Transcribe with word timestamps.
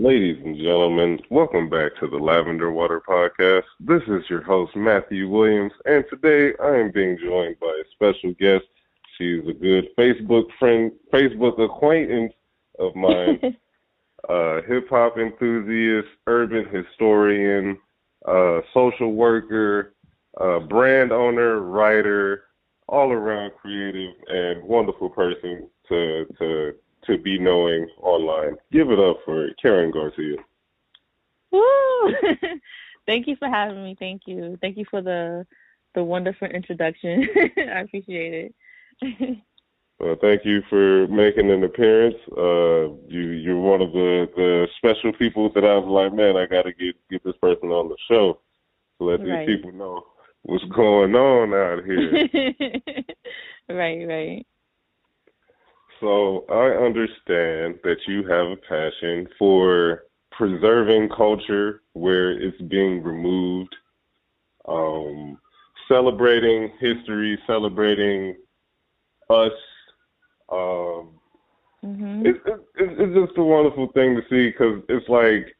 Ladies 0.00 0.38
and 0.42 0.56
gentlemen, 0.56 1.20
welcome 1.28 1.68
back 1.68 1.92
to 2.00 2.08
the 2.08 2.16
Lavender 2.16 2.72
Water 2.72 3.02
Podcast. 3.06 3.64
This 3.80 4.00
is 4.08 4.22
your 4.30 4.40
host, 4.42 4.74
Matthew 4.74 5.28
Williams, 5.28 5.74
and 5.84 6.06
today 6.08 6.56
I 6.58 6.76
am 6.76 6.90
being 6.90 7.18
joined 7.22 7.60
by 7.60 7.66
a 7.66 7.84
special 7.92 8.32
guest. 8.40 8.64
She's 9.18 9.46
a 9.46 9.52
good 9.52 9.88
Facebook 9.98 10.44
friend, 10.58 10.90
Facebook 11.12 11.62
acquaintance 11.62 12.32
of 12.78 12.96
mine, 12.96 13.40
uh, 14.30 14.62
hip 14.62 14.88
hop 14.88 15.18
enthusiast, 15.18 16.08
urban 16.26 16.64
historian, 16.72 17.76
uh, 18.26 18.60
social 18.72 19.12
worker, 19.12 19.92
uh, 20.40 20.60
brand 20.60 21.12
owner, 21.12 21.60
writer, 21.60 22.44
all 22.88 23.12
around 23.12 23.52
creative 23.60 24.14
and 24.28 24.62
wonderful 24.64 25.10
person 25.10 25.68
to 25.90 26.24
to 26.38 26.72
to 27.10 27.18
be 27.18 27.38
knowing 27.38 27.88
online. 28.00 28.56
Give 28.72 28.90
it 28.90 28.98
up 28.98 29.18
for 29.24 29.48
Karen 29.60 29.90
Garcia. 29.90 30.36
Woo! 31.50 32.14
Thank 33.06 33.26
you 33.26 33.36
for 33.36 33.48
having 33.48 33.82
me. 33.82 33.96
Thank 33.98 34.22
you. 34.26 34.56
Thank 34.60 34.76
you 34.76 34.84
for 34.90 35.02
the 35.02 35.46
the 35.94 36.04
wonderful 36.04 36.46
introduction. 36.48 37.26
I 37.56 37.80
appreciate 37.80 38.52
it. 39.02 39.38
well, 39.98 40.16
thank 40.20 40.44
you 40.44 40.62
for 40.70 41.08
making 41.08 41.50
an 41.50 41.64
appearance. 41.64 42.14
Uh, 42.30 42.94
you 43.08 43.30
you're 43.42 43.58
one 43.58 43.82
of 43.82 43.92
the, 43.92 44.28
the 44.36 44.68
special 44.76 45.12
people 45.12 45.50
that 45.54 45.64
I 45.64 45.76
was 45.76 45.88
like, 45.88 46.14
man, 46.14 46.36
I 46.36 46.46
got 46.46 46.62
to 46.62 46.72
get 46.72 46.94
get 47.10 47.24
this 47.24 47.36
person 47.40 47.70
on 47.70 47.88
the 47.88 47.96
show 48.08 48.38
to 48.98 49.04
let 49.04 49.20
right. 49.20 49.46
these 49.46 49.56
people 49.56 49.72
know 49.72 50.04
what's 50.42 50.64
going 50.66 51.14
on 51.14 51.52
out 51.52 51.84
here. 51.84 52.28
right, 53.68 54.06
right. 54.06 54.46
So 56.00 56.46
I 56.48 56.82
understand 56.82 57.78
that 57.84 57.98
you 58.08 58.26
have 58.26 58.46
a 58.46 58.56
passion 58.56 59.28
for 59.38 60.04
preserving 60.32 61.10
culture 61.10 61.82
where 61.92 62.32
it's 62.32 62.60
being 62.62 63.02
removed, 63.02 63.76
um, 64.66 65.38
celebrating 65.86 66.72
history, 66.80 67.38
celebrating 67.46 68.36
us. 69.28 69.52
Um, 70.50 71.10
mm-hmm. 71.84 72.26
it's, 72.26 72.38
it's, 72.46 72.94
it's 72.98 73.26
just 73.26 73.38
a 73.38 73.44
wonderful 73.44 73.88
thing 73.92 74.16
to 74.16 74.22
see 74.30 74.50
because 74.50 74.82
it's 74.88 75.08
like, 75.08 75.54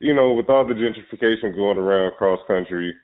you 0.00 0.14
know, 0.14 0.32
with 0.32 0.48
all 0.48 0.66
the 0.66 0.74
gentrification 0.74 1.54
going 1.54 1.76
around 1.76 2.12
cross 2.16 2.40
country, 2.46 2.94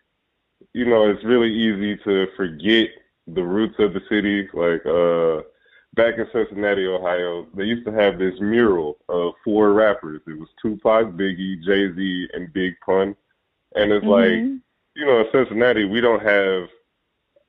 you 0.72 0.86
know, 0.86 1.10
it's 1.10 1.24
really 1.24 1.52
easy 1.52 1.96
to 2.04 2.26
forget 2.36 2.88
the 3.26 3.42
roots 3.42 3.76
of 3.78 3.92
the 3.92 4.00
city. 4.08 4.48
Like, 4.54 4.84
uh, 4.86 5.46
back 5.94 6.14
in 6.18 6.26
Cincinnati, 6.32 6.86
Ohio, 6.86 7.46
they 7.54 7.64
used 7.64 7.86
to 7.86 7.92
have 7.92 8.18
this 8.18 8.34
mural 8.40 8.98
of 9.08 9.32
four 9.44 9.72
rappers. 9.72 10.20
It 10.26 10.38
was 10.38 10.48
Tupac, 10.62 11.12
Biggie, 11.12 11.62
Jay 11.64 11.92
Z, 11.94 12.28
and 12.32 12.52
Big 12.52 12.74
Pun. 12.84 13.16
And 13.74 13.92
it's 13.92 14.04
mm-hmm. 14.04 14.08
like, 14.08 14.62
you 14.96 15.06
know, 15.06 15.20
in 15.20 15.26
Cincinnati, 15.32 15.84
we 15.84 16.00
don't 16.00 16.22
have 16.22 16.68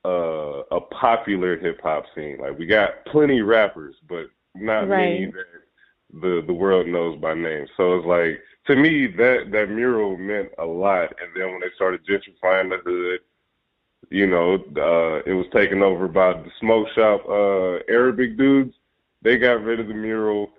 uh, 0.04 0.62
a 0.70 0.80
popular 0.80 1.58
hip 1.58 1.80
hop 1.82 2.04
scene. 2.14 2.38
Like 2.40 2.58
we 2.58 2.66
got 2.66 3.04
plenty 3.06 3.40
rappers, 3.42 3.94
but 4.08 4.26
not 4.54 4.88
right. 4.88 5.20
many 5.20 5.26
that 5.26 6.20
the 6.20 6.42
the 6.46 6.52
world 6.52 6.86
knows 6.86 7.18
by 7.20 7.34
name. 7.34 7.66
So 7.76 7.96
it's 7.96 8.06
like 8.06 8.40
to 8.66 8.76
me 8.76 9.06
that 9.06 9.50
that 9.52 9.70
mural 9.70 10.16
meant 10.16 10.48
a 10.58 10.64
lot. 10.64 11.14
And 11.20 11.30
then 11.34 11.50
when 11.52 11.60
they 11.60 11.70
started 11.74 12.06
gentrifying 12.06 12.70
the 12.70 12.78
hood, 12.84 13.20
you 14.12 14.26
know, 14.26 14.54
uh, 14.54 15.22
it 15.24 15.32
was 15.32 15.46
taken 15.52 15.82
over 15.82 16.06
by 16.06 16.34
the 16.34 16.50
smoke 16.60 16.88
shop 16.94 17.22
uh, 17.28 17.78
Arabic 17.88 18.36
dudes. 18.36 18.74
They 19.22 19.38
got 19.38 19.62
rid 19.62 19.80
of 19.80 19.88
the 19.88 19.94
mural. 19.94 20.50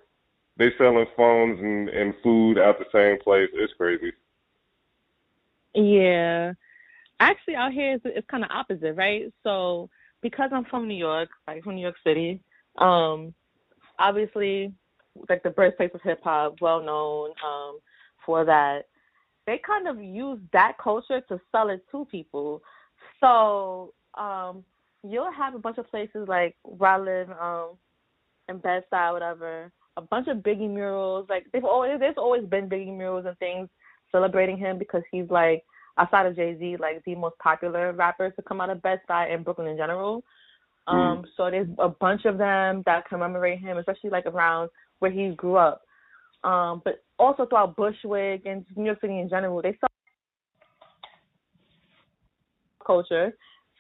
They 0.58 0.72
selling 0.78 1.06
phones 1.16 1.60
and, 1.60 1.90
and 1.90 2.14
food 2.24 2.58
out 2.58 2.80
the 2.80 2.86
same 2.92 3.20
place. 3.20 3.50
It's 3.54 3.74
crazy. 3.74 4.12
Yeah, 5.76 6.54
actually, 7.20 7.56
out 7.56 7.74
here 7.74 7.94
it's, 7.94 8.04
it's 8.06 8.28
kind 8.30 8.44
of 8.44 8.52
opposite, 8.52 8.94
right? 8.94 9.32
So 9.44 9.90
because 10.22 10.50
I'm 10.54 10.66
from 10.66 10.88
New 10.88 10.96
York, 10.96 11.30
like 11.48 11.64
from 11.64 11.76
New 11.76 11.82
York 11.82 11.96
City, 12.04 12.40
um, 12.78 13.34
obviously, 14.00 14.74
like 15.30 15.44
the 15.44 15.50
birthplace 15.50 15.92
of 15.94 16.02
hip 16.02 16.22
hop, 16.24 16.56
well 16.62 16.82
known 16.82 17.32
um, 17.46 17.80
for 18.26 18.46
that. 18.46 18.86
They 19.46 19.60
kind 19.66 19.88
of 19.88 20.02
use 20.02 20.40
that 20.54 20.78
culture 20.82 21.22
to 21.28 21.40
sell 21.52 21.70
it 21.70 21.84
to 21.92 22.06
people. 22.06 22.62
So 23.24 23.94
um, 24.20 24.66
you'll 25.02 25.32
have 25.32 25.56
a 25.56 25.60
bunch 25.60 25.78
of 25.78 25.90
places 25.90 26.28
like 26.28 26.56
where 26.64 26.92
I 26.92 27.00
live 27.00 27.30
um, 27.32 27.70
in 28.50 28.58
Bed-Stuy, 28.58 29.14
whatever. 29.14 29.72
A 29.96 30.02
bunch 30.02 30.28
of 30.28 30.38
Biggie 30.38 30.70
murals. 30.70 31.28
Like 31.30 31.46
they've 31.54 31.64
always 31.64 32.00
there's 32.00 32.18
always 32.18 32.44
been 32.46 32.68
Biggie 32.68 32.96
murals 32.96 33.26
and 33.26 33.38
things 33.38 33.70
celebrating 34.12 34.58
him 34.58 34.78
because 34.78 35.04
he's 35.12 35.30
like 35.30 35.64
outside 35.98 36.26
of 36.26 36.36
Jay 36.36 36.58
Z, 36.60 36.78
like 36.80 37.04
the 37.06 37.16
most 37.16 37.38
popular 37.38 37.94
rappers 37.94 38.34
to 38.36 38.42
come 38.42 38.60
out 38.60 38.70
of 38.70 38.82
Bed-Stuy 38.82 39.34
and 39.34 39.46
Brooklyn 39.46 39.68
in 39.68 39.78
general. 39.78 40.24
Mm. 40.90 40.94
Um, 40.94 41.26
so 41.38 41.50
there's 41.50 41.68
a 41.80 41.90
bunch 41.90 42.26
of 42.26 42.38
them 42.38 42.84
that 42.86 43.08
commemorate 43.08 43.60
him, 43.60 43.78
especially 43.78 44.10
like 44.10 44.26
around 44.26 44.70
where 45.00 45.12
he 45.12 45.30
grew 45.30 45.56
up. 45.56 45.84
Um, 46.44 46.82
but 46.84 47.04
also 47.20 47.46
throughout 47.46 47.78
Bushwick 47.78 48.42
and 48.46 48.66
New 48.76 48.86
York 48.86 49.00
City 49.00 49.20
in 49.20 49.30
general, 49.30 49.62
they 49.62 49.78
sell 49.80 49.90
culture 52.86 53.34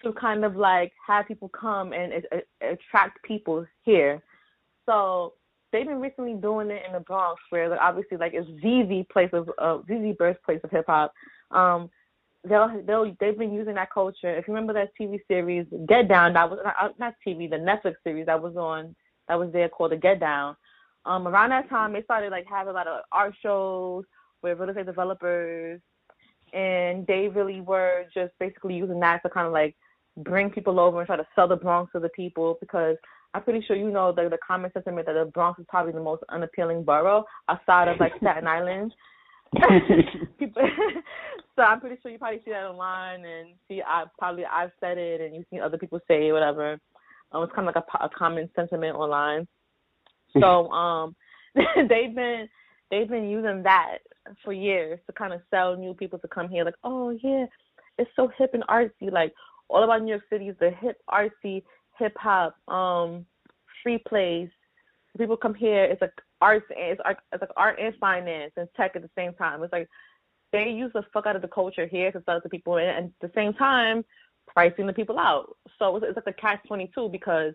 to 0.03 0.13
kind 0.13 0.43
of 0.43 0.55
like 0.55 0.91
have 1.05 1.27
people 1.27 1.49
come 1.49 1.93
and 1.93 2.13
attract 2.61 3.23
people 3.23 3.65
here. 3.83 4.21
So 4.85 5.33
they've 5.71 5.85
been 5.85 6.01
recently 6.01 6.33
doing 6.33 6.69
it 6.69 6.83
in 6.85 6.93
the 6.93 6.99
Bronx, 6.99 7.41
where 7.49 7.69
like, 7.69 7.79
obviously 7.81 8.17
like 8.17 8.33
it's 8.33 8.47
ZZ 8.61 9.05
place 9.11 9.29
of 9.33 9.49
uh, 9.57 9.79
ZZ 9.87 10.15
birthplace 10.17 10.59
of 10.63 10.71
hip 10.71 10.85
hop. 10.87 11.13
Um, 11.51 11.89
they'll 12.47 12.81
they'll 12.85 13.15
they've 13.19 13.37
been 13.37 13.53
using 13.53 13.75
that 13.75 13.91
culture. 13.91 14.35
If 14.35 14.47
you 14.47 14.53
remember 14.53 14.73
that 14.73 14.91
TV 14.99 15.19
series 15.27 15.65
Get 15.87 16.07
Down, 16.07 16.33
that 16.33 16.49
was 16.49 16.59
not, 16.63 16.99
not 16.99 17.15
TV, 17.25 17.49
the 17.49 17.57
Netflix 17.57 17.95
series 18.03 18.25
that 18.25 18.41
was 18.41 18.55
on 18.55 18.95
that 19.27 19.39
was 19.39 19.51
there 19.53 19.69
called 19.69 19.91
the 19.91 19.97
Get 19.97 20.19
Down. 20.19 20.55
Um, 21.05 21.27
around 21.27 21.49
that 21.49 21.69
time, 21.69 21.93
they 21.93 22.03
started 22.03 22.31
like 22.31 22.45
having 22.49 22.71
a 22.71 22.73
lot 22.73 22.87
of 22.87 23.01
art 23.11 23.33
shows 23.41 24.05
with 24.41 24.59
real 24.59 24.69
estate 24.69 24.85
developers 24.85 25.81
and 26.53 27.05
they 27.07 27.27
really 27.27 27.61
were 27.61 28.05
just 28.13 28.31
basically 28.39 28.75
using 28.75 28.99
that 28.99 29.21
to 29.23 29.29
kind 29.29 29.47
of 29.47 29.53
like 29.53 29.75
bring 30.17 30.49
people 30.49 30.79
over 30.79 30.99
and 30.99 31.07
try 31.07 31.17
to 31.17 31.27
sell 31.35 31.47
the 31.47 31.55
Bronx 31.55 31.91
to 31.93 31.99
the 31.99 32.09
people 32.09 32.57
because 32.59 32.95
I'm 33.33 33.43
pretty 33.43 33.65
sure 33.65 33.75
you 33.75 33.89
know 33.89 34.11
the 34.11 34.29
the 34.29 34.37
common 34.45 34.71
sentiment 34.73 35.07
that 35.07 35.13
the 35.13 35.31
Bronx 35.33 35.59
is 35.59 35.65
probably 35.67 35.93
the 35.93 36.01
most 36.01 36.23
unappealing 36.29 36.83
borough 36.83 37.25
outside 37.49 37.87
of 37.87 37.99
like 37.99 38.13
Staten 38.17 38.47
Island. 38.47 38.93
people, 40.39 40.61
so 41.55 41.63
I'm 41.63 41.79
pretty 41.79 41.97
sure 42.01 42.11
you 42.11 42.19
probably 42.19 42.41
see 42.45 42.51
that 42.51 42.65
online 42.65 43.25
and 43.25 43.49
see 43.67 43.81
I 43.85 44.03
probably 44.19 44.45
I've 44.45 44.71
said 44.79 44.97
it 44.97 45.21
and 45.21 45.35
you've 45.35 45.45
seen 45.49 45.61
other 45.61 45.77
people 45.77 45.99
say 46.07 46.27
it, 46.27 46.31
whatever. 46.31 46.77
Um, 47.31 47.43
it's 47.43 47.53
kind 47.53 47.67
of 47.67 47.73
like 47.73 47.83
a, 47.83 48.05
a 48.05 48.09
common 48.09 48.49
sentiment 48.55 48.95
online. 48.95 49.47
So 50.39 50.69
um, 50.69 51.15
they've 51.55 52.13
been 52.13 52.47
they've 52.91 53.09
been 53.09 53.29
using 53.29 53.63
that 53.63 53.99
for 54.43 54.53
years 54.53 54.99
to 55.07 55.13
kind 55.13 55.33
of 55.33 55.41
sell 55.49 55.75
new 55.75 55.93
people 55.93 56.19
to 56.19 56.27
come 56.27 56.49
here. 56.49 56.63
Like, 56.63 56.75
oh 56.83 57.09
yeah, 57.23 57.45
it's 57.97 58.09
so 58.15 58.29
hip 58.37 58.51
and 58.53 58.63
artsy. 58.67 59.11
Like 59.11 59.33
all 59.69 59.83
about 59.83 60.01
New 60.01 60.09
York 60.09 60.23
City 60.29 60.49
is 60.49 60.55
the 60.59 60.71
hip, 60.71 60.97
artsy, 61.09 61.63
hip 61.97 62.13
hop, 62.17 62.55
um, 62.67 63.25
free 63.81 63.99
place. 64.07 64.49
People 65.17 65.37
come 65.37 65.53
here. 65.53 65.83
It's 65.83 66.01
like 66.01 66.13
arts 66.41 66.65
and 66.69 66.91
it's, 66.91 67.01
art, 67.05 67.17
it's 67.31 67.41
like 67.41 67.51
art 67.55 67.79
and 67.79 67.93
finance 67.99 68.51
and 68.57 68.67
tech 68.75 68.95
at 68.95 69.01
the 69.01 69.09
same 69.15 69.33
time. 69.33 69.61
It's 69.63 69.73
like 69.73 69.87
they 70.51 70.69
use 70.69 70.91
the 70.93 71.03
fuck 71.13 71.25
out 71.25 71.35
of 71.35 71.41
the 71.41 71.47
culture 71.47 71.87
here 71.87 72.11
to 72.11 72.21
sell 72.25 72.41
to 72.41 72.49
people, 72.49 72.77
and, 72.77 72.87
and 72.87 73.05
at 73.21 73.31
the 73.31 73.31
same 73.35 73.53
time, 73.53 74.03
pricing 74.47 74.87
the 74.87 74.93
people 74.93 75.19
out. 75.19 75.55
So 75.79 75.95
it's, 75.97 76.05
it's 76.07 76.15
like 76.15 76.27
a 76.27 76.41
catch 76.41 76.59
twenty 76.67 76.91
two 76.93 77.09
because 77.09 77.53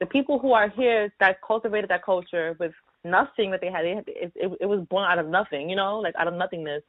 the 0.00 0.06
people 0.06 0.38
who 0.38 0.52
are 0.52 0.68
here 0.68 1.12
that 1.20 1.38
cultivated 1.46 1.90
that 1.90 2.04
culture 2.04 2.56
with 2.60 2.72
nothing 3.06 3.50
that 3.52 3.60
they 3.60 3.70
had. 3.70 3.84
They 3.84 3.94
had 3.94 4.04
it, 4.08 4.32
it, 4.34 4.58
it 4.60 4.66
was 4.66 4.80
born 4.90 5.04
out 5.10 5.18
of 5.18 5.28
nothing, 5.28 5.70
you 5.70 5.76
know, 5.76 5.98
like 5.98 6.14
out 6.16 6.28
of 6.28 6.34
nothingness. 6.34 6.82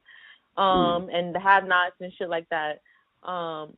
Um, 0.57 1.06
mm. 1.06 1.15
and 1.15 1.36
the 1.36 1.39
have-nots 1.39 1.95
and 2.01 2.12
shit 2.13 2.30
like 2.30 2.50
that. 2.50 2.81
Um, 3.24 3.77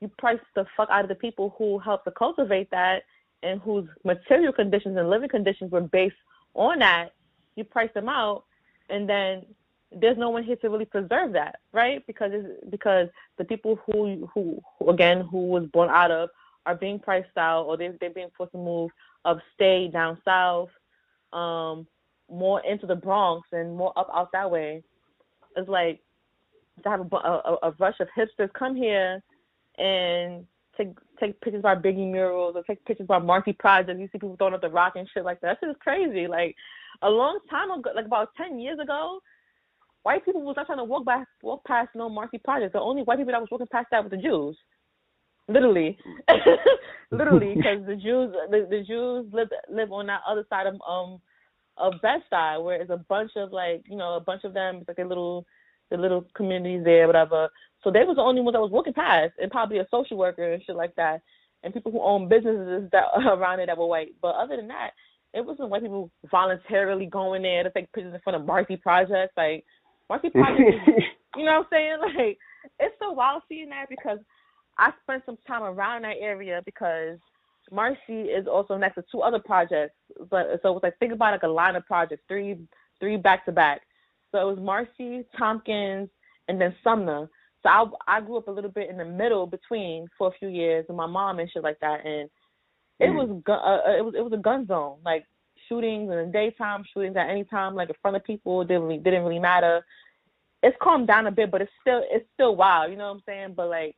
you 0.00 0.08
price 0.18 0.40
the 0.54 0.66
fuck 0.76 0.88
out 0.90 1.04
of 1.04 1.08
the 1.08 1.14
people 1.14 1.54
who 1.56 1.78
helped 1.78 2.04
to 2.06 2.10
cultivate 2.10 2.70
that 2.70 3.04
and 3.42 3.60
whose 3.60 3.86
material 4.04 4.52
conditions 4.52 4.96
and 4.96 5.08
living 5.08 5.28
conditions 5.28 5.70
were 5.70 5.82
based 5.82 6.16
on 6.54 6.80
that. 6.80 7.12
You 7.54 7.64
price 7.64 7.90
them 7.94 8.08
out, 8.08 8.44
and 8.88 9.08
then 9.08 9.44
there's 9.92 10.18
no 10.18 10.30
one 10.30 10.42
here 10.42 10.56
to 10.56 10.70
really 10.70 10.84
preserve 10.84 11.32
that, 11.32 11.60
right? 11.72 12.04
Because 12.06 12.30
it's, 12.32 12.70
because 12.70 13.08
the 13.38 13.44
people 13.44 13.78
who, 13.86 14.28
who 14.34 14.60
who 14.78 14.90
again 14.90 15.20
who 15.20 15.48
was 15.48 15.66
born 15.66 15.90
out 15.90 16.10
of 16.10 16.30
are 16.66 16.74
being 16.74 16.98
priced 16.98 17.36
out, 17.36 17.64
or 17.64 17.76
they 17.76 17.90
they're 18.00 18.10
being 18.10 18.30
forced 18.36 18.52
to 18.52 18.58
move 18.58 18.90
upstate, 19.24 19.92
down 19.92 20.18
south, 20.24 20.70
um, 21.32 21.86
more 22.30 22.60
into 22.60 22.86
the 22.86 22.94
Bronx 22.94 23.48
and 23.52 23.76
more 23.76 23.92
up 23.96 24.08
out 24.14 24.30
that 24.32 24.50
way. 24.50 24.82
It's 25.56 25.68
like 25.68 26.00
to 26.82 26.88
have 26.88 27.00
a, 27.00 27.16
a, 27.16 27.56
a 27.64 27.70
rush 27.78 27.98
of 28.00 28.08
hipsters 28.16 28.52
come 28.52 28.76
here 28.76 29.22
and 29.78 30.46
take 30.76 30.88
take 31.18 31.40
pictures 31.40 31.62
by 31.62 31.74
Biggie 31.74 32.10
murals 32.10 32.54
or 32.56 32.62
take 32.62 32.84
pictures 32.84 33.06
by 33.06 33.18
Marcy 33.18 33.52
projects. 33.52 33.98
You 33.98 34.06
see 34.06 34.18
people 34.18 34.36
throwing 34.36 34.54
up 34.54 34.60
the 34.60 34.68
rock 34.68 34.94
and 34.96 35.08
shit 35.12 35.24
like 35.24 35.40
that. 35.40 35.58
That 35.60 35.66
shit 35.66 35.70
is 35.70 35.76
crazy. 35.80 36.26
Like, 36.26 36.54
a 37.02 37.10
long 37.10 37.38
time 37.50 37.70
ago, 37.70 37.90
like 37.94 38.06
about 38.06 38.30
ten 38.36 38.58
years 38.58 38.78
ago, 38.78 39.20
white 40.02 40.24
people 40.24 40.42
was 40.42 40.56
not 40.56 40.66
trying 40.66 40.78
to 40.78 40.84
walk 40.84 41.04
by 41.04 41.24
walk 41.42 41.64
past 41.64 41.90
no 41.94 42.08
Marcy 42.08 42.38
project. 42.38 42.72
The 42.72 42.80
only 42.80 43.02
white 43.02 43.18
people 43.18 43.32
that 43.32 43.40
was 43.40 43.50
walking 43.50 43.66
past 43.70 43.88
that 43.90 44.02
was 44.02 44.10
the 44.10 44.16
Jews. 44.16 44.56
Literally, 45.50 45.98
literally, 47.10 47.54
because 47.56 47.84
the 47.86 47.96
Jews 47.96 48.34
the, 48.50 48.66
the 48.70 48.84
Jews 48.86 49.26
live 49.32 49.48
live 49.68 49.90
on 49.90 50.06
that 50.06 50.20
other 50.28 50.46
side 50.48 50.66
of 50.66 50.74
um 50.88 51.20
of 51.76 51.94
Bed-Stuy, 52.02 52.62
where 52.62 52.80
it's 52.80 52.90
a 52.90 53.04
bunch 53.08 53.32
of 53.36 53.52
like 53.52 53.82
you 53.88 53.96
know 53.96 54.14
a 54.14 54.20
bunch 54.20 54.44
of 54.44 54.54
them. 54.54 54.76
It's 54.76 54.88
like 54.88 54.98
a 54.98 55.08
little 55.08 55.44
the 55.90 55.96
little 55.96 56.24
communities 56.34 56.84
there, 56.84 57.06
whatever. 57.06 57.48
So 57.82 57.90
they 57.90 58.04
was 58.04 58.16
the 58.16 58.22
only 58.22 58.42
ones 58.42 58.54
that 58.54 58.60
was 58.60 58.70
walking 58.70 58.92
past, 58.92 59.32
and 59.40 59.50
probably 59.50 59.78
a 59.78 59.88
social 59.90 60.16
worker 60.16 60.52
and 60.52 60.62
shit 60.64 60.76
like 60.76 60.94
that, 60.96 61.20
and 61.62 61.74
people 61.74 61.90
who 61.90 62.00
own 62.00 62.28
businesses 62.28 62.88
that 62.92 63.04
around 63.26 63.60
it 63.60 63.66
that 63.66 63.78
were 63.78 63.86
white. 63.86 64.14
But 64.22 64.36
other 64.36 64.56
than 64.56 64.68
that, 64.68 64.90
it 65.34 65.44
wasn't 65.44 65.70
white 65.70 65.82
people 65.82 66.10
voluntarily 66.30 67.06
going 67.06 67.42
there 67.42 67.64
to 67.64 67.70
take 67.70 67.92
pictures 67.92 68.14
in 68.14 68.20
front 68.20 68.40
of 68.40 68.46
Marcy 68.46 68.76
projects. 68.76 69.34
Like 69.36 69.64
Marcy 70.08 70.30
projects, 70.30 70.78
you 71.36 71.44
know 71.44 71.58
what 71.58 71.66
I'm 71.66 71.72
saying? 71.72 71.96
Like 72.00 72.38
it's 72.78 72.94
so 73.00 73.12
wild 73.12 73.42
seeing 73.48 73.70
that 73.70 73.88
because 73.88 74.18
I 74.80 74.92
spent 75.02 75.22
some 75.26 75.36
time 75.46 75.62
around 75.62 76.02
that 76.02 76.16
area 76.20 76.62
because 76.64 77.18
Marcy 77.70 78.22
is 78.22 78.46
also 78.46 78.76
next 78.76 78.94
to 78.96 79.04
two 79.12 79.20
other 79.20 79.38
projects. 79.38 79.94
But 80.30 80.58
so 80.62 80.76
it's 80.76 80.82
like 80.82 80.98
think 80.98 81.12
about 81.12 81.32
like 81.32 81.42
a 81.42 81.48
line 81.48 81.76
of 81.76 81.86
projects, 81.86 82.22
three 82.26 82.58
three 82.98 83.16
back 83.16 83.44
to 83.44 83.52
back. 83.52 83.82
So 84.32 84.40
it 84.40 84.50
was 84.50 84.58
Marcy, 84.58 85.24
Tompkins, 85.36 86.08
and 86.48 86.60
then 86.60 86.74
Sumner. 86.82 87.28
So 87.62 87.68
I 87.68 87.84
I 88.08 88.20
grew 88.22 88.38
up 88.38 88.48
a 88.48 88.52
little 88.52 88.70
bit 88.70 88.88
in 88.88 88.96
the 88.96 89.04
middle 89.04 89.46
between 89.46 90.08
for 90.16 90.28
a 90.28 90.38
few 90.38 90.48
years 90.48 90.86
with 90.88 90.96
my 90.96 91.06
mom 91.06 91.38
and 91.38 91.50
shit 91.50 91.62
like 91.62 91.78
that, 91.80 92.06
and 92.06 92.30
it 92.98 93.10
mm. 93.10 93.14
was 93.14 93.42
uh, 93.48 93.52
uh, 93.52 93.98
it 93.98 94.04
was 94.04 94.14
it 94.16 94.22
was 94.22 94.32
a 94.32 94.38
gun 94.38 94.66
zone, 94.66 94.96
like 95.04 95.26
shootings 95.68 96.10
in 96.10 96.16
the 96.16 96.30
daytime, 96.32 96.84
shootings 96.92 97.16
at 97.16 97.28
any 97.28 97.44
time, 97.44 97.74
like 97.74 97.90
in 97.90 97.94
front 98.00 98.16
of 98.16 98.24
people 98.24 98.64
didn't 98.64 98.84
really, 98.84 98.98
didn't 98.98 99.24
really 99.24 99.38
matter. 99.38 99.84
It's 100.62 100.76
calmed 100.82 101.06
down 101.06 101.26
a 101.26 101.30
bit, 101.30 101.50
but 101.50 101.60
it's 101.60 101.72
still 101.82 102.02
it's 102.10 102.26
still 102.32 102.56
wild, 102.56 102.90
you 102.90 102.96
know 102.96 103.08
what 103.08 103.16
I'm 103.16 103.22
saying? 103.26 103.54
But 103.54 103.68
like 103.68 103.94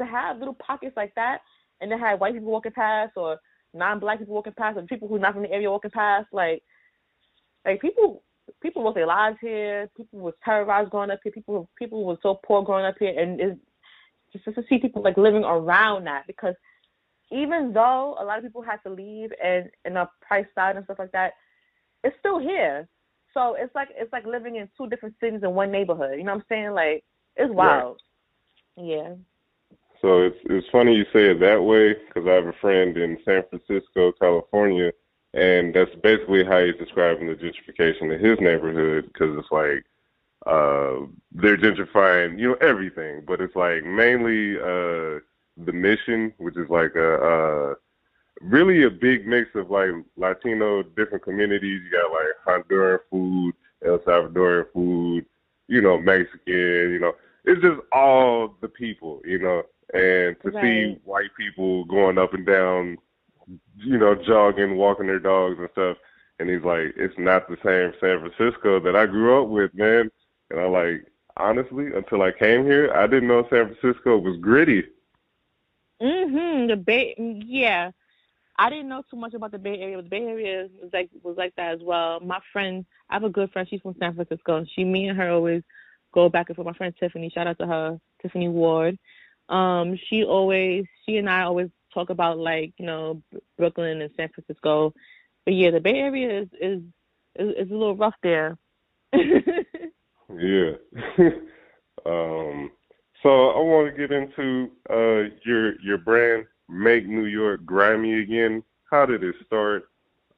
to 0.00 0.06
have 0.06 0.38
little 0.38 0.54
pockets 0.54 0.96
like 0.96 1.14
that, 1.14 1.38
and 1.80 1.90
then 1.90 1.98
have 1.98 2.20
white 2.20 2.34
people 2.34 2.50
walking 2.50 2.72
past 2.72 3.12
or 3.16 3.38
non-black 3.72 4.18
people 4.18 4.34
walking 4.34 4.52
past 4.56 4.76
or 4.76 4.82
people 4.82 5.08
who 5.08 5.16
are 5.16 5.20
not 5.20 5.34
from 5.34 5.42
the 5.42 5.50
area 5.50 5.70
walking 5.70 5.90
past, 5.90 6.26
like 6.32 6.62
like 7.64 7.80
people 7.80 8.22
people 8.62 8.84
lost 8.84 8.96
their 8.96 9.06
lives 9.06 9.36
here. 9.40 9.90
People 9.96 10.20
was 10.20 10.34
terrorized 10.44 10.90
growing 10.90 11.10
up 11.10 11.20
here. 11.22 11.32
People 11.32 11.68
people 11.78 12.04
were 12.04 12.18
so 12.22 12.40
poor 12.44 12.62
growing 12.62 12.84
up 12.84 12.96
here, 12.98 13.18
and 13.18 13.40
it's 13.40 13.60
just 14.32 14.44
to 14.44 14.62
see 14.68 14.78
people 14.78 15.02
like 15.02 15.16
living 15.16 15.44
around 15.44 16.04
that 16.04 16.26
because 16.26 16.54
even 17.30 17.72
though 17.72 18.16
a 18.20 18.24
lot 18.24 18.38
of 18.38 18.44
people 18.44 18.62
had 18.62 18.78
to 18.86 18.90
leave 18.90 19.30
and 19.42 19.70
and 19.84 19.96
are 19.96 20.10
priced 20.20 20.56
out 20.58 20.76
and 20.76 20.84
stuff 20.84 20.98
like 20.98 21.12
that, 21.12 21.32
it's 22.04 22.16
still 22.18 22.38
here. 22.38 22.88
So 23.34 23.56
it's 23.58 23.74
like 23.74 23.88
it's 23.94 24.12
like 24.12 24.26
living 24.26 24.56
in 24.56 24.68
two 24.76 24.88
different 24.88 25.14
cities 25.20 25.40
in 25.42 25.54
one 25.54 25.70
neighborhood. 25.70 26.18
You 26.18 26.24
know 26.24 26.34
what 26.34 26.40
I'm 26.40 26.44
saying? 26.48 26.72
Like 26.72 27.04
it's 27.36 27.52
wild. 27.52 28.00
Right. 28.76 28.86
Yeah. 28.86 29.14
So 30.00 30.22
it's 30.22 30.38
it's 30.44 30.68
funny 30.70 30.94
you 30.94 31.04
say 31.12 31.30
it 31.30 31.40
that 31.40 31.62
way 31.62 31.94
because 31.94 32.26
I 32.26 32.32
have 32.32 32.46
a 32.46 32.54
friend 32.54 32.96
in 32.96 33.18
San 33.24 33.42
Francisco, 33.50 34.12
California, 34.12 34.92
and 35.34 35.74
that's 35.74 35.94
basically 36.02 36.44
how 36.44 36.64
he's 36.64 36.76
describing 36.76 37.26
the 37.28 37.34
gentrification 37.34 38.14
in 38.14 38.24
his 38.24 38.38
neighborhood 38.40 39.10
because 39.12 39.38
it's 39.38 39.50
like 39.50 39.84
uh 40.46 41.06
they're 41.32 41.58
gentrifying 41.58 42.38
you 42.38 42.48
know 42.48 42.54
everything 42.62 43.22
but 43.26 43.42
it's 43.42 43.54
like 43.54 43.84
mainly 43.84 44.56
uh 44.58 45.20
the 45.66 45.72
mission 45.72 46.32
which 46.38 46.56
is 46.56 46.68
like 46.70 46.94
a 46.94 47.14
uh 47.16 47.74
really 48.40 48.84
a 48.84 48.90
big 48.90 49.26
mix 49.26 49.50
of 49.54 49.70
like 49.70 49.90
latino 50.16 50.82
different 50.82 51.22
communities. 51.22 51.82
You 51.84 51.90
got 51.90 52.10
like 52.10 52.66
honduran 52.66 52.98
food 53.10 53.54
el 53.84 53.98
salvadorian 53.98 54.66
food 54.72 55.26
you 55.68 55.80
know 55.82 55.98
mexican 55.98 56.42
you 56.92 56.98
know. 56.98 57.12
It's 57.44 57.60
just 57.62 57.80
all 57.92 58.56
the 58.60 58.68
people 58.68 59.20
you 59.24 59.38
know 59.38 59.62
and 59.92 60.36
to 60.42 60.50
right. 60.50 60.62
see 60.62 60.98
white 61.04 61.30
people 61.36 61.84
going 61.84 62.18
up 62.18 62.34
and 62.34 62.46
down 62.46 62.96
you 63.76 63.98
know, 63.98 64.14
jogging, 64.14 64.76
walking 64.76 65.06
their 65.06 65.18
dogs 65.18 65.58
and 65.58 65.68
stuff. 65.72 65.96
And 66.38 66.48
he's 66.48 66.62
like, 66.62 66.94
it's 66.96 67.14
not 67.18 67.48
the 67.48 67.56
same 67.64 67.92
San 68.00 68.20
Francisco 68.20 68.80
that 68.80 68.96
I 68.96 69.06
grew 69.06 69.42
up 69.42 69.48
with, 69.48 69.74
man. 69.74 70.10
And 70.50 70.60
I'm 70.60 70.72
like, 70.72 71.06
honestly, 71.36 71.88
until 71.94 72.22
I 72.22 72.32
came 72.32 72.64
here, 72.64 72.92
I 72.94 73.06
didn't 73.06 73.28
know 73.28 73.46
San 73.50 73.74
Francisco 73.74 74.18
was 74.18 74.38
gritty. 74.40 74.84
Mhm. 76.00 76.68
The 76.68 76.76
Bay, 76.76 77.14
yeah. 77.46 77.90
I 78.56 78.68
didn't 78.68 78.88
know 78.88 79.02
too 79.10 79.16
much 79.16 79.34
about 79.34 79.52
the 79.52 79.58
Bay 79.58 79.80
Area. 79.80 79.96
But 79.96 80.04
the 80.04 80.10
Bay 80.10 80.24
Area 80.24 80.68
was 80.80 80.90
like 80.92 81.10
was 81.22 81.36
like 81.36 81.54
that 81.56 81.74
as 81.74 81.80
well. 81.82 82.20
My 82.20 82.40
friend, 82.52 82.84
I 83.08 83.14
have 83.14 83.24
a 83.24 83.28
good 83.28 83.52
friend. 83.52 83.68
She's 83.68 83.80
from 83.80 83.96
San 83.98 84.14
Francisco. 84.14 84.64
She, 84.74 84.84
me, 84.84 85.08
and 85.08 85.18
her 85.18 85.30
always 85.30 85.62
go 86.12 86.28
back 86.28 86.48
and 86.48 86.56
forth. 86.56 86.66
My 86.66 86.74
friend 86.74 86.94
Tiffany, 86.98 87.30
shout 87.30 87.46
out 87.46 87.58
to 87.58 87.66
her, 87.66 88.00
Tiffany 88.22 88.48
Ward. 88.48 88.98
Um, 89.50 89.98
she 90.08 90.24
always, 90.24 90.84
she 91.04 91.16
and 91.16 91.28
I 91.28 91.42
always 91.42 91.68
talk 91.92 92.10
about 92.10 92.38
like 92.38 92.72
you 92.78 92.86
know 92.86 93.20
Brooklyn 93.58 94.00
and 94.00 94.10
San 94.16 94.28
Francisco, 94.28 94.94
but 95.44 95.54
yeah, 95.54 95.70
the 95.70 95.80
Bay 95.80 95.98
Area 95.98 96.42
is 96.42 96.48
is 96.60 96.82
is, 97.36 97.54
is 97.66 97.70
a 97.70 97.74
little 97.74 97.96
rough 97.96 98.14
there. 98.22 98.56
yeah. 99.12 100.72
um. 102.06 102.70
So 103.22 103.50
I 103.50 103.58
want 103.58 103.94
to 103.94 104.00
get 104.00 104.12
into 104.12 104.70
uh 104.88 105.34
your 105.44 105.80
your 105.80 105.98
brand, 105.98 106.46
Make 106.68 107.06
New 107.06 107.26
York 107.26 107.66
Grimy 107.66 108.22
Again. 108.22 108.62
How 108.90 109.04
did 109.04 109.22
it 109.22 109.34
start? 109.46 109.88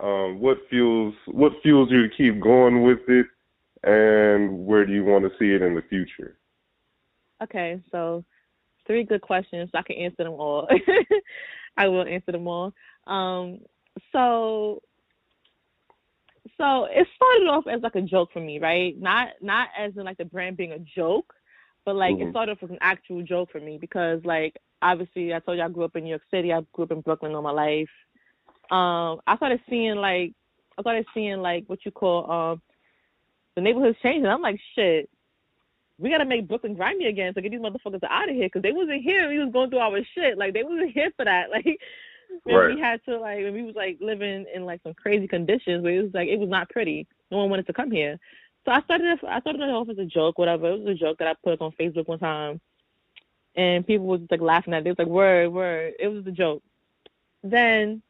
Um, 0.00 0.40
what 0.40 0.58
fuels 0.68 1.14
what 1.26 1.52
fuels 1.62 1.90
you 1.90 2.08
to 2.08 2.14
keep 2.16 2.40
going 2.40 2.82
with 2.82 3.08
it, 3.08 3.26
and 3.84 4.66
where 4.66 4.84
do 4.84 4.92
you 4.92 5.04
want 5.04 5.24
to 5.24 5.30
see 5.38 5.52
it 5.52 5.62
in 5.62 5.74
the 5.74 5.82
future? 5.82 6.38
Okay, 7.42 7.80
so 7.90 8.24
three 8.86 9.04
good 9.04 9.22
questions. 9.22 9.70
I 9.74 9.82
can 9.82 9.96
answer 9.96 10.24
them 10.24 10.32
all. 10.32 10.68
I 11.76 11.88
will 11.88 12.04
answer 12.06 12.32
them 12.32 12.46
all. 12.46 12.72
Um, 13.06 13.60
so 14.12 14.82
so 16.58 16.84
it 16.84 17.06
started 17.16 17.48
off 17.48 17.64
as 17.66 17.82
like 17.82 17.94
a 17.94 18.02
joke 18.02 18.30
for 18.32 18.40
me, 18.40 18.58
right? 18.58 19.00
Not 19.00 19.28
not 19.40 19.68
as 19.78 19.92
in 19.96 20.04
like 20.04 20.18
the 20.18 20.24
brand 20.24 20.56
being 20.56 20.72
a 20.72 20.78
joke, 20.78 21.32
but 21.84 21.96
like 21.96 22.16
mm-hmm. 22.16 22.28
it 22.28 22.32
started 22.32 22.52
off 22.52 22.62
as 22.62 22.70
an 22.70 22.78
actual 22.80 23.22
joke 23.22 23.50
for 23.50 23.60
me 23.60 23.78
because 23.80 24.20
like 24.24 24.56
obviously 24.80 25.32
I 25.32 25.40
told 25.40 25.58
you 25.58 25.64
I 25.64 25.68
grew 25.68 25.84
up 25.84 25.96
in 25.96 26.04
New 26.04 26.10
York 26.10 26.22
City. 26.30 26.52
I 26.52 26.60
grew 26.72 26.84
up 26.84 26.92
in 26.92 27.00
Brooklyn 27.00 27.34
all 27.34 27.42
my 27.42 27.50
life. 27.50 27.88
Um, 28.70 29.20
I 29.26 29.36
started 29.36 29.60
seeing 29.68 29.96
like 29.96 30.32
I 30.78 30.82
started 30.82 31.06
seeing 31.14 31.38
like 31.38 31.64
what 31.66 31.84
you 31.84 31.90
call 31.90 32.30
um 32.30 32.62
the 33.54 33.60
neighborhood's 33.60 33.98
changing. 34.02 34.26
I'm 34.26 34.42
like 34.42 34.60
shit 34.74 35.08
we 36.02 36.10
gotta 36.10 36.24
make 36.24 36.48
Brooklyn 36.48 36.74
grimy 36.74 37.06
again. 37.06 37.32
So 37.32 37.40
get 37.40 37.52
these 37.52 37.60
motherfuckers 37.60 38.02
out 38.10 38.28
of 38.28 38.34
here 38.34 38.46
because 38.46 38.62
they 38.62 38.72
wasn't 38.72 39.02
here. 39.02 39.28
We 39.28 39.38
was 39.38 39.52
going 39.52 39.70
through 39.70 39.78
our 39.78 40.00
shit. 40.14 40.36
Like 40.36 40.52
they 40.52 40.64
wasn't 40.64 40.92
here 40.92 41.10
for 41.16 41.24
that. 41.24 41.48
Like 42.44 42.54
right. 42.54 42.74
we 42.74 42.80
had 42.80 43.04
to 43.04 43.18
like 43.18 43.44
when 43.44 43.52
we 43.52 43.62
was 43.62 43.74
like 43.74 43.98
living 44.00 44.46
in 44.54 44.64
like 44.64 44.80
some 44.82 44.94
crazy 44.94 45.28
conditions 45.28 45.84
where 45.84 45.92
it 45.92 46.02
was 46.02 46.14
like 46.14 46.28
it 46.28 46.38
was 46.38 46.48
not 46.48 46.70
pretty. 46.70 47.06
No 47.30 47.36
one 47.36 47.50
wanted 47.50 47.66
to 47.66 47.74
come 47.74 47.90
here. 47.90 48.18
So 48.64 48.72
I 48.72 48.80
started 48.80 49.18
I 49.28 49.40
started 49.40 49.60
it 49.60 49.68
off 49.68 49.90
as 49.90 49.98
a 49.98 50.06
joke, 50.06 50.38
whatever. 50.38 50.70
It 50.70 50.80
was 50.80 50.88
a 50.88 50.98
joke 50.98 51.18
that 51.18 51.28
I 51.28 51.34
put 51.44 51.52
up 51.52 51.60
on 51.60 51.72
Facebook 51.72 52.08
one 52.08 52.18
time, 52.18 52.58
and 53.54 53.86
people 53.86 54.06
was 54.06 54.22
like 54.30 54.40
laughing 54.40 54.72
at 54.72 54.78
it. 54.78 54.86
It 54.86 54.90
was 54.92 54.98
like 54.98 55.08
word 55.08 55.52
word. 55.52 55.92
It 56.00 56.08
was 56.08 56.26
a 56.26 56.32
joke. 56.32 56.62
Then 57.44 58.00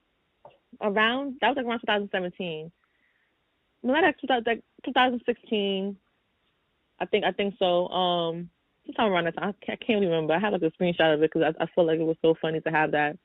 around 0.80 1.38
that 1.40 1.48
was 1.48 1.56
like 1.56 1.66
around 1.66 1.80
2017. 1.80 2.70
No, 3.82 3.92
not 3.92 4.04
like 4.04 4.62
2016 4.84 5.96
I 7.02 7.06
think 7.06 7.24
I 7.24 7.32
think 7.32 7.54
so. 7.58 7.88
Um, 7.88 8.48
sometime 8.86 9.10
around 9.10 9.24
that 9.24 9.36
time, 9.36 9.48
I 9.60 9.66
can't, 9.66 9.80
I 9.82 9.84
can't 9.84 10.00
remember. 10.00 10.34
I 10.34 10.38
have 10.38 10.52
like 10.52 10.62
a 10.62 10.70
screenshot 10.70 11.12
of 11.12 11.22
it 11.22 11.32
because 11.32 11.54
I, 11.58 11.64
I 11.64 11.66
feel 11.74 11.84
like 11.84 11.98
it 11.98 12.04
was 12.06 12.16
so 12.22 12.36
funny 12.40 12.60
to 12.60 12.70
have 12.70 12.92
that. 12.92 13.18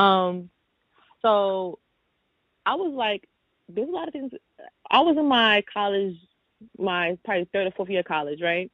Um, 0.00 0.50
so 1.20 1.80
I 2.64 2.76
was 2.76 2.92
like, 2.94 3.28
there's 3.68 3.88
a 3.88 3.92
lot 3.92 4.06
of 4.06 4.12
things. 4.12 4.30
I 4.88 5.00
was 5.00 5.16
in 5.18 5.26
my 5.26 5.64
college, 5.72 6.14
my 6.78 7.18
probably 7.24 7.48
third 7.52 7.66
or 7.66 7.72
fourth 7.72 7.90
year 7.90 8.00
of 8.00 8.06
college, 8.06 8.40
right? 8.40 8.70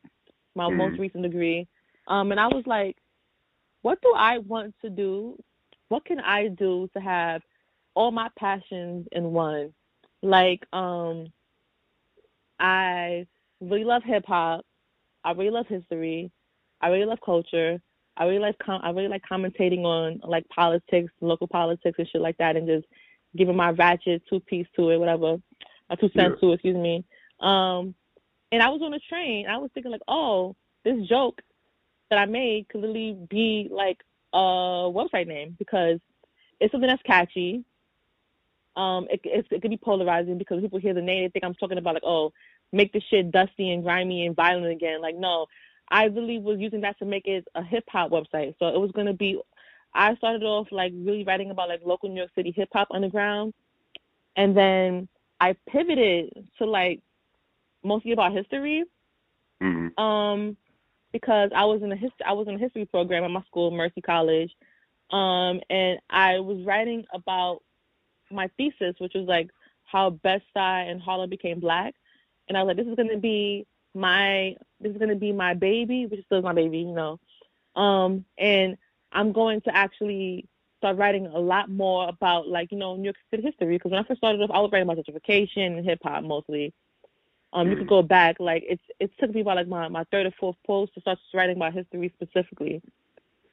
My 0.54 0.64
mm-hmm. 0.64 0.76
most 0.76 0.98
recent 0.98 1.22
degree. 1.22 1.66
Um, 2.06 2.32
and 2.32 2.40
I 2.40 2.48
was 2.48 2.64
like, 2.66 2.98
what 3.80 4.02
do 4.02 4.12
I 4.14 4.38
want 4.38 4.74
to 4.82 4.90
do? 4.90 5.38
What 5.88 6.04
can 6.04 6.20
I 6.20 6.48
do 6.48 6.90
to 6.94 7.00
have 7.00 7.40
all 7.94 8.10
my 8.10 8.28
passions 8.38 9.06
in 9.12 9.32
one? 9.32 9.72
Like, 10.22 10.66
um, 10.72 11.28
I 12.60 13.26
really 13.62 13.84
love 13.84 14.02
hip 14.04 14.24
hop. 14.26 14.64
I 15.24 15.32
really 15.32 15.50
love 15.50 15.66
history. 15.68 16.30
I 16.80 16.88
really 16.88 17.06
love 17.06 17.20
culture. 17.24 17.80
I 18.16 18.24
really 18.24 18.40
like 18.40 18.58
com- 18.58 18.82
I 18.82 18.90
really 18.90 19.08
like 19.08 19.22
commentating 19.30 19.84
on 19.84 20.20
like 20.28 20.46
politics, 20.48 21.12
local 21.20 21.48
politics 21.48 21.98
and 21.98 22.08
shit 22.08 22.20
like 22.20 22.36
that, 22.38 22.56
and 22.56 22.66
just 22.66 22.86
giving 23.36 23.56
my 23.56 23.70
ratchet 23.70 24.22
two 24.28 24.40
piece 24.40 24.66
to 24.76 24.90
it, 24.90 24.98
whatever, 24.98 25.36
a 25.88 25.96
two 25.96 26.10
cents 26.14 26.34
yeah. 26.34 26.40
to 26.40 26.50
it, 26.50 26.54
excuse 26.54 26.76
me. 26.76 27.04
Um, 27.40 27.94
and 28.50 28.62
I 28.62 28.68
was 28.68 28.82
on 28.82 28.92
a 28.92 28.98
train. 29.08 29.46
I 29.46 29.56
was 29.56 29.70
thinking 29.72 29.92
like, 29.92 30.02
oh, 30.08 30.54
this 30.84 31.08
joke 31.08 31.40
that 32.10 32.18
I 32.18 32.26
made 32.26 32.68
could 32.68 32.82
literally 32.82 33.16
be 33.30 33.68
like 33.70 33.98
a 34.34 34.36
website 34.36 35.26
name 35.26 35.56
because 35.58 35.98
it's 36.60 36.70
something 36.70 36.90
that's 36.90 37.02
catchy. 37.02 37.64
um, 38.76 39.06
it, 39.10 39.20
it, 39.24 39.46
it 39.50 39.62
could 39.62 39.70
be 39.70 39.76
polarizing 39.76 40.38
because 40.38 40.60
people 40.60 40.78
hear 40.78 40.94
the 40.94 41.02
name, 41.02 41.24
they 41.24 41.28
think 41.30 41.44
I'm 41.44 41.54
talking 41.54 41.78
about 41.78 41.94
like, 41.94 42.04
oh, 42.06 42.32
make 42.72 42.92
the 42.92 43.02
shit 43.10 43.30
dusty 43.30 43.70
and 43.70 43.82
grimy 43.82 44.26
and 44.26 44.36
violent 44.36 44.72
again. 44.72 45.00
Like, 45.00 45.16
no, 45.16 45.46
I 45.88 46.04
really 46.04 46.38
was 46.38 46.58
using 46.58 46.80
that 46.82 46.98
to 46.98 47.04
make 47.04 47.26
it 47.26 47.46
a 47.54 47.62
hip 47.62 47.84
hop 47.88 48.10
website. 48.10 48.54
So 48.58 48.68
it 48.68 48.80
was 48.80 48.90
gonna 48.92 49.12
be. 49.12 49.40
I 49.94 50.14
started 50.16 50.42
off 50.42 50.68
like 50.70 50.92
really 50.94 51.24
writing 51.24 51.50
about 51.50 51.68
like 51.68 51.82
local 51.84 52.08
New 52.08 52.16
York 52.16 52.30
City 52.34 52.52
hip 52.54 52.70
hop 52.72 52.88
underground, 52.90 53.52
and 54.36 54.56
then 54.56 55.08
I 55.40 55.54
pivoted 55.68 56.48
to 56.58 56.64
like 56.64 57.00
mostly 57.84 58.12
about 58.12 58.32
history. 58.32 58.84
Mm-hmm. 59.62 60.02
Um, 60.02 60.56
because 61.12 61.50
I 61.54 61.66
was 61.66 61.82
in 61.82 61.92
a 61.92 61.96
hist- 61.96 62.22
I 62.26 62.32
was 62.32 62.48
in 62.48 62.54
a 62.54 62.58
history 62.58 62.86
program 62.86 63.22
at 63.22 63.30
my 63.30 63.42
school, 63.42 63.70
Mercy 63.70 64.00
College, 64.00 64.50
um, 65.10 65.60
and 65.68 66.00
I 66.08 66.40
was 66.40 66.64
writing 66.64 67.04
about 67.12 67.60
my 68.30 68.48
thesis, 68.56 68.94
which 68.98 69.12
was 69.14 69.26
like 69.28 69.50
how 69.84 70.10
Best 70.10 70.44
Side 70.54 70.88
and 70.88 71.00
Harlem 71.00 71.28
became 71.28 71.60
black, 71.60 71.94
and 72.48 72.56
I 72.56 72.62
was 72.62 72.68
like, 72.68 72.76
this 72.76 72.86
is 72.86 72.96
gonna 72.96 73.18
be 73.18 73.66
my 73.94 74.56
this 74.80 74.92
is 74.92 74.98
gonna 74.98 75.16
be 75.16 75.32
my 75.32 75.54
baby, 75.54 76.06
which 76.06 76.20
is 76.20 76.26
still 76.26 76.42
my 76.42 76.52
baby, 76.52 76.78
you 76.78 76.92
know, 76.92 77.18
um, 77.76 78.24
and 78.38 78.76
I'm 79.12 79.32
going 79.32 79.60
to 79.62 79.76
actually 79.76 80.46
start 80.78 80.96
writing 80.96 81.26
a 81.26 81.38
lot 81.38 81.70
more 81.70 82.08
about 82.08 82.48
like 82.48 82.72
you 82.72 82.78
know 82.78 82.96
New 82.96 83.04
York 83.04 83.16
City 83.30 83.42
history 83.42 83.76
because 83.76 83.92
when 83.92 84.02
I 84.02 84.06
first 84.06 84.18
started 84.18 84.42
off, 84.42 84.50
I 84.52 84.60
was 84.60 84.70
writing 84.72 84.88
about 84.88 85.04
gentrification 85.04 85.78
and 85.78 85.84
hip 85.84 86.00
hop 86.02 86.24
mostly. 86.24 86.72
Um, 87.52 87.68
you 87.70 87.76
could 87.76 87.86
go 87.86 88.02
back 88.02 88.36
like 88.40 88.64
it's 88.66 88.82
it 88.98 89.10
took 89.20 89.34
me 89.34 89.42
about 89.42 89.56
like 89.56 89.68
my 89.68 89.88
my 89.88 90.04
third 90.10 90.26
or 90.26 90.32
fourth 90.40 90.56
post 90.66 90.94
to 90.94 91.00
start 91.02 91.18
writing 91.34 91.56
about 91.56 91.74
history 91.74 92.12
specifically. 92.20 92.82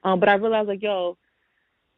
Um, 0.04 0.20
but 0.20 0.30
I 0.30 0.36
realized 0.36 0.70
like 0.70 0.82
yo, 0.82 1.18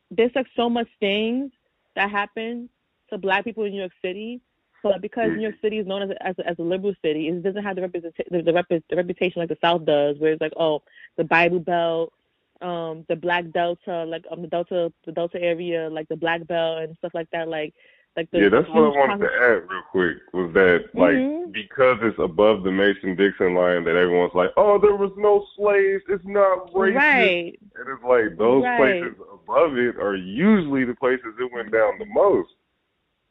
there's 0.10 0.32
like 0.36 0.48
so 0.56 0.70
much 0.70 0.88
things 1.00 1.52
that 1.96 2.10
happen 2.10 2.70
to 3.10 3.18
Black 3.18 3.44
people 3.44 3.64
in 3.64 3.72
New 3.72 3.80
York 3.80 3.92
City, 4.02 4.42
but 4.84 5.02
because 5.02 5.30
New 5.32 5.42
York 5.42 5.56
City 5.62 5.80
is 5.80 5.88
known 5.88 6.02
as 6.04 6.10
a, 6.10 6.28
as 6.28 6.36
a, 6.40 6.48
as 6.48 6.60
a 6.60 6.64
liberal 6.64 6.94
city, 7.04 7.28
it 7.28 7.44
doesn't 7.44 7.64
have 7.64 7.76
the 7.76 7.82
representation 7.82 8.26
the, 8.32 8.42
the, 8.42 8.54
rep- 8.54 8.70
the 8.70 8.96
reputation 8.96 9.40
like 9.40 9.50
the 9.50 9.58
South 9.62 9.86
does, 9.86 10.18
where 10.20 10.32
it's 10.34 10.42
like 10.42 10.54
oh 10.58 10.82
the 11.18 11.24
Bible 11.24 11.60
Belt, 11.60 12.14
um, 12.62 13.06
the 13.10 13.16
Black 13.16 13.52
Delta, 13.52 14.04
like 14.06 14.26
um 14.32 14.42
the 14.42 14.48
Delta 14.48 14.92
the 15.06 15.12
Delta 15.12 15.42
area, 15.42 15.90
like 15.90 16.08
the 16.10 16.16
Black 16.16 16.46
Belt 16.48 16.84
and 16.84 16.98
stuff 16.98 17.14
like 17.14 17.30
that, 17.32 17.48
like 17.48 17.74
like 18.18 18.30
the 18.32 18.40
yeah, 18.42 18.50
that's 18.50 18.68
what 18.70 18.78
I 18.84 18.90
wanted 18.90 19.20
to 19.26 19.32
add 19.34 19.70
real 19.70 19.84
quick 19.90 20.18
was 20.34 20.54
that 20.54 20.86
like 20.94 21.16
Mhm. 21.16 21.54
because 21.54 21.98
it's 22.02 22.20
above 22.20 22.64
the 22.64 22.72
Mason 22.72 23.16
Dixon 23.16 23.56
line 23.56 23.86
that 23.86 23.96
everyone's 23.96 24.34
like, 24.34 24.52
oh, 24.58 24.78
there 24.78 24.96
was 24.98 25.12
no 25.16 25.46
slaves, 25.56 26.04
it's 26.10 26.26
not 26.26 26.72
racist, 26.74 26.96
Right. 26.96 27.60
and 27.76 27.88
it's 27.88 28.04
like 28.04 28.38
those 28.38 28.64
Right. 28.64 29.02
places 29.02 29.18
above 29.34 29.78
it 29.78 29.96
are 29.98 30.16
usually 30.16 30.84
the 30.84 30.96
places 30.96 31.34
it 31.40 31.52
went 31.54 31.72
down 31.72 31.98
the 32.00 32.06
most. 32.08 32.50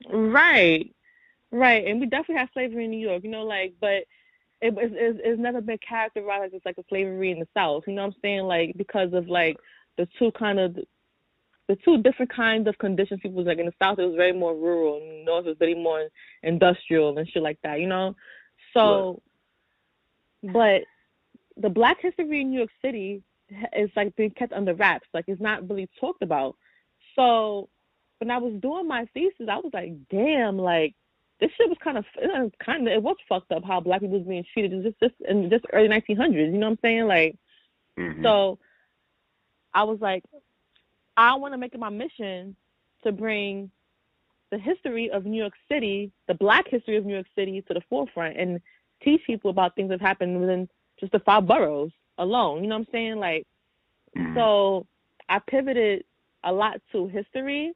Right, 0.09 0.90
right, 1.52 1.87
and 1.87 2.00
we 2.00 2.07
definitely 2.07 2.37
have 2.37 2.49
slavery 2.52 2.85
in 2.85 2.90
New 2.90 3.09
York, 3.09 3.25
you 3.25 3.30
know, 3.30 3.45
like, 3.45 3.75
but 3.80 4.04
it, 4.62 4.75
it's, 4.76 4.95
it's, 4.97 5.21
it's 5.25 5.40
never 5.40 5.61
been 5.61 5.78
characterized 5.87 6.54
as 6.54 6.61
like 6.64 6.78
a 6.78 6.85
slavery 6.88 7.30
in 7.30 7.38
the 7.38 7.49
South, 7.54 7.85
you 7.87 7.95
know 7.95 8.02
what 8.02 8.14
I'm 8.14 8.21
saying? 8.23 8.42
Like 8.42 8.76
because 8.76 9.12
of 9.12 9.28
like 9.28 9.57
the 9.97 10.07
two 10.19 10.30
kind 10.33 10.59
of 10.59 10.76
the 11.69 11.76
two 11.85 12.02
different 12.02 12.33
kinds 12.33 12.66
of 12.66 12.76
conditions 12.78 13.21
people 13.23 13.37
was 13.37 13.47
like 13.47 13.59
in 13.59 13.66
the 13.66 13.73
South 13.80 13.99
it 13.99 14.04
was 14.04 14.16
very 14.16 14.33
more 14.33 14.54
rural, 14.54 15.00
and 15.00 15.21
the 15.21 15.25
North 15.25 15.47
was 15.47 15.57
very 15.59 15.75
more 15.75 16.09
industrial 16.42 17.16
and 17.16 17.28
shit 17.28 17.42
like 17.42 17.59
that, 17.62 17.80
you 17.80 17.87
know. 17.87 18.16
So, 18.75 19.23
but 20.42 20.83
the 21.57 21.69
Black 21.69 21.99
history 22.00 22.40
in 22.40 22.50
New 22.50 22.59
York 22.59 22.71
City 22.83 23.23
is 23.76 23.90
like 23.97 24.14
being 24.16 24.30
kept 24.30 24.52
under 24.52 24.75
wraps, 24.75 25.09
like 25.14 25.25
it's 25.28 25.40
not 25.40 25.69
really 25.69 25.88
talked 26.00 26.23
about. 26.23 26.57
So 27.16 27.69
when 28.19 28.30
I 28.30 28.38
was 28.38 28.52
doing 28.61 28.87
my 28.87 29.07
thesis, 29.14 29.49
I 29.50 29.57
was 29.57 29.71
like, 29.73 29.92
damn, 30.11 30.59
like 30.59 30.95
this 31.40 31.50
shit 31.56 31.68
was 31.68 31.78
kind 31.82 31.99
of 31.99 32.04
kind 32.64 32.87
of 32.87 32.92
it 32.92 33.02
was 33.02 33.16
fucked 33.28 33.50
up 33.52 33.64
how 33.64 33.80
black 33.80 34.00
people 34.00 34.18
was 34.18 34.26
being 34.26 34.44
treated 34.52 34.82
just 34.82 35.00
just 35.00 35.14
in 35.28 35.49
just 35.50 35.64
early 35.73 35.88
1900s. 35.88 36.35
You 36.35 36.52
know 36.52 36.66
what 36.66 36.73
I'm 36.73 36.78
saying? 36.82 37.06
Like, 37.06 37.37
Mhm. 37.99 38.23
so 38.23 38.59
I 39.73 39.85
was 39.85 40.00
like, 40.00 40.25
I 41.16 41.35
want 41.35 41.54
to 41.54 41.59
make 41.59 41.75
it 41.75 41.80
my 41.80 41.88
mission 41.88 42.56
to 43.04 43.12
bring 43.12 43.70
the 44.50 44.59
history 44.59 45.11
of 45.11 45.25
New 45.25 45.38
York 45.38 45.54
City, 45.68 46.11
the 46.26 46.35
black 46.35 46.66
history 46.68 46.97
of 46.97 47.06
New 47.06 47.14
York 47.14 47.28
City, 47.35 47.62
to 47.62 47.75
the 47.75 47.80
forefront 47.88 48.37
and 48.37 48.61
teach 49.02 49.23
people 49.26 49.50
about 49.50 49.75
things 49.75 49.88
that 49.90 50.00
happened 50.00 50.40
within 50.40 50.68
just 50.99 51.12
the 51.12 51.20
five 51.20 51.47
boroughs 51.47 51.92
alone. 52.18 52.62
You 52.62 52.68
know 52.68 52.78
what 52.78 52.88
I'm 52.88 52.92
saying? 52.92 53.18
Like, 53.18 53.47
Mhm. 54.16 54.35
so 54.35 54.87
I 55.28 55.38
pivoted 55.38 56.04
a 56.44 56.52
lot 56.52 56.80
to 56.92 57.06
history, 57.06 57.73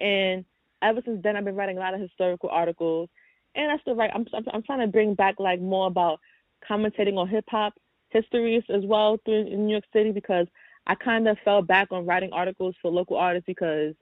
and 0.00 0.44
ever 0.82 1.00
since 1.04 1.22
then 1.22 1.36
I've 1.36 1.44
been 1.44 1.56
writing 1.56 1.76
a 1.76 1.80
lot 1.80 1.94
of 1.94 2.00
historical 2.00 2.48
articles, 2.50 3.08
and 3.54 3.70
I 3.70 3.78
still 3.78 3.94
write. 3.94 4.10
I'm 4.14 4.26
I'm, 4.34 4.44
I'm 4.52 4.62
trying 4.62 4.80
to 4.80 4.86
bring 4.86 5.14
back 5.14 5.36
like 5.38 5.60
more 5.60 5.86
about 5.86 6.20
commentating 6.68 7.16
on 7.16 7.28
hip 7.28 7.44
hop 7.48 7.74
histories 8.10 8.62
as 8.68 8.84
well 8.84 9.18
through 9.24 9.46
in 9.46 9.66
New 9.66 9.72
York 9.72 9.84
City 9.92 10.12
because 10.12 10.46
I 10.86 10.94
kind 10.94 11.28
of 11.28 11.38
fell 11.44 11.62
back 11.62 11.88
on 11.92 12.06
writing 12.06 12.32
articles 12.32 12.74
for 12.82 12.90
local 12.90 13.16
artists 13.16 13.46
because 13.46 13.94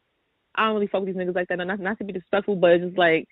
I 0.54 0.66
don't 0.66 0.74
really 0.74 0.86
fuck 0.86 1.04
with 1.04 1.14
these 1.14 1.16
niggas 1.16 1.34
like 1.34 1.48
that. 1.48 1.58
Not 1.58 1.80
not 1.80 1.98
to 1.98 2.04
be 2.04 2.12
disrespectful, 2.12 2.56
but 2.56 2.72
it's 2.72 2.84
just 2.84 2.98
like 2.98 3.28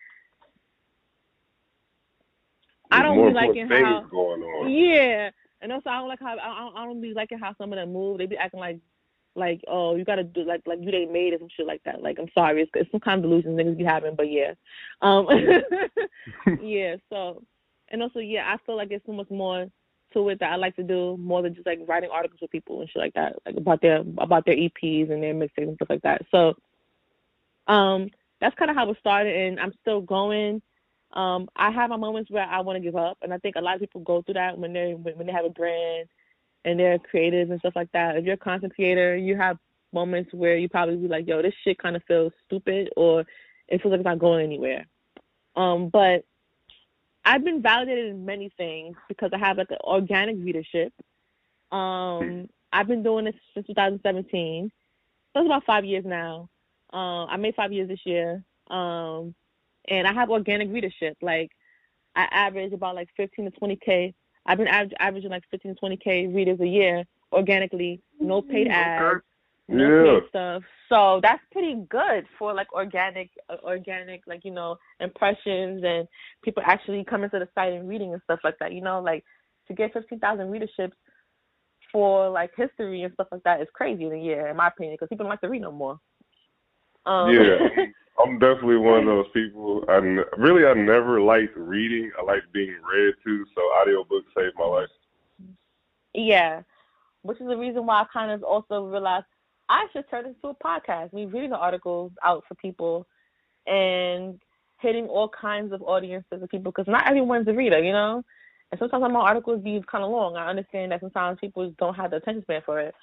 I 2.90 3.02
don't 3.02 3.28
be 3.28 3.34
liking 3.34 3.62
important 3.62 3.86
how 3.86 4.00
going 4.02 4.42
on. 4.42 4.70
yeah, 4.70 5.30
and 5.60 5.72
also 5.72 5.90
I 5.90 5.98
don't 5.98 6.08
like 6.08 6.20
how 6.20 6.36
I 6.38 6.60
don't, 6.60 6.76
I 6.76 6.84
don't 6.84 7.00
be 7.00 7.14
liking 7.14 7.38
how 7.38 7.54
some 7.58 7.72
of 7.72 7.76
them 7.76 7.92
move. 7.92 8.18
They 8.18 8.26
be 8.26 8.36
acting 8.36 8.60
like 8.60 8.78
like 9.36 9.62
oh 9.68 9.96
you 9.96 10.04
gotta 10.04 10.24
do 10.24 10.44
like 10.44 10.62
like 10.66 10.78
you 10.80 10.90
they 10.90 11.04
made 11.04 11.32
it 11.32 11.40
some 11.40 11.48
shit 11.56 11.66
like 11.66 11.82
that. 11.84 12.02
Like 12.02 12.18
I'm 12.18 12.30
sorry, 12.34 12.62
it's, 12.62 12.70
it's 12.74 12.90
some 12.90 13.00
kind 13.00 13.18
of 13.24 13.30
delusions 13.30 13.58
niggas 13.58 13.76
be 13.76 13.84
having, 13.84 14.16
but 14.16 14.30
yeah, 14.30 14.54
um, 15.02 15.26
yeah. 16.62 16.96
So 17.10 17.42
and 17.90 18.02
also 18.02 18.18
yeah, 18.18 18.52
I 18.52 18.56
feel 18.64 18.76
like 18.76 18.88
there's 18.88 19.02
so 19.06 19.12
much 19.12 19.30
more 19.30 19.66
to 20.14 20.28
it 20.30 20.40
that 20.40 20.52
I 20.52 20.56
like 20.56 20.76
to 20.76 20.82
do 20.82 21.16
more 21.18 21.42
than 21.42 21.54
just 21.54 21.66
like 21.66 21.80
writing 21.86 22.10
articles 22.12 22.40
with 22.40 22.50
people 22.50 22.80
and 22.80 22.88
shit 22.88 23.00
like 23.00 23.14
that, 23.14 23.36
like 23.44 23.56
about 23.56 23.82
their 23.82 24.02
about 24.18 24.46
their 24.46 24.56
EPs 24.56 25.10
and 25.10 25.22
their 25.22 25.34
mixtapes 25.34 25.68
and 25.68 25.76
stuff 25.76 25.90
like 25.90 26.02
that. 26.02 26.22
So 26.30 26.54
um, 27.66 28.10
that's 28.40 28.56
kind 28.56 28.70
of 28.70 28.76
how 28.76 28.90
it 28.90 28.96
started, 29.00 29.34
and 29.34 29.60
I'm 29.60 29.72
still 29.80 30.00
going. 30.00 30.62
Um, 31.12 31.48
I 31.56 31.70
have 31.70 31.90
my 31.90 31.96
moments 31.96 32.30
where 32.30 32.44
I 32.44 32.60
want 32.60 32.76
to 32.76 32.82
give 32.82 32.96
up, 32.96 33.18
and 33.22 33.32
I 33.32 33.38
think 33.38 33.56
a 33.56 33.60
lot 33.60 33.74
of 33.74 33.80
people 33.80 34.00
go 34.02 34.22
through 34.22 34.34
that 34.34 34.58
when 34.58 34.72
they 34.72 34.94
when 34.94 35.16
when 35.16 35.26
they 35.26 35.32
have 35.32 35.44
a 35.44 35.50
brand 35.50 36.08
and 36.66 36.78
they're 36.78 36.98
creative 36.98 37.50
and 37.50 37.60
stuff 37.60 37.76
like 37.76 37.90
that. 37.92 38.16
If 38.16 38.24
you're 38.24 38.34
a 38.34 38.38
content 38.38 38.74
creator, 38.74 39.16
you 39.16 39.36
have 39.36 39.56
moments 39.92 40.34
where 40.34 40.56
you 40.56 40.68
probably 40.68 40.96
be 40.96 41.08
like, 41.08 41.26
"Yo, 41.26 41.40
this 41.40 41.54
shit 41.62 41.78
kind 41.78 41.96
of 41.96 42.02
feels 42.04 42.32
stupid," 42.44 42.90
or 42.96 43.20
it 43.68 43.80
feels 43.80 43.92
like 43.92 44.00
it's 44.00 44.04
not 44.04 44.18
going 44.18 44.44
anywhere. 44.44 44.84
Um, 45.54 45.88
but 45.88 46.24
I've 47.24 47.44
been 47.44 47.62
validated 47.62 48.06
in 48.06 48.26
many 48.26 48.50
things 48.56 48.96
because 49.08 49.30
I 49.32 49.38
have 49.38 49.56
like 49.58 49.70
an 49.70 49.78
organic 49.82 50.36
readership. 50.38 50.92
Um, 51.72 52.48
I've 52.72 52.88
been 52.88 53.02
doing 53.02 53.24
this 53.24 53.34
since 53.54 53.66
2017. 53.68 54.70
So 55.32 55.40
it's 55.40 55.46
about 55.46 55.64
five 55.64 55.84
years 55.84 56.04
now. 56.04 56.48
Um, 56.92 57.26
I 57.30 57.36
made 57.36 57.54
five 57.54 57.72
years 57.72 57.88
this 57.88 58.04
year. 58.04 58.44
Um, 58.68 59.34
and 59.88 60.06
I 60.06 60.12
have 60.12 60.30
organic 60.30 60.70
readership. 60.72 61.16
Like 61.22 61.50
I 62.14 62.28
average 62.30 62.72
about 62.72 62.94
like 62.94 63.08
15 63.16 63.50
to 63.50 63.60
20k. 63.60 64.14
I've 64.46 64.58
been 64.58 64.68
aver- 64.68 64.94
averaging 64.98 65.30
like 65.30 65.44
15 65.50 65.76
20k 65.82 66.34
readers 66.34 66.60
a 66.60 66.66
year 66.66 67.04
organically, 67.32 68.00
no 68.20 68.42
paid 68.42 68.68
ads, 68.68 69.22
no 69.68 69.88
Yeah. 69.88 70.20
paid 70.20 70.28
stuff. 70.28 70.62
So 70.88 71.20
that's 71.22 71.42
pretty 71.52 71.74
good 71.88 72.26
for 72.38 72.54
like 72.54 72.72
organic, 72.72 73.30
uh, 73.48 73.56
organic 73.64 74.22
like 74.26 74.44
you 74.44 74.52
know 74.52 74.76
impressions 75.00 75.82
and 75.84 76.06
people 76.42 76.62
actually 76.64 77.04
coming 77.04 77.30
to 77.30 77.38
the 77.38 77.48
site 77.54 77.72
and 77.72 77.88
reading 77.88 78.12
and 78.12 78.22
stuff 78.22 78.40
like 78.44 78.56
that. 78.60 78.72
You 78.72 78.82
know, 78.82 79.00
like 79.00 79.24
to 79.68 79.74
get 79.74 79.92
15,000 79.92 80.46
readerships 80.48 80.92
for 81.90 82.28
like 82.28 82.50
history 82.56 83.02
and 83.02 83.12
stuff 83.14 83.28
like 83.32 83.42
that 83.42 83.60
is 83.60 83.68
crazy 83.72 84.04
in 84.04 84.12
a 84.12 84.16
year, 84.18 84.48
in 84.48 84.56
my 84.56 84.68
opinion, 84.68 84.94
because 84.94 85.08
people 85.08 85.24
don't 85.24 85.30
like 85.30 85.40
to 85.40 85.48
read 85.48 85.62
no 85.62 85.72
more. 85.72 85.98
Um, 87.06 87.32
Yeah, 87.32 87.56
I'm- 88.18 88.38
definitely 88.38 88.76
one 88.78 89.00
of 89.00 89.06
those 89.06 89.26
people. 89.32 89.84
I 89.88 89.98
n- 89.98 90.24
really 90.38 90.66
I 90.66 90.74
never 90.74 91.20
liked 91.20 91.56
reading. 91.56 92.10
I 92.18 92.24
like 92.24 92.42
being 92.52 92.74
read 92.92 93.14
to, 93.24 93.44
so 93.54 93.60
audiobooks 93.78 94.24
saved 94.36 94.56
my 94.58 94.64
life. 94.66 94.88
Yeah, 96.14 96.62
which 97.22 97.40
is 97.40 97.46
the 97.46 97.56
reason 97.56 97.86
why 97.86 98.00
I 98.02 98.06
kind 98.12 98.30
of 98.30 98.42
also 98.42 98.86
realized 98.86 99.26
I 99.68 99.86
should 99.92 100.08
turn 100.08 100.24
this 100.24 100.34
into 100.42 100.48
a 100.48 100.54
podcast. 100.54 101.12
Me 101.12 101.26
reading 101.26 101.50
the 101.50 101.56
articles 101.56 102.12
out 102.24 102.44
for 102.48 102.54
people 102.54 103.06
and 103.66 104.40
hitting 104.80 105.06
all 105.06 105.28
kinds 105.28 105.72
of 105.72 105.82
audiences 105.82 106.42
of 106.42 106.48
people 106.48 106.72
because 106.72 106.86
not 106.90 107.06
everyone's 107.08 107.48
a 107.48 107.52
reader, 107.52 107.82
you 107.82 107.92
know. 107.92 108.22
And 108.70 108.78
sometimes 108.78 109.02
my 109.12 109.20
articles 109.20 109.62
be 109.62 109.82
kind 109.90 110.04
of 110.04 110.10
long. 110.10 110.36
I 110.36 110.48
understand 110.48 110.92
that 110.92 111.00
sometimes 111.00 111.38
people 111.40 111.72
don't 111.78 111.94
have 111.94 112.10
the 112.10 112.16
attention 112.16 112.42
span 112.42 112.62
for 112.64 112.80
it. 112.80 112.94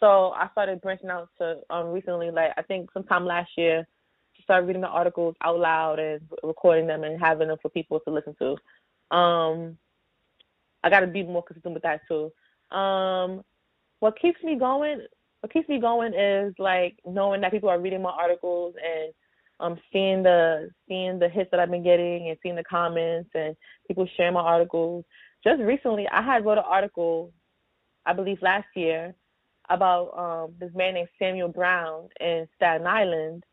So 0.00 0.30
I 0.30 0.48
started 0.52 0.80
branching 0.80 1.10
out 1.10 1.28
to 1.38 1.58
um 1.70 1.88
recently, 1.88 2.30
like 2.30 2.52
I 2.56 2.62
think 2.62 2.90
sometime 2.92 3.26
last 3.26 3.50
year, 3.56 3.86
to 4.36 4.42
start 4.42 4.64
reading 4.64 4.82
the 4.82 4.88
articles 4.88 5.34
out 5.42 5.58
loud 5.58 5.98
and 5.98 6.20
recording 6.42 6.86
them 6.86 7.04
and 7.04 7.20
having 7.20 7.48
them 7.48 7.58
for 7.60 7.68
people 7.68 8.00
to 8.00 8.10
listen 8.10 8.34
to. 8.38 9.16
Um, 9.16 9.76
I 10.82 10.90
got 10.90 11.00
to 11.00 11.06
be 11.06 11.22
more 11.22 11.42
consistent 11.42 11.74
with 11.74 11.82
that 11.82 12.02
too. 12.08 12.32
Um, 12.76 13.42
what 14.00 14.18
keeps 14.18 14.42
me 14.42 14.56
going, 14.56 15.02
what 15.40 15.52
keeps 15.52 15.68
me 15.68 15.80
going 15.80 16.14
is 16.14 16.54
like 16.58 16.98
knowing 17.04 17.40
that 17.40 17.50
people 17.50 17.68
are 17.68 17.80
reading 17.80 18.02
my 18.02 18.10
articles 18.10 18.74
and 18.84 19.12
um, 19.60 19.78
seeing 19.92 20.22
the 20.22 20.70
seeing 20.88 21.18
the 21.18 21.28
hits 21.28 21.50
that 21.50 21.58
I've 21.58 21.70
been 21.70 21.82
getting 21.82 22.28
and 22.28 22.38
seeing 22.42 22.54
the 22.54 22.64
comments 22.64 23.30
and 23.34 23.56
people 23.88 24.08
sharing 24.16 24.34
my 24.34 24.40
articles. 24.40 25.04
Just 25.42 25.60
recently, 25.62 26.06
I 26.08 26.22
had 26.22 26.44
wrote 26.44 26.58
an 26.58 26.64
article, 26.66 27.32
I 28.06 28.12
believe 28.12 28.40
last 28.40 28.68
year, 28.76 29.14
about 29.70 30.16
um, 30.18 30.54
this 30.58 30.70
man 30.74 30.94
named 30.94 31.08
Samuel 31.18 31.48
Brown 31.48 32.08
in 32.20 32.48
Staten 32.56 32.86
Island, 32.86 33.44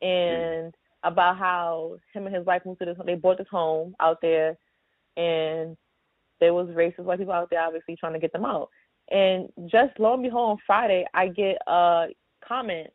and 0.00 0.74
about 1.02 1.38
how 1.38 1.96
him 2.12 2.26
and 2.26 2.34
his 2.34 2.46
wife 2.46 2.62
moved 2.64 2.80
to 2.80 2.86
this. 2.86 2.96
They 3.04 3.14
bought 3.14 3.38
this 3.38 3.48
home 3.50 3.94
out 4.00 4.18
there, 4.20 4.56
and 5.16 5.76
there 6.40 6.54
was 6.54 6.68
racist 6.68 7.00
white 7.00 7.18
people 7.18 7.34
out 7.34 7.50
there, 7.50 7.62
obviously 7.62 7.96
trying 7.96 8.14
to 8.14 8.18
get 8.18 8.32
them 8.32 8.44
out. 8.44 8.70
And 9.10 9.48
just 9.66 9.98
lo 9.98 10.14
and 10.14 10.22
behold, 10.22 10.50
on 10.50 10.58
Friday, 10.66 11.06
I 11.14 11.28
get 11.28 11.58
a 11.66 12.08
comment 12.46 12.90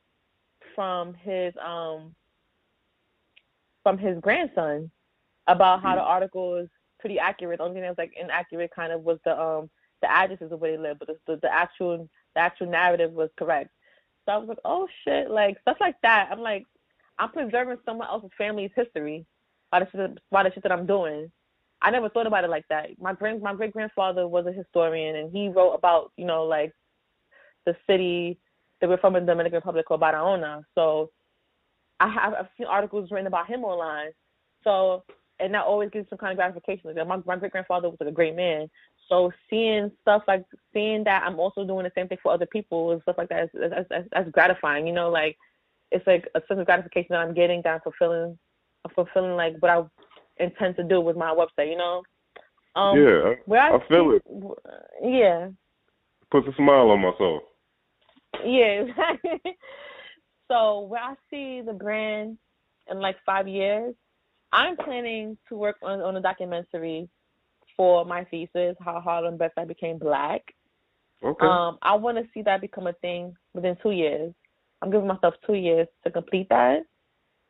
from 0.75 1.13
his 1.13 1.53
um 1.63 2.15
from 3.83 3.97
his 3.97 4.17
grandson 4.21 4.89
about 5.47 5.81
how 5.81 5.95
the 5.95 6.01
mm. 6.01 6.05
article 6.05 6.55
is 6.55 6.69
pretty 6.99 7.19
accurate. 7.19 7.57
The 7.59 7.65
only 7.65 7.75
thing 7.75 7.81
that 7.83 7.89
was 7.89 7.97
like 7.97 8.13
inaccurate 8.19 8.71
kind 8.73 8.93
of 8.93 9.01
was 9.01 9.19
the 9.25 9.39
um 9.39 9.69
the 10.01 10.11
addresses 10.11 10.51
of 10.51 10.59
where 10.59 10.71
they 10.71 10.81
live, 10.81 10.99
but 10.99 11.07
the, 11.07 11.17
the, 11.27 11.39
the 11.41 11.53
actual 11.53 12.09
the 12.35 12.41
actual 12.41 12.67
narrative 12.67 13.11
was 13.11 13.29
correct. 13.37 13.69
So 14.25 14.33
I 14.33 14.37
was 14.37 14.47
like, 14.47 14.59
oh 14.65 14.87
shit, 15.03 15.29
like 15.29 15.59
stuff 15.61 15.77
like 15.79 15.95
that. 16.03 16.29
I'm 16.31 16.39
like, 16.39 16.65
I'm 17.19 17.29
preserving 17.29 17.77
someone 17.85 18.07
else's 18.07 18.31
family's 18.37 18.71
history 18.75 19.25
by 19.71 19.79
the 19.81 19.87
shit, 19.91 20.17
by 20.31 20.43
the 20.43 20.51
shit 20.53 20.63
that 20.63 20.71
I'm 20.71 20.85
doing. 20.85 21.31
I 21.81 21.91
never 21.91 22.09
thought 22.09 22.27
about 22.27 22.45
it 22.45 22.49
like 22.49 22.65
that. 22.69 22.89
My 22.99 23.13
grand 23.13 23.41
my 23.41 23.53
great 23.53 23.73
grandfather 23.73 24.27
was 24.27 24.45
a 24.45 24.53
historian 24.53 25.17
and 25.17 25.31
he 25.31 25.49
wrote 25.49 25.73
about 25.73 26.11
you 26.17 26.25
know 26.25 26.45
like 26.45 26.71
the 27.65 27.75
city 27.87 28.39
that 28.79 28.89
we're 28.89 28.97
from 28.97 29.15
in 29.15 29.25
the 29.25 29.31
Dominican 29.31 29.57
Republic 29.57 29.85
called 29.85 30.01
Barahona. 30.01 30.63
So 30.75 31.11
I 31.99 32.09
have 32.09 32.33
I've 32.33 32.47
seen 32.57 32.67
articles 32.67 33.11
written 33.11 33.27
about 33.27 33.47
him 33.47 33.63
online. 33.63 34.11
So 34.63 35.03
and 35.39 35.53
that 35.53 35.65
always 35.65 35.89
gives 35.89 36.09
some 36.09 36.17
kind 36.17 36.31
of 36.31 36.37
gratification. 36.37 36.93
Like 36.95 37.07
my 37.07 37.17
my 37.25 37.35
great 37.35 37.51
grandfather 37.51 37.89
was 37.89 37.97
like 37.99 38.09
a 38.09 38.13
great 38.13 38.35
man. 38.35 38.69
So 39.09 39.31
seeing 39.49 39.91
stuff 40.01 40.23
like 40.27 40.45
seeing 40.73 41.03
that 41.03 41.23
I'm 41.23 41.39
also 41.39 41.65
doing 41.65 41.83
the 41.83 41.91
same 41.95 42.07
thing 42.07 42.17
for 42.23 42.31
other 42.31 42.45
people 42.45 42.91
and 42.91 43.01
stuff 43.01 43.15
like 43.17 43.29
that 43.29 43.43
is 43.43 43.49
that's, 43.89 44.07
that's 44.11 44.29
gratifying. 44.31 44.87
You 44.87 44.93
know, 44.93 45.09
like 45.09 45.37
it's 45.91 46.05
like 46.07 46.27
a 46.35 46.41
sense 46.47 46.59
of 46.59 46.65
gratification 46.65 47.07
that 47.11 47.19
I'm 47.19 47.33
getting 47.33 47.61
that 47.63 47.75
I'm 47.75 47.81
fulfilling, 47.81 48.37
fulfilling 48.95 49.35
like 49.35 49.55
what 49.59 49.71
I 49.71 50.43
intend 50.43 50.75
to 50.77 50.83
do 50.83 51.01
with 51.01 51.17
my 51.17 51.33
website. 51.33 51.69
You 51.69 51.77
know. 51.77 52.03
Um, 52.75 52.97
yeah, 52.99 53.33
where 53.45 53.61
I, 53.61 53.75
I 53.75 53.87
feel 53.87 54.11
it. 54.11 54.23
Yeah. 55.03 55.49
Puts 56.31 56.47
a 56.47 56.55
smile 56.55 56.89
on 56.89 57.01
my 57.01 57.11
soul. 57.19 57.41
Yeah, 58.43 58.85
so 60.51 60.79
where 60.81 61.01
I 61.01 61.13
see 61.29 61.61
the 61.61 61.73
brand 61.73 62.39
in 62.89 62.99
like 62.99 63.17
five 63.25 63.47
years, 63.47 63.93
I'm 64.51 64.75
planning 64.75 65.37
to 65.49 65.55
work 65.55 65.75
on, 65.83 66.01
on 66.01 66.17
a 66.17 66.21
documentary 66.21 67.07
for 67.75 68.05
my 68.05 68.23
thesis, 68.25 68.75
how 68.79 68.99
Harlem 68.99 69.29
and 69.29 69.39
Bed-Stuy 69.39 69.67
became 69.67 69.97
black. 69.97 70.41
Okay. 71.23 71.45
Um, 71.45 71.77
I 71.81 71.95
want 71.95 72.17
to 72.17 72.25
see 72.33 72.41
that 72.43 72.61
become 72.61 72.87
a 72.87 72.93
thing 72.93 73.35
within 73.53 73.77
two 73.81 73.91
years. 73.91 74.33
I'm 74.81 74.91
giving 74.91 75.07
myself 75.07 75.35
two 75.45 75.53
years 75.53 75.87
to 76.03 76.11
complete 76.11 76.49
that, 76.49 76.83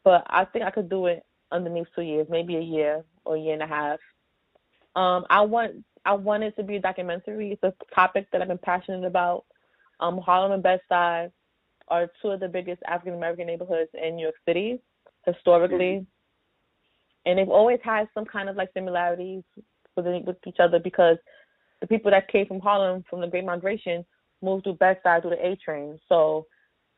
but 0.03 0.23
I 0.27 0.45
think 0.45 0.63
I 0.63 0.71
could 0.71 0.89
do 0.89 1.07
it 1.07 1.25
underneath 1.51 1.87
two 1.95 2.03
years, 2.03 2.27
maybe 2.29 2.55
a 2.57 2.61
year 2.61 3.03
or 3.25 3.35
a 3.35 3.39
year 3.39 3.53
and 3.53 3.63
a 3.63 3.67
half. 3.67 3.99
Um, 4.95 5.25
I 5.29 5.41
want 5.41 5.83
I 6.05 6.13
want 6.13 6.43
it 6.43 6.55
to 6.57 6.63
be 6.63 6.75
a 6.75 6.81
documentary. 6.81 7.53
It's 7.53 7.63
a 7.63 7.73
topic 7.95 8.27
that 8.31 8.41
I've 8.41 8.49
been 8.49 8.57
passionate 8.59 9.05
about. 9.05 9.45
Um, 9.99 10.19
Harlem 10.19 10.51
and 10.51 10.61
Bed-Stuy 10.61 11.31
are 11.87 12.11
two 12.21 12.29
of 12.29 12.39
the 12.39 12.47
biggest 12.47 12.81
African 12.87 13.15
American 13.15 13.47
neighborhoods 13.47 13.89
in 13.93 14.17
New 14.17 14.23
York 14.23 14.35
City 14.47 14.79
historically, 15.25 16.05
mm-hmm. 16.05 17.29
and 17.29 17.39
they've 17.39 17.49
always 17.49 17.79
had 17.83 18.07
some 18.13 18.25
kind 18.25 18.49
of 18.49 18.55
like 18.55 18.69
similarities 18.73 19.43
with 19.95 20.05
with 20.25 20.37
each 20.45 20.59
other 20.59 20.79
because 20.79 21.17
the 21.81 21.87
people 21.87 22.11
that 22.11 22.31
came 22.31 22.45
from 22.45 22.59
Harlem 22.59 23.03
from 23.09 23.21
the 23.21 23.27
Great 23.27 23.45
Migration 23.45 24.05
moved 24.41 24.65
to 24.65 24.73
Bed-Stuy 24.73 25.21
through 25.21 25.31
the 25.31 25.45
A 25.45 25.55
train. 25.57 25.99
So 26.07 26.45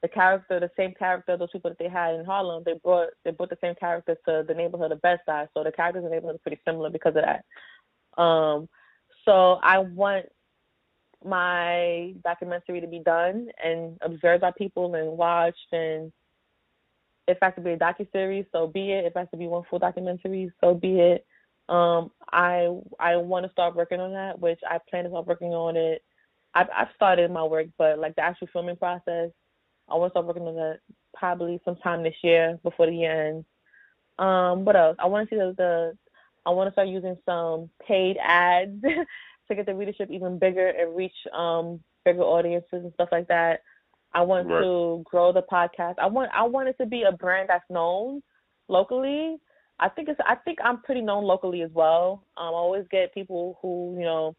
the 0.02 0.08
character, 0.08 0.60
the 0.60 0.70
same 0.78 0.94
character, 0.94 1.38
those 1.38 1.52
people 1.52 1.72
that 1.72 1.80
they 1.80 1.90
had 1.90 2.16
in 2.16 2.26
Harlem, 2.26 2.64
they 2.66 2.74
brought 2.84 3.10
they 3.24 3.32
brought 3.32 3.50
the 3.50 3.58
same 3.62 3.76
characters 3.76 4.18
to 4.28 4.44
the 4.48 4.54
neighborhood 4.54 4.92
of 4.92 5.02
Bed-Stuy. 5.02 5.48
So 5.54 5.64
the 5.64 5.72
characters 5.72 6.04
in 6.04 6.10
the 6.10 6.16
neighborhood 6.16 6.36
are 6.36 6.40
pretty 6.40 6.62
similar 6.66 6.90
because 6.90 7.16
of 7.16 7.24
that. 7.24 8.22
Um, 8.22 8.70
so 9.26 9.60
I 9.64 9.80
want 9.80 10.28
my 11.24 12.14
documentary 12.24 12.82
to 12.82 12.88
be 12.88 13.00
done 13.00 13.48
and 13.64 13.98
observed 14.02 14.42
by 14.42 14.52
people 14.52 14.94
and 14.94 15.18
watched 15.18 15.72
and 15.72 16.12
if 17.28 17.38
I 17.42 17.50
to 17.52 17.62
be 17.62 17.72
a 17.72 17.78
docu 17.78 18.12
series, 18.12 18.46
so 18.52 18.68
be 18.68 18.92
it. 18.92 19.06
If 19.06 19.18
I 19.18 19.26
to 19.26 19.38
be 19.38 19.48
one 19.48 19.64
full 19.70 19.80
documentary, 19.80 20.52
so 20.62 20.76
be 20.76 21.00
it. 21.00 21.26
Um, 21.68 22.12
I 22.32 22.70
I 23.00 23.16
want 23.18 23.46
to 23.46 23.52
start 23.52 23.76
working 23.76 24.00
on 24.00 24.14
that, 24.14 24.40
which 24.40 24.60
I 24.70 24.80
plan 24.90 25.06
to 25.06 25.10
start 25.10 25.28
working 25.28 25.54
on 25.54 25.76
it. 25.76 26.04
I've 26.54 26.68
I've 26.76 26.94
started 26.96 27.32
my 27.32 27.44
work, 27.44 27.68
but 27.78 28.00
like 28.00 28.16
the 28.16 28.22
actual 28.22 28.48
filming 28.54 28.78
process, 28.78 29.32
I 29.90 29.96
want 29.96 30.12
to 30.12 30.14
start 30.14 30.28
working 30.28 30.48
on 30.48 30.56
that 30.56 30.80
probably 31.16 31.60
sometime 31.66 32.04
this 32.04 32.16
year 32.24 32.60
before 32.64 32.86
the 32.86 32.96
year 32.96 33.28
ends. 33.28 33.46
Um, 34.20 34.64
what 34.64 34.76
else? 34.76 34.96
I 35.00 35.08
want 35.08 35.30
to 35.30 35.36
see 35.36 35.40
the, 35.40 35.54
the 35.58 35.98
I 36.46 36.52
want 36.52 36.68
to 36.68 36.72
start 36.72 36.88
using 36.88 37.18
some 37.26 37.70
paid 37.86 38.18
ads 38.22 38.82
to 39.48 39.56
get 39.56 39.66
the 39.66 39.76
readership 39.76 40.10
even 40.12 40.40
bigger 40.40 40.68
and 40.68 40.96
reach 40.96 41.16
um 41.36 41.80
bigger 42.04 42.22
audiences 42.22 42.84
and 42.84 42.94
stuff 42.94 43.10
like 43.12 43.28
that. 43.28 43.62
I 44.14 44.22
want 44.22 44.48
right. 44.48 44.62
to 44.62 45.04
grow 45.04 45.34
the 45.34 45.42
podcast. 45.42 45.96
I 46.00 46.08
want 46.08 46.32
I 46.34 46.44
want 46.44 46.70
it 46.70 46.78
to 46.80 46.86
be 46.86 47.04
a 47.04 47.12
brand 47.12 47.50
that's 47.50 47.70
known 47.70 48.22
locally. 48.68 49.38
I 49.80 49.90
think 49.90 50.10
it's 50.10 50.20
I 50.26 50.36
think 50.36 50.60
I'm 50.64 50.82
pretty 50.82 51.02
known 51.02 51.24
locally 51.26 51.62
as 51.62 51.72
well. 51.74 52.24
Um, 52.38 52.48
I 52.48 52.58
always 52.58 52.86
get 52.90 53.14
people 53.14 53.58
who 53.62 53.96
you 53.98 54.06
know 54.06 54.36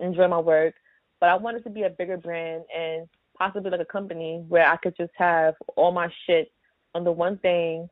enjoy 0.00 0.28
my 0.28 0.38
work, 0.38 0.74
but 1.20 1.28
I 1.28 1.36
wanted 1.36 1.64
to 1.64 1.70
be 1.70 1.84
a 1.84 1.90
bigger 1.90 2.16
brand 2.16 2.64
and 2.76 3.08
possibly 3.38 3.70
like 3.70 3.80
a 3.80 3.84
company 3.84 4.44
where 4.48 4.66
I 4.66 4.76
could 4.76 4.96
just 4.96 5.12
have 5.16 5.54
all 5.76 5.92
my 5.92 6.08
shit 6.26 6.50
under 6.94 7.12
one 7.12 7.38
thing 7.38 7.88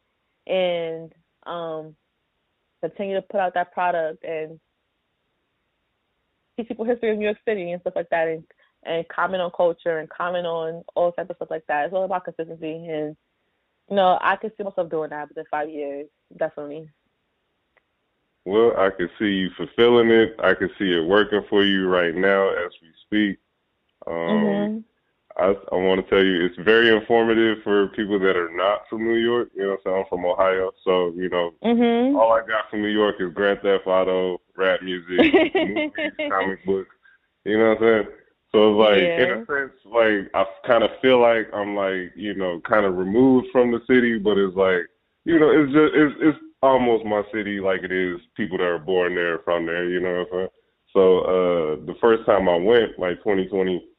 and 0.46 1.12
um 1.46 1.94
continue 2.80 3.14
to 3.14 3.22
put 3.22 3.40
out 3.40 3.54
that 3.54 3.72
product 3.72 4.24
and 4.24 4.58
teach 6.56 6.68
people 6.68 6.84
history 6.84 7.10
of 7.10 7.18
New 7.18 7.24
York 7.24 7.38
City 7.46 7.72
and 7.72 7.80
stuff 7.80 7.94
like 7.96 8.10
that, 8.10 8.28
and 8.28 8.44
and 8.84 9.08
comment 9.08 9.40
on 9.40 9.50
culture 9.56 9.98
and 9.98 10.08
comment 10.10 10.46
on 10.46 10.84
all 10.94 11.12
type 11.12 11.30
of 11.30 11.36
stuff 11.36 11.50
like 11.50 11.66
that. 11.68 11.86
It's 11.86 11.94
all 11.94 12.04
about 12.04 12.24
consistency, 12.24 12.86
and 12.86 13.16
know, 13.90 14.18
I 14.20 14.36
can 14.36 14.50
see 14.56 14.64
myself 14.64 14.90
doing 14.90 15.10
that 15.10 15.28
within 15.28 15.44
five 15.50 15.68
years, 15.68 16.06
definitely. 16.36 16.88
Well, 18.44 18.72
I 18.76 18.90
can 18.90 19.08
see 19.18 19.26
you 19.26 19.50
fulfilling 19.56 20.10
it. 20.10 20.36
I 20.42 20.54
can 20.54 20.68
see 20.78 20.92
it 20.92 21.06
working 21.06 21.42
for 21.48 21.64
you 21.64 21.88
right 21.88 22.14
now 22.14 22.50
as 22.50 22.72
we 22.82 22.88
speak. 23.06 23.38
Um, 24.06 24.14
mm-hmm. 24.14 24.78
I, 25.36 25.54
I 25.72 25.76
want 25.76 26.04
to 26.04 26.10
tell 26.14 26.22
you, 26.22 26.44
it's 26.44 26.56
very 26.58 26.94
informative 26.94 27.58
for 27.64 27.88
people 27.88 28.18
that 28.20 28.36
are 28.36 28.54
not 28.54 28.82
from 28.88 29.04
New 29.04 29.16
York. 29.16 29.48
You 29.56 29.62
know, 29.62 29.76
so 29.82 29.94
I'm 29.94 30.04
from 30.08 30.24
Ohio, 30.24 30.70
so 30.84 31.12
you 31.16 31.28
know, 31.28 31.52
mm-hmm. 31.64 32.16
all 32.16 32.32
I 32.32 32.40
got 32.46 32.70
from 32.70 32.82
New 32.82 32.88
York 32.88 33.16
is 33.18 33.32
Grand 33.32 33.60
Theft 33.60 33.86
Auto, 33.86 34.40
rap 34.56 34.82
music, 34.82 35.32
movies, 35.54 35.90
comic 36.30 36.64
books. 36.64 36.90
You 37.44 37.58
know 37.58 37.70
what 37.70 37.82
I'm 37.82 38.04
saying? 38.04 38.16
So 38.54 38.70
it's 38.70 38.78
like, 38.78 39.02
yeah. 39.02 39.22
in 39.22 39.30
a 39.42 39.46
sense, 39.46 39.72
like 39.84 40.30
I 40.32 40.44
kind 40.66 40.84
of 40.84 40.90
feel 41.02 41.20
like 41.20 41.48
I'm 41.52 41.74
like, 41.74 42.12
you 42.14 42.34
know, 42.34 42.60
kind 42.60 42.86
of 42.86 42.96
removed 42.96 43.48
from 43.50 43.72
the 43.72 43.80
city, 43.88 44.18
but 44.18 44.38
it's 44.38 44.56
like, 44.56 44.86
you 45.24 45.40
know, 45.40 45.50
it's 45.50 45.72
just 45.72 45.92
it's 45.94 46.14
it's 46.20 46.38
almost 46.62 47.04
my 47.04 47.22
city, 47.32 47.58
like 47.58 47.82
it 47.82 47.90
is 47.90 48.20
people 48.36 48.58
that 48.58 48.64
are 48.64 48.78
born 48.78 49.14
there 49.14 49.40
from 49.40 49.66
there. 49.66 49.88
You 49.88 50.00
know 50.00 50.10
what 50.10 50.20
I'm 50.20 50.26
saying? 50.32 50.48
So 50.92 51.18
uh 51.20 51.84
the 51.84 51.96
first 52.00 52.24
time 52.26 52.48
I 52.48 52.56
went, 52.56 52.96
like 52.98 53.18
2020 53.18 53.90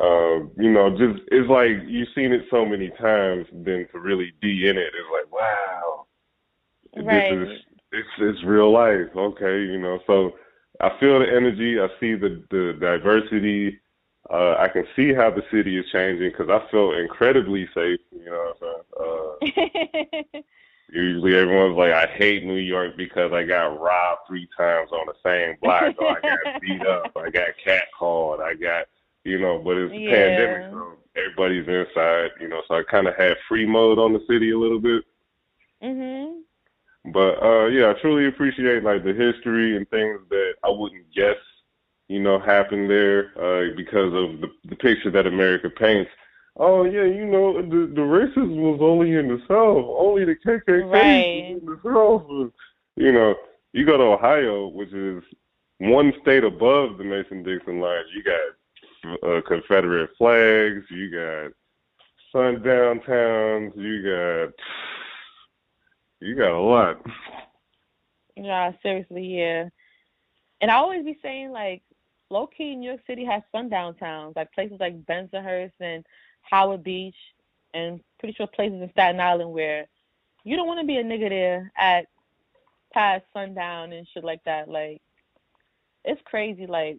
uh, 0.00 0.40
you 0.56 0.72
know, 0.72 0.90
just 0.90 1.22
it's 1.28 1.48
like 1.50 1.86
you've 1.86 2.08
seen 2.14 2.32
it 2.32 2.46
so 2.50 2.64
many 2.64 2.88
times, 3.00 3.46
then 3.52 3.86
to 3.92 3.98
really 3.98 4.32
be 4.40 4.68
in 4.68 4.78
it, 4.78 4.92
it's 4.94 5.12
like, 5.12 5.30
wow, 5.30 6.06
right. 6.96 7.38
this 7.38 7.48
is 7.48 7.64
it's 7.92 8.08
it's 8.18 8.44
real 8.44 8.72
life. 8.72 9.14
Okay, 9.14 9.60
you 9.60 9.78
know, 9.78 9.98
so 10.06 10.32
I 10.82 10.98
feel 10.98 11.20
the 11.20 11.26
energy, 11.32 11.80
I 11.80 11.88
see 12.00 12.14
the 12.14 12.42
the 12.50 12.76
diversity. 12.80 13.80
Uh, 14.30 14.54
I 14.58 14.68
can 14.68 14.86
see 14.94 15.12
how 15.12 15.30
the 15.30 15.42
city 15.50 15.78
is 15.78 15.84
changing 15.90 16.30
because 16.30 16.48
I 16.48 16.68
feel 16.70 16.92
incredibly 16.92 17.66
safe. 17.74 18.00
You 18.12 18.24
know, 18.26 18.54
what 18.60 18.74
I'm 18.98 19.42
saying? 20.02 20.36
uh, 20.36 20.40
usually 20.92 21.34
everyone's 21.34 21.76
like, 21.76 21.92
I 21.92 22.06
hate 22.06 22.44
New 22.44 22.56
York 22.56 22.96
because 22.96 23.32
I 23.32 23.42
got 23.42 23.80
robbed 23.80 24.20
three 24.28 24.48
times 24.56 24.90
on 24.92 25.06
the 25.06 25.14
same 25.24 25.56
block, 25.62 25.94
or 25.98 26.18
I 26.18 26.20
got 26.20 26.38
beat 26.60 26.86
up, 26.86 27.16
I 27.16 27.30
got 27.30 27.48
catcalled, 27.64 28.40
I 28.40 28.54
got 28.54 28.86
you 29.24 29.38
know, 29.38 29.58
but 29.58 29.76
it's 29.76 29.92
a 29.92 29.96
yeah. 29.96 30.10
pandemic, 30.10 30.72
so 30.72 30.92
everybody's 31.16 31.68
inside, 31.68 32.30
you 32.40 32.48
know, 32.48 32.62
so 32.66 32.74
I 32.74 32.82
kind 32.90 33.06
of 33.06 33.14
had 33.16 33.36
free 33.48 33.66
mode 33.66 33.98
on 33.98 34.12
the 34.12 34.24
city 34.28 34.50
a 34.50 34.58
little 34.58 34.80
bit. 34.80 35.04
Mhm. 35.82 36.42
But 37.06 37.42
uh 37.42 37.66
yeah, 37.66 37.90
I 37.90 38.00
truly 38.00 38.26
appreciate 38.28 38.84
like 38.84 39.02
the 39.04 39.12
history 39.12 39.76
and 39.76 39.88
things 39.90 40.20
that 40.30 40.54
I 40.64 40.70
wouldn't 40.70 41.12
guess, 41.14 41.36
you 42.08 42.20
know, 42.20 42.38
happened 42.38 42.88
there 42.90 43.32
uh 43.36 43.74
because 43.76 44.12
of 44.14 44.40
the, 44.40 44.48
the 44.68 44.76
picture 44.76 45.10
that 45.10 45.26
America 45.26 45.68
paints. 45.70 46.10
oh 46.58 46.84
yeah, 46.84 47.04
you 47.04 47.26
know 47.26 47.60
the 47.60 47.86
the 47.92 48.00
racism 48.02 48.56
was 48.56 48.78
only 48.80 49.14
in 49.16 49.28
the 49.28 49.38
South, 49.48 49.84
only 49.98 50.24
the 50.24 50.36
KKK 50.36 50.90
Right. 50.90 51.56
was 51.56 51.60
in 51.60 51.66
the 51.66 51.80
South. 51.82 52.52
You 52.96 53.10
know, 53.12 53.34
you 53.72 53.86
go 53.86 53.96
to 53.96 54.04
Ohio, 54.04 54.68
which 54.68 54.92
is 54.92 55.22
one 55.78 56.12
state 56.22 56.44
above 56.44 56.98
the 56.98 57.04
Mason-Dixon 57.04 57.80
line. 57.80 58.04
You 58.14 58.22
got 58.22 59.28
uh, 59.28 59.40
Confederate 59.48 60.10
flags. 60.18 60.84
You 60.90 61.10
got 61.10 61.52
sundown 62.30 63.00
towns. 63.00 63.72
You 63.74 64.02
got 64.04 64.52
you 66.22 66.36
got 66.36 66.52
a 66.52 66.60
lot. 66.60 67.00
Yeah, 68.36 68.72
seriously, 68.82 69.38
yeah. 69.38 69.68
And 70.60 70.70
I 70.70 70.76
always 70.76 71.04
be 71.04 71.18
saying 71.22 71.50
like, 71.50 71.82
low 72.30 72.46
key, 72.46 72.76
New 72.76 72.88
York 72.88 73.00
City 73.06 73.24
has 73.24 73.42
sundown 73.52 73.94
downtowns, 73.94 74.36
like 74.36 74.52
places 74.52 74.78
like 74.80 75.04
Bensonhurst 75.04 75.72
and 75.80 76.04
Howard 76.42 76.82
Beach, 76.82 77.16
and 77.74 78.00
pretty 78.18 78.34
sure 78.34 78.46
places 78.46 78.80
in 78.80 78.90
Staten 78.92 79.20
Island 79.20 79.52
where 79.52 79.86
you 80.44 80.56
don't 80.56 80.66
want 80.66 80.80
to 80.80 80.86
be 80.86 80.96
a 80.96 81.04
nigga 81.04 81.28
there 81.28 81.72
at 81.76 82.06
past 82.92 83.24
sundown 83.32 83.92
and 83.92 84.06
shit 84.12 84.24
like 84.24 84.42
that. 84.44 84.68
Like, 84.68 85.02
it's 86.04 86.20
crazy. 86.24 86.66
Like, 86.66 86.98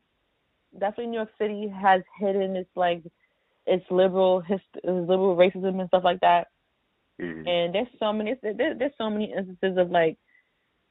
definitely 0.74 1.08
New 1.08 1.18
York 1.18 1.32
City 1.38 1.68
has 1.68 2.02
hidden 2.20 2.56
its 2.56 2.70
like 2.76 3.04
its 3.66 3.86
liberal 3.90 4.44
its 4.50 4.64
liberal 4.84 5.36
racism 5.36 5.80
and 5.80 5.88
stuff 5.88 6.04
like 6.04 6.20
that. 6.22 6.48
Mhm. 7.22 7.48
And 7.48 7.76
there's 7.76 7.88
so 8.00 8.12
many 8.12 8.36
there, 8.42 8.76
there's 8.76 8.98
so 8.98 9.10
many 9.10 9.32
instances 9.32 9.78
of 9.78 9.92
like 9.92 10.18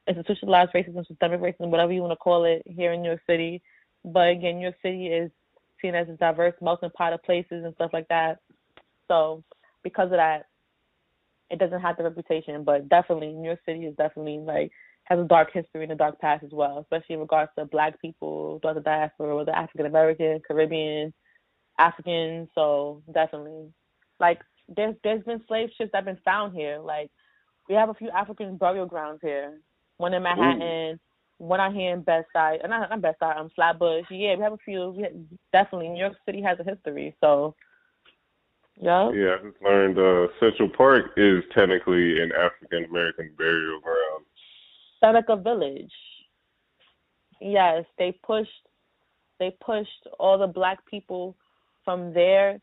institutionalized 0.07 0.71
racism, 0.73 1.05
systemic 1.07 1.41
racism, 1.41 1.69
whatever 1.69 1.91
you 1.91 2.01
want 2.01 2.11
to 2.11 2.17
call 2.17 2.45
it, 2.45 2.63
here 2.65 2.93
in 2.93 3.01
New 3.01 3.09
York 3.09 3.21
City. 3.27 3.61
But 4.05 4.29
again, 4.29 4.57
New 4.57 4.63
York 4.63 4.75
City 4.81 5.07
is 5.07 5.31
seen 5.81 5.95
as 5.95 6.09
a 6.09 6.13
diverse 6.13 6.55
melting 6.61 6.89
pot 6.91 7.13
of 7.13 7.23
places 7.23 7.63
and 7.63 7.73
stuff 7.75 7.91
like 7.93 8.07
that. 8.09 8.39
So 9.07 9.43
because 9.83 10.05
of 10.05 10.17
that, 10.17 10.47
it 11.49 11.59
doesn't 11.59 11.81
have 11.81 11.97
the 11.97 12.03
reputation. 12.03 12.63
But 12.63 12.89
definitely, 12.89 13.33
New 13.33 13.47
York 13.47 13.59
City 13.65 13.85
is 13.85 13.95
definitely 13.95 14.39
like 14.39 14.71
has 15.05 15.19
a 15.19 15.25
dark 15.25 15.51
history 15.53 15.83
and 15.83 15.91
a 15.91 15.95
dark 15.95 16.19
past 16.19 16.43
as 16.43 16.51
well, 16.51 16.79
especially 16.79 17.15
in 17.15 17.19
regards 17.19 17.51
to 17.57 17.65
Black 17.65 17.99
people, 18.01 18.59
throughout 18.61 18.75
the 18.75 18.81
diaspora, 18.81 19.35
whether 19.35 19.51
African 19.51 19.85
American, 19.85 20.41
Caribbean, 20.47 21.13
African. 21.77 22.47
So 22.55 23.03
definitely, 23.13 23.73
like 24.19 24.39
there's 24.67 24.95
there's 25.03 25.23
been 25.23 25.41
slave 25.47 25.69
ships 25.77 25.91
that 25.91 25.99
have 25.99 26.05
been 26.05 26.23
found 26.23 26.55
here. 26.55 26.79
Like 26.79 27.11
we 27.69 27.75
have 27.75 27.89
a 27.89 27.93
few 27.93 28.09
African 28.09 28.57
burial 28.57 28.85
grounds 28.85 29.19
here. 29.21 29.59
One 29.97 30.13
in 30.13 30.23
Manhattan, 30.23 30.99
one 31.37 31.59
out 31.59 31.73
here 31.73 31.93
in 31.93 32.01
Bed-Stuy. 32.01 32.63
Uh, 32.63 32.67
not 32.67 32.89
not 32.89 33.01
Bed-Stuy, 33.01 33.37
um 33.37 33.49
Flatbush. 33.55 34.05
Yeah, 34.09 34.35
we 34.35 34.43
have 34.43 34.53
a 34.53 34.57
few. 34.57 34.89
We 34.89 35.03
have, 35.03 35.13
definitely 35.51 35.89
New 35.89 35.99
York 35.99 36.15
City 36.25 36.41
has 36.41 36.59
a 36.59 36.63
history. 36.63 37.15
So 37.21 37.55
yeah. 38.75 39.11
Yeah, 39.11 39.35
I 39.39 39.47
just 39.47 39.61
learned 39.61 39.99
uh, 39.99 40.31
Central 40.39 40.69
Park 40.69 41.11
is 41.17 41.43
technically 41.53 42.21
an 42.21 42.31
African 42.31 42.85
American 42.85 43.31
burial 43.37 43.79
ground. 43.79 44.25
Seneca 44.99 45.35
Village. 45.35 45.91
Yes, 47.39 47.85
they 47.97 48.17
pushed 48.23 48.49
they 49.39 49.55
pushed 49.63 50.07
all 50.19 50.37
the 50.37 50.47
black 50.47 50.85
people 50.85 51.35
from 51.83 52.13
there 52.13 52.59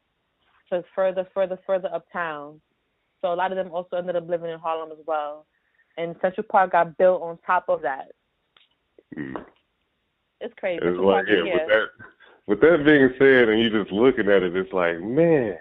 to 0.70 0.84
further, 0.94 1.26
further, 1.34 1.58
further 1.66 1.88
uptown. 1.92 2.60
So 3.20 3.32
a 3.32 3.34
lot 3.34 3.52
of 3.52 3.56
them 3.56 3.72
also 3.72 3.96
ended 3.96 4.16
up 4.16 4.28
living 4.28 4.50
in 4.50 4.58
Harlem 4.58 4.90
as 4.92 5.04
well. 5.06 5.46
And 5.96 6.16
Central 6.22 6.46
Park 6.50 6.72
got 6.72 6.96
built 6.96 7.22
on 7.22 7.38
top 7.46 7.64
of 7.68 7.82
that. 7.82 8.12
Mm. 9.16 9.44
It's 10.40 10.54
crazy. 10.58 10.80
It's 10.82 10.98
like, 10.98 11.26
yeah, 11.28 11.42
with 11.42 11.68
that, 11.68 11.86
with 12.46 12.60
that 12.60 12.84
being 12.84 13.10
said, 13.18 13.48
and 13.48 13.60
you 13.60 13.70
just 13.70 13.92
looking 13.92 14.28
at 14.30 14.42
it, 14.42 14.56
it's 14.56 14.72
like, 14.72 15.00
man, 15.00 15.58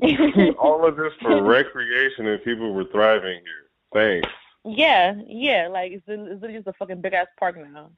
all 0.58 0.86
of 0.86 0.96
this 0.96 1.12
for 1.22 1.42
recreation 1.42 2.26
and 2.26 2.44
people 2.44 2.72
were 2.74 2.84
thriving 2.92 3.40
here. 3.42 3.68
Thanks. 3.92 4.28
Yeah, 4.64 5.14
yeah. 5.26 5.68
Like 5.70 5.92
it's, 5.92 6.04
it's 6.06 6.32
literally 6.34 6.58
just 6.58 6.68
a 6.68 6.72
fucking 6.74 7.00
big 7.00 7.14
ass 7.14 7.26
park 7.38 7.56
now, 7.56 7.90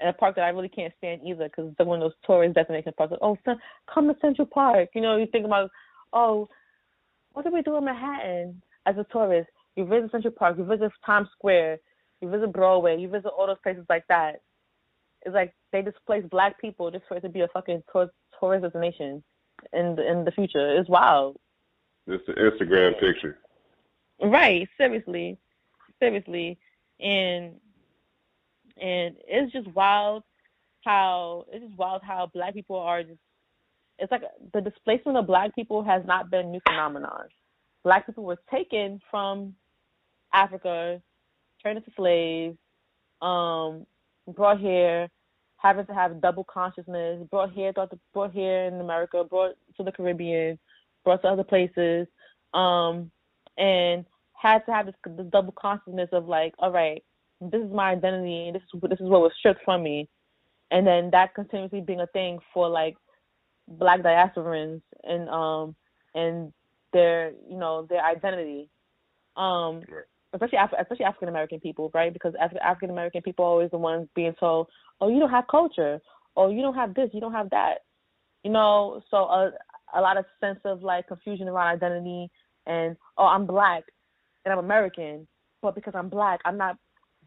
and 0.00 0.10
a 0.10 0.12
park 0.12 0.36
that 0.36 0.44
I 0.44 0.50
really 0.50 0.68
can't 0.68 0.92
stand 0.98 1.22
either 1.26 1.48
because 1.48 1.70
it's 1.70 1.86
one 1.86 2.00
of 2.00 2.04
those 2.04 2.18
tourist 2.24 2.54
destination 2.54 2.92
parks. 2.96 3.12
Like, 3.12 3.20
oh, 3.22 3.36
come 3.92 4.08
to 4.08 4.16
Central 4.20 4.46
Park. 4.46 4.90
You 4.94 5.00
know, 5.00 5.16
you 5.16 5.26
think 5.26 5.44
about, 5.44 5.70
oh, 6.12 6.48
what 7.32 7.44
do 7.44 7.52
we 7.52 7.62
do 7.62 7.76
in 7.76 7.84
Manhattan 7.84 8.62
as 8.86 8.96
a 8.96 9.06
tourist? 9.12 9.48
You 9.76 9.84
visit 9.84 10.10
Central 10.10 10.32
Park, 10.32 10.58
you 10.58 10.64
visit 10.64 10.90
Times 11.04 11.28
Square, 11.36 11.78
you 12.20 12.28
visit 12.28 12.52
Broadway, 12.52 12.98
you 12.98 13.08
visit 13.08 13.28
all 13.28 13.46
those 13.46 13.56
places 13.62 13.84
like 13.88 14.04
that. 14.08 14.40
It's 15.22 15.34
like 15.34 15.52
they 15.72 15.82
displace 15.82 16.24
black 16.30 16.60
people 16.60 16.90
just 16.90 17.04
for 17.08 17.16
it 17.16 17.20
to 17.22 17.28
be 17.28 17.40
a 17.40 17.48
fucking 17.48 17.82
tour- 17.92 18.10
tourist 18.38 18.62
destination 18.62 19.22
in 19.72 19.96
the, 19.96 20.10
in 20.10 20.24
the 20.24 20.30
future. 20.30 20.78
It's 20.78 20.88
wild. 20.88 21.36
It's 22.06 22.24
the 22.26 22.34
Instagram 22.34 22.98
picture. 23.00 23.38
Right, 24.20 24.68
seriously, 24.76 25.38
seriously, 26.00 26.58
and 27.00 27.52
and 28.80 29.16
it's 29.26 29.52
just 29.52 29.68
wild 29.68 30.22
how 30.84 31.44
it's 31.52 31.64
just 31.64 31.78
wild 31.78 32.02
how 32.02 32.30
black 32.32 32.54
people 32.54 32.76
are 32.76 33.02
just. 33.02 33.18
It's 33.98 34.12
like 34.12 34.22
the 34.54 34.60
displacement 34.60 35.18
of 35.18 35.26
black 35.26 35.54
people 35.56 35.82
has 35.82 36.02
not 36.06 36.30
been 36.30 36.46
a 36.46 36.50
new 36.50 36.60
phenomenon. 36.68 37.26
Black 37.82 38.06
people 38.06 38.24
were 38.24 38.38
taken 38.50 39.00
from 39.10 39.54
Africa, 40.32 41.02
turned 41.62 41.78
into 41.78 41.90
slaves, 41.96 42.56
um, 43.20 43.86
brought 44.34 44.60
here, 44.60 45.08
having 45.56 45.86
to 45.86 45.94
have 45.94 46.20
double 46.20 46.44
consciousness, 46.44 47.26
brought 47.30 47.52
here, 47.52 47.72
the, 47.72 47.98
brought 48.14 48.32
here 48.32 48.66
in 48.66 48.80
America, 48.80 49.24
brought 49.24 49.56
to 49.76 49.82
the 49.82 49.92
Caribbean, 49.92 50.58
brought 51.04 51.22
to 51.22 51.28
other 51.28 51.44
places, 51.44 52.06
um, 52.54 53.10
and 53.56 54.04
had 54.32 54.64
to 54.66 54.72
have 54.72 54.86
this, 54.86 54.94
this 55.04 55.26
double 55.30 55.52
consciousness 55.52 56.08
of 56.12 56.28
like, 56.28 56.54
all 56.60 56.70
right, 56.70 57.02
this 57.40 57.62
is 57.62 57.72
my 57.72 57.90
identity, 57.92 58.48
and 58.48 58.56
this 58.56 58.62
is 58.74 58.80
this 58.82 59.00
is 59.00 59.08
what 59.08 59.20
was 59.22 59.32
stripped 59.38 59.62
from 59.64 59.82
me, 59.82 60.08
and 60.70 60.86
then 60.86 61.10
that 61.12 61.34
continuously 61.34 61.80
being 61.80 62.00
a 62.00 62.06
thing 62.08 62.38
for 62.52 62.68
like 62.68 62.96
black 63.68 64.00
diasporans 64.00 64.80
and 65.04 65.28
um 65.28 65.74
and 66.14 66.52
their 66.92 67.32
you 67.48 67.56
know 67.56 67.86
their 67.88 68.04
identity, 68.04 68.68
um, 69.36 69.80
Right. 69.88 70.04
especially 70.32 70.58
Af- 70.58 70.74
especially 70.80 71.04
African 71.04 71.28
American 71.28 71.60
people, 71.60 71.90
right? 71.94 72.12
Because 72.12 72.34
Af- 72.40 72.56
African 72.62 72.90
American 72.90 73.22
people 73.22 73.44
are 73.44 73.48
always 73.48 73.70
the 73.70 73.78
ones 73.78 74.08
being 74.14 74.34
told, 74.40 74.68
oh, 75.00 75.08
you 75.08 75.20
don't 75.20 75.30
have 75.30 75.46
culture, 75.50 76.00
oh, 76.36 76.50
you 76.50 76.62
don't 76.62 76.74
have 76.74 76.94
this, 76.94 77.10
you 77.12 77.20
don't 77.20 77.32
have 77.32 77.50
that, 77.50 77.78
you 78.42 78.50
know. 78.50 79.02
So 79.10 79.18
a 79.18 79.52
a 79.94 80.00
lot 80.00 80.16
of 80.18 80.24
sense 80.40 80.58
of 80.64 80.82
like 80.82 81.08
confusion 81.08 81.48
around 81.48 81.68
identity 81.76 82.30
and 82.66 82.96
oh, 83.16 83.26
I'm 83.26 83.46
black 83.46 83.84
and 84.44 84.52
I'm 84.52 84.58
American, 84.58 85.26
but 85.62 85.74
because 85.74 85.94
I'm 85.96 86.08
black, 86.08 86.40
I'm 86.44 86.58
not 86.58 86.76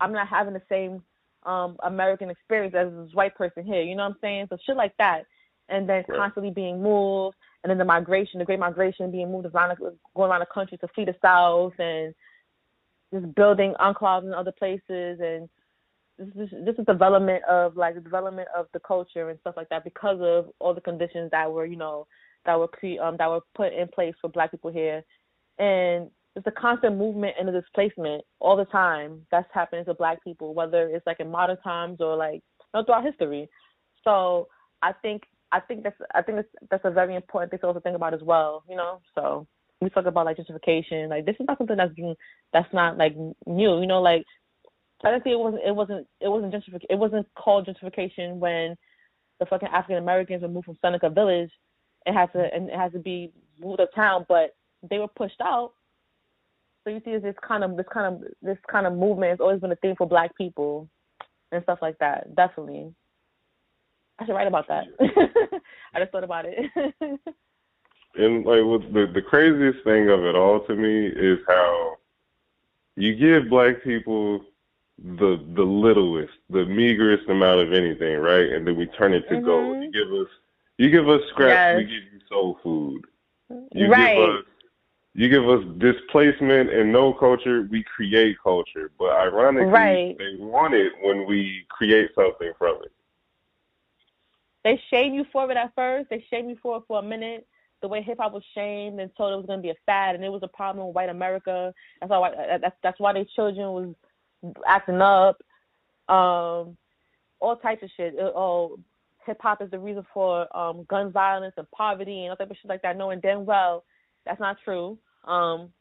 I'm 0.01 0.11
not 0.11 0.27
having 0.27 0.53
the 0.53 0.61
same 0.69 1.03
um 1.43 1.77
American 1.83 2.29
experience 2.29 2.75
as 2.75 2.91
this 2.93 3.15
white 3.15 3.35
person 3.35 3.63
here. 3.65 3.81
You 3.81 3.95
know 3.95 4.03
what 4.03 4.15
I'm 4.15 4.17
saying? 4.21 4.47
So 4.49 4.57
shit 4.65 4.75
like 4.77 4.95
that, 4.97 5.23
and 5.69 5.87
then 5.87 6.03
Right. 6.07 6.17
constantly 6.17 6.51
being 6.51 6.81
moved, 6.83 7.37
and 7.63 7.71
then 7.71 7.77
the 7.77 7.85
migration, 7.85 8.39
the 8.39 8.45
Great 8.45 8.59
Migration, 8.59 9.11
being 9.11 9.31
moved 9.31 9.47
around, 9.47 9.77
going 9.77 10.31
around 10.31 10.41
the 10.41 10.47
country 10.53 10.77
to 10.79 10.87
flee 10.89 11.05
the 11.05 11.15
South, 11.21 11.73
and 11.79 12.13
just 13.13 13.33
building 13.35 13.73
enclaves 13.79 14.23
in 14.25 14.33
other 14.33 14.51
places, 14.51 15.19
and 15.21 15.49
this 16.17 16.51
is 16.51 16.65
this 16.65 16.75
is 16.77 16.85
development 16.85 17.43
of 17.45 17.75
like 17.77 17.95
the 17.95 18.01
development 18.01 18.47
of 18.55 18.67
the 18.73 18.79
culture 18.79 19.29
and 19.29 19.39
stuff 19.39 19.55
like 19.57 19.69
that 19.69 19.83
because 19.83 20.19
of 20.21 20.51
all 20.59 20.73
the 20.73 20.81
conditions 20.81 21.31
that 21.31 21.51
were 21.51 21.65
you 21.65 21.75
know 21.77 22.07
that 22.45 22.59
were 22.59 22.67
cre- 22.67 23.01
um 23.01 23.17
that 23.17 23.29
were 23.29 23.41
put 23.55 23.73
in 23.73 23.87
place 23.87 24.13
for 24.21 24.29
Black 24.29 24.51
people 24.51 24.71
here, 24.71 25.03
and 25.59 26.09
it's 26.35 26.47
a 26.47 26.51
constant 26.51 26.97
movement 26.97 27.35
and 27.39 27.49
a 27.49 27.51
displacement 27.51 28.23
all 28.39 28.55
the 28.55 28.65
time 28.65 29.25
that's 29.31 29.49
happening 29.53 29.85
to 29.85 29.93
Black 29.93 30.23
people, 30.23 30.53
whether 30.53 30.87
it's 30.87 31.05
like 31.05 31.19
in 31.19 31.29
modern 31.29 31.57
times 31.57 31.99
or 31.99 32.15
like 32.15 32.41
you 32.59 32.65
know, 32.73 32.83
throughout 32.83 33.03
history. 33.03 33.49
So 34.03 34.47
I 34.81 34.93
think 34.93 35.23
I 35.51 35.59
think 35.59 35.83
that's 35.83 35.99
I 36.15 36.21
think 36.21 36.37
that's 36.37 36.69
that's 36.69 36.85
a 36.85 36.91
very 36.91 37.15
important 37.15 37.51
thing 37.51 37.59
to 37.59 37.67
also 37.67 37.79
think 37.81 37.95
about 37.95 38.13
as 38.13 38.21
well. 38.23 38.63
You 38.69 38.77
know, 38.77 39.01
so 39.13 39.47
we 39.81 39.89
talk 39.89 40.05
about 40.05 40.25
like 40.25 40.37
gentrification, 40.37 41.09
like 41.09 41.25
this 41.25 41.35
is 41.39 41.45
not 41.47 41.57
something 41.57 41.77
that's 41.77 41.93
being 41.93 42.15
that's 42.53 42.71
not 42.73 42.97
like 42.97 43.15
new. 43.45 43.81
You 43.81 43.87
know, 43.87 44.01
like 44.01 44.23
technically 45.01 45.33
it 45.33 45.39
wasn't 45.39 45.63
it 45.65 45.75
wasn't 45.75 46.07
it 46.21 46.29
wasn't 46.29 46.53
gentrification 46.53 46.85
it 46.89 46.99
wasn't 46.99 47.27
called 47.35 47.67
gentrification 47.67 48.35
when 48.35 48.77
the 49.39 49.45
fucking 49.47 49.69
African 49.69 49.97
Americans 49.97 50.43
were 50.43 50.47
moved 50.47 50.65
from 50.65 50.77
Seneca 50.81 51.09
Village. 51.09 51.51
It 52.05 52.13
has 52.13 52.29
to 52.33 52.47
and 52.53 52.69
it 52.69 52.75
has 52.75 52.93
to 52.93 52.99
be 52.99 53.33
moved 53.59 53.81
uptown, 53.81 54.25
but 54.29 54.55
they 54.89 54.99
were 54.99 55.07
pushed 55.09 55.41
out. 55.41 55.73
So 56.83 56.89
you 56.89 57.01
see 57.05 57.17
this 57.17 57.35
kind 57.47 57.63
of 57.63 57.77
this 57.77 57.85
kind 57.93 58.15
of 58.15 58.23
this 58.41 58.57
kind 58.69 58.87
of 58.87 58.93
movement 58.93 59.31
has 59.31 59.39
always 59.39 59.59
been 59.59 59.71
a 59.71 59.75
thing 59.77 59.95
for 59.97 60.07
black 60.07 60.35
people 60.35 60.89
and 61.51 61.61
stuff 61.63 61.79
like 61.81 61.97
that. 61.99 62.35
Definitely. 62.35 62.93
I 64.19 64.25
should 64.25 64.33
write 64.33 64.47
about 64.47 64.67
that. 64.67 64.85
I 65.93 65.99
just 65.99 66.11
thought 66.11 66.23
about 66.23 66.45
it. 66.47 66.55
And 68.15 68.45
like 68.45 68.63
what 68.65 68.81
the 68.93 69.09
the 69.13 69.21
craziest 69.21 69.85
thing 69.85 70.09
of 70.09 70.25
it 70.25 70.35
all 70.35 70.59
to 70.65 70.75
me 70.75 71.07
is 71.07 71.39
how 71.47 71.95
you 72.97 73.15
give 73.15 73.49
black 73.49 73.83
people 73.83 74.43
the 74.97 75.43
the 75.55 75.63
littlest, 75.63 76.33
the 76.49 76.65
meagerest 76.65 77.29
amount 77.29 77.61
of 77.61 77.71
anything, 77.71 78.17
right? 78.17 78.49
And 78.49 78.67
then 78.67 78.75
we 78.75 78.87
turn 78.87 79.13
it 79.13 79.27
to 79.29 79.39
gold. 79.39 79.77
Mhm. 79.77 79.83
You 79.85 79.91
give 79.91 80.13
us 80.13 80.27
you 80.77 80.89
give 80.89 81.07
us 81.07 81.21
scraps, 81.29 81.77
we 81.77 81.83
give 81.83 82.03
you 82.13 82.19
soul 82.27 82.59
food. 82.61 83.05
You 83.71 83.87
right. 83.87 84.15
give 84.15 84.29
us 84.29 84.45
you 85.13 85.27
give 85.27 85.47
us 85.47 85.63
displacement 85.77 86.71
and 86.71 86.91
no 86.91 87.13
culture, 87.13 87.67
we 87.69 87.83
create 87.83 88.37
culture. 88.41 88.91
But 88.97 89.11
ironically, 89.11 89.69
right. 89.69 90.17
they 90.17 90.35
want 90.37 90.73
it 90.73 90.93
when 91.01 91.27
we 91.27 91.65
create 91.69 92.11
something 92.15 92.51
from 92.57 92.77
it. 92.83 92.91
They 94.63 94.81
shame 94.89 95.13
you 95.13 95.25
for 95.33 95.49
it 95.51 95.57
at 95.57 95.73
first. 95.75 96.09
They 96.09 96.23
shame 96.29 96.49
you 96.49 96.57
for 96.61 96.77
it 96.77 96.83
for 96.87 96.99
a 96.99 97.03
minute. 97.03 97.47
The 97.81 97.87
way 97.87 98.01
hip 98.03 98.19
hop 98.19 98.33
was 98.33 98.43
shamed 98.53 98.99
and 98.99 99.09
told 99.15 99.33
it 99.33 99.37
was 99.37 99.47
gonna 99.47 99.61
be 99.61 99.71
a 99.71 99.75
fad, 99.87 100.15
and 100.15 100.23
it 100.23 100.29
was 100.29 100.43
a 100.43 100.47
problem 100.47 100.85
with 100.85 100.95
white 100.95 101.09
America. 101.09 101.73
That's 101.99 102.11
why 102.11 102.57
that's 102.61 102.75
that's 102.83 102.99
why 102.99 103.13
their 103.13 103.25
children 103.35 103.71
was 103.71 103.95
acting 104.67 105.01
up. 105.01 105.41
Um, 106.07 106.77
all 107.39 107.55
types 107.61 107.81
of 107.81 107.89
shit. 107.97 108.17
Uh, 108.19 108.31
oh, 108.35 108.77
hip 109.25 109.39
hop 109.41 109.63
is 109.63 109.71
the 109.71 109.79
reason 109.79 110.05
for 110.13 110.55
um 110.55 110.85
gun 110.87 111.11
violence 111.11 111.55
and 111.57 111.69
poverty 111.71 112.21
and 112.21 112.29
all 112.29 112.35
type 112.35 112.51
of 112.51 112.57
shit 112.57 112.69
like 112.69 112.83
that. 112.83 112.97
Knowing 112.97 113.19
damn 113.19 113.45
well 113.45 113.83
that's 114.25 114.39
not 114.39 114.57
true. 114.63 114.97
Um, 115.25 115.71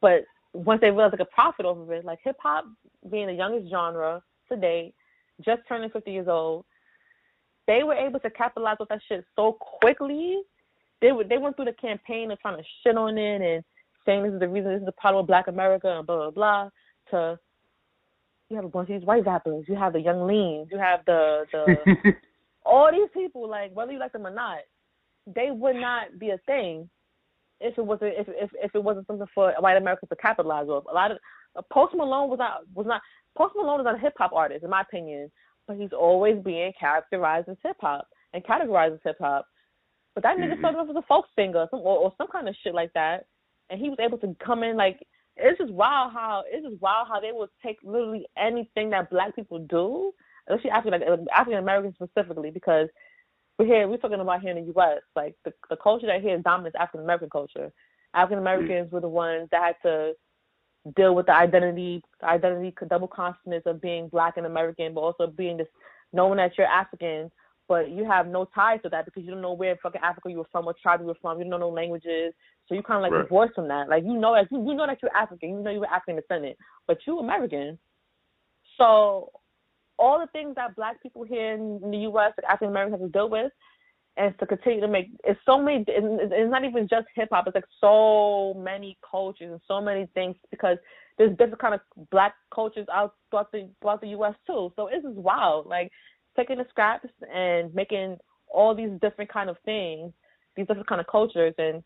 but 0.00 0.24
once 0.52 0.80
they 0.80 0.90
realized 0.90 1.12
they 1.12 1.18
could 1.18 1.30
profit 1.30 1.66
over 1.66 1.94
it, 1.94 2.04
like 2.04 2.18
hip 2.22 2.36
hop 2.42 2.64
being 3.10 3.26
the 3.26 3.32
youngest 3.32 3.70
genre 3.70 4.22
to 4.50 4.56
date, 4.56 4.94
just 5.44 5.62
turning 5.68 5.90
50 5.90 6.10
years 6.10 6.28
old, 6.28 6.64
they 7.66 7.82
were 7.82 7.94
able 7.94 8.18
to 8.20 8.30
capitalize 8.30 8.76
with 8.80 8.88
that 8.88 9.00
shit 9.08 9.24
so 9.36 9.52
quickly. 9.52 10.40
They 11.00 11.12
were, 11.12 11.24
they 11.24 11.38
went 11.38 11.56
through 11.56 11.66
the 11.66 11.72
campaign 11.72 12.30
of 12.30 12.40
trying 12.40 12.56
to 12.56 12.64
shit 12.82 12.96
on 12.96 13.18
it 13.18 13.40
and 13.42 13.64
saying 14.04 14.24
this 14.24 14.32
is 14.32 14.40
the 14.40 14.48
reason 14.48 14.72
this 14.72 14.80
is 14.80 14.86
the 14.86 14.92
problem 14.92 15.22
with 15.22 15.28
Black 15.28 15.48
America 15.48 15.98
and 15.98 16.06
blah 16.06 16.16
blah 16.16 16.30
blah. 16.30 16.70
To 17.10 17.38
you 18.48 18.56
have 18.56 18.64
a 18.64 18.68
bunch 18.68 18.88
of 18.88 19.00
these 19.00 19.06
white 19.06 19.26
rappers, 19.26 19.66
you 19.68 19.76
have 19.76 19.92
the 19.92 20.00
Yung 20.00 20.26
Leans, 20.26 20.68
you 20.72 20.78
have 20.78 21.00
the 21.06 21.44
the 21.52 22.14
all 22.64 22.90
these 22.90 23.08
people 23.14 23.48
like 23.48 23.70
whether 23.74 23.92
you 23.92 23.98
like 23.98 24.12
them 24.12 24.26
or 24.26 24.34
not, 24.34 24.58
they 25.26 25.50
would 25.50 25.76
not 25.76 26.18
be 26.18 26.30
a 26.30 26.38
thing 26.46 26.88
if 27.60 27.76
it 27.78 27.84
wasn't 27.84 28.14
if 28.16 28.28
if, 28.28 28.50
if 28.62 28.74
it 28.74 28.82
wasn't 28.82 29.06
something 29.06 29.26
for 29.34 29.52
white 29.60 29.76
Americans 29.76 30.08
to 30.10 30.16
capitalize 30.16 30.68
off. 30.68 30.84
A 30.90 30.94
lot 30.94 31.10
of 31.10 31.18
uh, 31.56 31.62
Post 31.72 31.94
Malone 31.96 32.30
was 32.30 32.38
not 32.38 32.60
was 32.74 32.86
not 32.86 33.00
Post 33.36 33.54
Malone 33.56 33.80
is 33.80 33.84
not 33.84 33.96
a 33.96 33.98
hip 33.98 34.14
hop 34.16 34.32
artist 34.32 34.64
in 34.64 34.70
my 34.70 34.82
opinion, 34.82 35.30
but 35.66 35.76
he's 35.76 35.92
always 35.92 36.42
being 36.44 36.72
characterized 36.78 37.48
as 37.48 37.56
hip 37.62 37.76
hop 37.80 38.06
and 38.32 38.44
categorized 38.44 38.94
as 38.94 39.00
hip 39.04 39.16
hop. 39.20 39.46
But 40.14 40.24
that 40.24 40.36
nigga 40.36 40.52
mm-hmm. 40.52 40.60
started 40.60 40.78
off 40.78 40.90
as 40.90 40.96
a 40.96 41.02
folk 41.02 41.26
singer 41.36 41.58
or 41.58 41.68
some, 41.70 41.80
or, 41.80 41.98
or 41.98 42.12
some 42.18 42.28
kind 42.28 42.48
of 42.48 42.56
shit 42.62 42.74
like 42.74 42.92
that, 42.94 43.26
and 43.70 43.80
he 43.80 43.88
was 43.88 43.98
able 44.00 44.18
to 44.18 44.34
come 44.44 44.62
in 44.62 44.76
like 44.76 44.98
it's 45.36 45.58
just 45.58 45.72
wild 45.72 46.12
how 46.12 46.42
it's 46.50 46.66
just 46.66 46.82
wild 46.82 47.06
how 47.08 47.20
they 47.20 47.32
will 47.32 47.48
take 47.64 47.76
literally 47.82 48.26
anything 48.36 48.90
that 48.90 49.10
black 49.10 49.34
people 49.36 49.58
do, 49.60 50.12
especially 50.48 50.70
African 50.70 51.00
like 51.00 51.20
African 51.34 51.60
Americans 51.60 51.94
specifically, 51.94 52.50
because 52.50 52.88
we're 53.58 53.66
here 53.66 53.88
we're 53.88 53.96
talking 53.96 54.20
about 54.20 54.40
here 54.40 54.56
in 54.56 54.66
the 54.66 54.72
US, 54.78 55.00
like 55.16 55.34
the 55.44 55.52
the 55.68 55.76
culture 55.76 56.06
that 56.06 56.22
here 56.22 56.38
dominates 56.38 56.76
African 56.78 57.00
American 57.00 57.30
culture. 57.30 57.72
African 58.14 58.38
Americans 58.38 58.90
were 58.90 59.00
the 59.00 59.08
ones 59.08 59.48
that 59.50 59.62
had 59.62 59.88
to 59.88 60.12
deal 60.96 61.14
with 61.14 61.26
the 61.26 61.34
identity 61.34 62.02
the 62.20 62.28
identity 62.28 62.74
double 62.88 63.08
consciousness 63.08 63.62
of 63.66 63.80
being 63.80 64.08
black 64.08 64.36
and 64.36 64.46
American, 64.46 64.94
but 64.94 65.00
also 65.00 65.26
being 65.26 65.56
this 65.56 65.66
knowing 66.12 66.38
that 66.38 66.52
you're 66.56 66.66
African, 66.66 67.30
but 67.66 67.90
you 67.90 68.04
have 68.04 68.26
no 68.26 68.46
ties 68.54 68.80
to 68.82 68.88
that 68.88 69.04
because 69.04 69.24
you 69.24 69.30
don't 69.30 69.42
know 69.42 69.52
where 69.52 69.76
fucking 69.82 70.00
Africa 70.02 70.30
you 70.30 70.38
were 70.38 70.46
from, 70.50 70.64
what 70.64 70.78
tribe 70.78 71.00
you 71.00 71.06
were 71.06 71.18
from, 71.20 71.38
you 71.38 71.44
don't 71.44 71.50
know 71.50 71.58
no 71.58 71.68
languages. 71.68 72.32
So 72.66 72.74
you 72.74 72.82
kind 72.82 72.98
of 72.98 73.02
like 73.02 73.12
right. 73.12 73.22
divorced 73.22 73.54
from 73.54 73.68
that. 73.68 73.88
Like 73.88 74.04
you 74.04 74.14
know 74.14 74.34
that 74.34 74.46
you, 74.50 74.58
you 74.66 74.74
know 74.74 74.86
that 74.86 74.98
you're 75.02 75.14
African, 75.14 75.50
you 75.50 75.62
know 75.62 75.70
you 75.70 75.80
were 75.80 75.86
African 75.86 76.16
descendant, 76.16 76.56
but 76.86 76.98
you 77.06 77.18
American. 77.18 77.78
So 78.76 79.32
all 79.98 80.18
the 80.18 80.26
things 80.28 80.54
that 80.56 80.76
black 80.76 81.02
people 81.02 81.24
here 81.24 81.54
in, 81.54 81.80
the 81.90 81.98
U.S., 81.98 82.32
like 82.36 82.50
African 82.50 82.68
Americans, 82.68 83.00
have 83.00 83.08
to 83.08 83.12
deal 83.12 83.28
with, 83.28 83.52
and 84.16 84.36
to 84.38 84.46
continue 84.46 84.80
to 84.80 84.88
make 84.88 85.10
it's 85.24 85.40
so 85.46 85.60
many. 85.60 85.84
It's 85.86 86.50
not 86.50 86.64
even 86.64 86.88
just 86.88 87.06
hip 87.14 87.28
hop. 87.30 87.46
It's 87.46 87.54
like 87.54 87.64
so 87.80 88.54
many 88.58 88.98
cultures 89.08 89.52
and 89.52 89.60
so 89.66 89.80
many 89.80 90.08
things 90.14 90.36
because 90.50 90.78
there's 91.16 91.30
different 91.30 91.60
kind 91.60 91.74
of 91.74 91.80
black 92.10 92.34
cultures 92.54 92.86
out 92.92 93.14
throughout 93.30 93.52
the 93.52 93.68
throughout 93.80 94.00
the 94.00 94.08
U.S. 94.08 94.34
too. 94.46 94.72
So 94.76 94.88
it's 94.88 95.04
just 95.04 95.16
wild. 95.16 95.66
Like 95.66 95.90
taking 96.36 96.58
the 96.58 96.66
scraps 96.70 97.08
and 97.32 97.74
making 97.74 98.18
all 98.48 98.74
these 98.74 98.90
different 99.00 99.30
kind 99.30 99.50
of 99.50 99.56
things, 99.64 100.12
these 100.56 100.66
different 100.66 100.88
kind 100.88 101.00
of 101.00 101.06
cultures, 101.06 101.54
and 101.58 101.82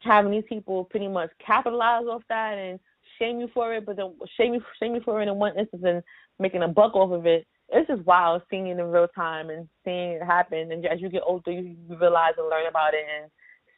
having 0.00 0.30
these 0.30 0.44
people 0.48 0.84
pretty 0.84 1.08
much 1.08 1.30
capitalize 1.44 2.04
off 2.06 2.22
that 2.28 2.58
and 2.58 2.78
shame 3.18 3.40
you 3.40 3.48
for 3.52 3.74
it, 3.74 3.86
but 3.86 3.96
then 3.96 4.14
shame 4.36 4.54
you 4.54 4.62
shame 4.80 4.94
you 4.94 5.00
for 5.04 5.20
it 5.20 5.28
in 5.28 5.36
one 5.36 5.58
instance 5.58 5.82
and 5.86 6.02
making 6.38 6.62
a 6.62 6.68
buck 6.68 6.94
off 6.94 7.12
of 7.12 7.26
it. 7.26 7.46
It's 7.68 7.88
just 7.88 8.02
wild 8.06 8.42
seeing 8.50 8.68
it 8.68 8.78
in 8.78 8.86
real 8.86 9.08
time 9.08 9.50
and 9.50 9.68
seeing 9.84 10.12
it 10.12 10.22
happen. 10.22 10.70
And 10.70 10.86
as 10.86 11.00
you 11.00 11.08
get 11.08 11.22
older, 11.26 11.50
you 11.50 11.76
realize 11.88 12.34
and 12.38 12.48
learn 12.48 12.66
about 12.68 12.94
it, 12.94 13.04
and 13.20 13.30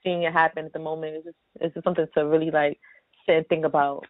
seeing 0.02 0.22
it 0.22 0.32
happen 0.32 0.66
at 0.66 0.72
the 0.72 0.78
moment 0.78 1.16
is 1.16 1.24
just 1.24 1.36
it's 1.60 1.74
just 1.74 1.84
something 1.84 2.06
to 2.14 2.26
really 2.26 2.50
like 2.50 2.78
sit 3.26 3.36
and 3.36 3.48
think 3.48 3.64
about. 3.64 4.06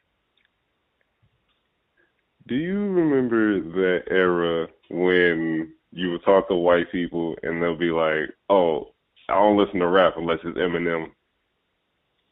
Do 2.46 2.54
you 2.54 2.78
remember 2.78 3.60
that 3.60 4.04
era 4.10 4.68
when 4.90 5.72
you 5.92 6.12
would 6.12 6.24
talk 6.24 6.48
to 6.48 6.54
white 6.54 6.90
people 6.90 7.36
and 7.42 7.62
they'll 7.62 7.76
be 7.76 7.90
like, 7.90 8.30
"Oh, 8.48 8.94
I 9.28 9.34
don't 9.34 9.58
listen 9.58 9.80
to 9.80 9.86
rap 9.86 10.14
unless 10.16 10.38
it's 10.44 10.56
Eminem." 10.56 11.10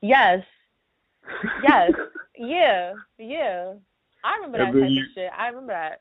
Yes. 0.01 0.43
Yes. 1.63 1.93
yeah. 2.39 2.93
Yeah. 3.19 3.75
I 4.25 4.37
remember 4.37 4.59
that 4.59 4.73
type 4.73 4.91
you, 4.91 5.03
of 5.03 5.09
shit. 5.15 5.31
I 5.37 5.49
remember 5.49 5.73
that. 5.73 6.01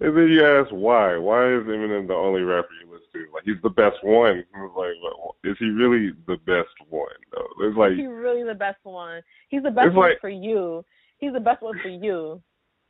And 0.00 0.16
then 0.16 0.28
you 0.28 0.44
ask 0.44 0.70
why? 0.70 1.16
Why 1.18 1.46
is 1.52 1.64
Eminem 1.64 2.08
the 2.08 2.14
only 2.14 2.40
rapper 2.40 2.68
you 2.82 2.90
listen 2.90 3.06
to? 3.12 3.32
Like 3.34 3.44
he's 3.44 3.60
the 3.62 3.68
best 3.68 4.02
one. 4.02 4.42
I 4.54 4.62
was 4.62 4.72
like, 4.74 4.96
well, 5.02 5.36
is 5.44 5.56
he 5.58 5.66
really 5.66 6.12
the 6.26 6.38
best 6.46 6.72
one? 6.88 7.08
Though 7.32 7.46
it's 7.66 7.76
like 7.76 7.92
he's 7.92 8.08
really 8.08 8.42
the 8.42 8.54
best 8.54 8.78
one. 8.84 9.20
He's 9.48 9.62
the 9.62 9.70
best 9.70 9.92
one 9.92 10.10
like, 10.10 10.20
for 10.20 10.30
you. 10.30 10.84
He's 11.18 11.34
the 11.34 11.40
best 11.40 11.60
one 11.60 11.78
for 11.82 11.90
you. 11.90 12.40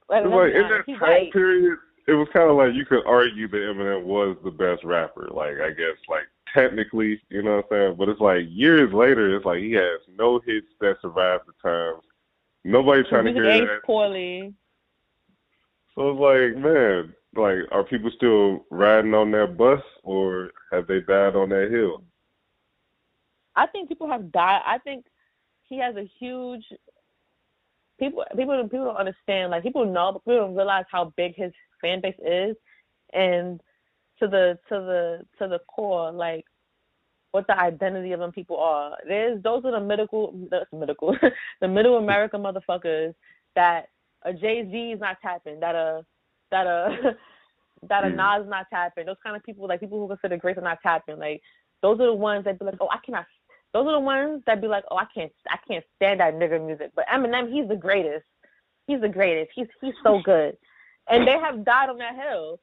Like, 0.09 0.25
like 0.25 0.55
in 0.55 0.63
that 0.63 0.85
time 0.87 1.31
period, 1.33 1.79
it 2.07 2.15
was 2.15 2.29
kind 2.33 2.49
of 2.49 2.57
like 2.57 2.75
you 2.75 2.87
could 2.87 3.05
argue 3.07 3.49
that 3.49 3.57
Eminem 3.57 4.05
was 4.05 4.37
the 4.45 4.51
best 4.51 4.85
rapper. 4.85 5.29
Like 5.33 5.61
I 5.61 5.71
guess 5.71 5.99
like 6.09 6.27
technically, 6.55 7.21
you 7.29 7.43
know 7.43 7.57
what 7.57 7.67
I'm 7.73 7.89
saying? 7.89 7.97
But 7.99 8.09
it's 8.09 8.21
like 8.21 8.43
years 8.49 8.93
later, 8.93 9.35
it's 9.35 9.45
like 9.45 9.59
he 9.59 9.73
has 9.73 9.99
no 10.17 10.41
hits 10.47 10.69
that 10.81 10.97
survived 11.03 11.45
the 11.47 11.55
times. 11.61 12.05
Nobody 12.65 13.03
trying 13.09 13.25
to 13.27 13.33
hear 13.33 13.67
that. 13.67 13.83
poorly. 13.85 14.55
So 15.95 16.11
it's 16.11 16.21
like, 16.21 16.63
man, 16.63 17.15
like, 17.35 17.59
are 17.73 17.85
people 17.85 18.11
still 18.15 18.65
riding 18.71 19.15
on 19.15 19.31
that 19.33 19.57
bus, 19.57 19.81
or 20.03 20.51
have 20.73 20.87
they 20.87 21.01
died 21.01 21.37
on 21.37 21.49
that 21.51 21.69
hill? 21.71 22.05
I 23.57 23.67
think 23.67 23.89
people 23.89 24.09
have 24.09 24.31
died. 24.31 24.63
I 24.67 24.79
think 24.79 25.05
he 25.69 25.79
has 25.79 25.97
a 25.97 26.11
huge 26.19 26.65
people. 27.99 28.25
People 28.37 28.63
people 28.65 28.85
don't 28.85 28.97
understand. 28.97 29.51
Like 29.51 29.63
people 29.63 29.85
know, 29.85 30.13
but 30.13 30.25
people 30.25 30.47
don't 30.47 30.55
realize 30.55 30.85
how 30.91 31.13
big 31.17 31.35
his 31.37 31.53
fan 31.81 32.01
base 32.01 32.15
is, 32.25 32.57
and 33.13 33.61
to 34.21 34.29
the 34.29 34.59
to 34.69 34.75
the 34.75 35.27
to 35.39 35.49
the 35.49 35.61
core, 35.67 36.13
like 36.13 36.45
what 37.33 37.47
the 37.47 37.59
identity 37.59 38.13
of 38.13 38.21
them 38.21 38.33
people 38.33 38.59
are. 38.59 38.97
There's 39.07 39.43
those 39.43 39.65
are 39.65 39.73
the 39.73 39.81
medical, 39.81 40.33
the 40.51 40.67
medical, 40.73 41.17
the 41.61 41.69
middle 41.69 41.97
America 41.99 42.37
motherfuckers 42.37 43.15
that 43.55 43.87
a 44.23 44.33
Jay 44.33 44.67
Z 44.71 44.93
is 44.93 45.01
not 45.01 45.19
tapping, 45.23 45.61
that 45.61 45.75
a 45.75 46.05
that 46.51 46.67
a 46.67 47.17
that 47.89 48.05
a 48.05 48.09
mm. 48.09 48.17
Nas 48.17 48.49
not 48.49 48.67
tapping. 48.71 49.07
Those 49.07 49.17
kind 49.23 49.37
of 49.37 49.43
people, 49.43 49.69
like 49.69 49.81
people 49.81 50.01
who 50.01 50.09
consider 50.09 50.37
great 50.37 50.59
are 50.59 50.63
not 50.63 50.79
tapping. 50.83 51.19
Like 51.19 51.41
those 51.83 52.01
are 52.01 52.07
the 52.07 52.15
ones 52.15 52.45
that 52.45 52.59
be 52.59 52.65
like, 52.65 52.77
oh, 52.81 52.89
I 52.91 52.99
cannot. 53.05 53.27
Those 53.73 53.87
are 53.87 53.93
the 53.93 54.01
ones 54.01 54.43
that 54.47 54.61
be 54.61 54.67
like, 54.67 54.85
oh, 54.91 54.97
I 54.97 55.07
can't, 55.15 55.33
I 55.49 55.57
can't 55.67 55.85
stand 55.97 56.21
that 56.21 56.35
nigga 56.35 56.65
music. 56.65 56.91
But 56.95 57.07
Eminem, 57.07 57.53
he's 57.53 57.69
the 57.69 57.77
greatest. 57.77 58.27
He's 58.87 59.01
the 59.01 59.09
greatest. 59.09 59.53
He's 59.55 59.69
he's 59.81 59.95
so 60.03 60.21
good. 60.25 60.57
And 61.09 61.27
they 61.27 61.39
have 61.39 61.65
died 61.65 61.89
on 61.89 61.99
that 61.99 62.17
hill. 62.17 62.59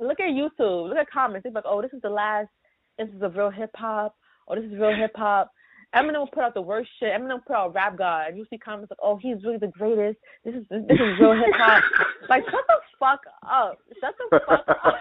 Look 0.00 0.20
at 0.20 0.30
YouTube. 0.30 0.88
Look 0.88 0.98
at 0.98 1.10
comments. 1.10 1.44
They're 1.44 1.52
like, 1.52 1.64
oh, 1.66 1.82
this 1.82 1.92
is 1.92 2.02
the 2.02 2.10
last 2.10 2.48
instance 2.98 3.22
a 3.22 3.28
real 3.28 3.50
hip 3.50 3.70
hop. 3.74 4.14
or 4.46 4.56
this 4.56 4.64
is 4.64 4.78
real 4.78 4.94
hip 4.94 5.12
hop. 5.14 5.50
Eminem 5.94 6.18
will 6.18 6.26
put 6.26 6.42
out 6.42 6.54
the 6.54 6.60
worst 6.60 6.90
shit. 6.98 7.12
Eminem 7.12 7.44
put 7.46 7.54
out 7.54 7.74
Rap 7.74 7.96
God, 7.96 8.28
and 8.28 8.36
you 8.36 8.44
see 8.50 8.58
comments 8.58 8.90
like, 8.90 8.98
"Oh, 9.02 9.16
he's 9.16 9.42
really 9.44 9.58
the 9.58 9.68
greatest. 9.68 10.18
This 10.44 10.54
is 10.54 10.64
this 10.68 10.80
is 10.90 11.20
real 11.20 11.34
hip 11.34 11.54
hop." 11.54 11.84
like, 12.28 12.44
shut 12.44 12.64
the 12.66 12.80
fuck 12.98 13.20
up. 13.48 13.78
Shut 14.00 14.14
the 14.18 14.40
fuck 14.46 14.68
up. 14.68 14.94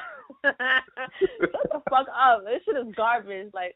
shut 0.43 1.71
the 1.71 1.82
fuck 1.89 2.08
up. 2.15 2.43
This 2.45 2.62
shit 2.65 2.77
is 2.77 2.93
garbage. 2.95 3.49
Like, 3.53 3.75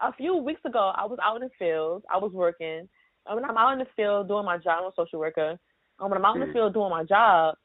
a 0.00 0.12
few 0.14 0.36
weeks 0.36 0.60
ago, 0.64 0.92
I 0.96 1.06
was 1.06 1.18
out 1.22 1.36
in 1.36 1.42
the 1.42 1.50
field. 1.58 2.02
I 2.12 2.18
was 2.18 2.32
working. 2.32 2.88
And 3.26 3.36
when 3.36 3.44
I'm 3.44 3.56
out 3.56 3.72
in 3.74 3.78
the 3.78 3.86
field 3.94 4.26
doing 4.26 4.44
my 4.44 4.58
job, 4.58 4.80
I'm 4.80 4.86
a 4.86 4.92
social 4.96 5.18
worker. 5.20 5.58
And 6.00 6.10
when 6.10 6.18
I'm 6.18 6.24
out 6.24 6.36
in 6.36 6.40
the 6.40 6.46
mm. 6.46 6.52
field 6.52 6.74
doing 6.74 6.90
my 6.90 7.04
job, 7.04 7.56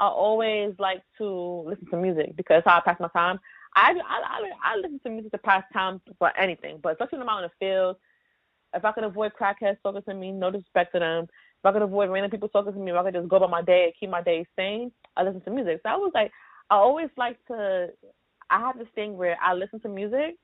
I 0.00 0.08
always 0.08 0.74
like 0.78 1.02
to 1.18 1.64
listen 1.66 1.86
to 1.90 1.96
music 1.96 2.36
because 2.36 2.62
how 2.64 2.78
I 2.78 2.80
pass 2.80 2.98
my 2.98 3.08
time. 3.08 3.38
I, 3.74 3.92
I, 3.92 3.94
I, 3.94 4.72
I 4.72 4.76
listen 4.76 5.00
to 5.04 5.10
music 5.10 5.32
to 5.32 5.38
pass 5.38 5.64
time 5.72 6.00
for 6.18 6.36
anything, 6.36 6.78
but 6.82 6.92
especially 6.92 7.18
when 7.18 7.28
I'm 7.28 7.34
out 7.36 7.44
in 7.44 7.50
the 7.50 7.66
field 7.66 7.96
if 8.74 8.84
I 8.84 8.92
could 8.92 9.04
avoid 9.04 9.32
crackheads 9.38 9.76
talking 9.82 10.02
to 10.02 10.14
me, 10.14 10.32
no 10.32 10.50
disrespect 10.50 10.92
to 10.94 11.00
them. 11.00 11.24
If 11.24 11.66
I 11.66 11.72
could 11.72 11.82
avoid 11.82 12.10
random 12.10 12.30
people 12.30 12.48
talking 12.48 12.72
to 12.72 12.78
me, 12.78 12.90
if 12.90 12.96
I 12.96 13.04
could 13.04 13.14
just 13.14 13.28
go 13.28 13.36
about 13.36 13.50
my 13.50 13.62
day 13.62 13.84
and 13.84 13.92
keep 13.98 14.10
my 14.10 14.22
day 14.22 14.46
sane, 14.56 14.90
I 15.16 15.22
listen 15.22 15.40
to 15.42 15.50
music. 15.50 15.80
So 15.82 15.90
I 15.90 15.96
was 15.96 16.12
like, 16.14 16.32
I 16.70 16.76
always 16.76 17.08
like 17.16 17.38
to. 17.46 17.88
I 18.50 18.60
have 18.60 18.78
this 18.78 18.88
thing 18.94 19.16
where 19.16 19.36
I 19.42 19.54
listen 19.54 19.80
to 19.80 19.88
music, 19.88 20.36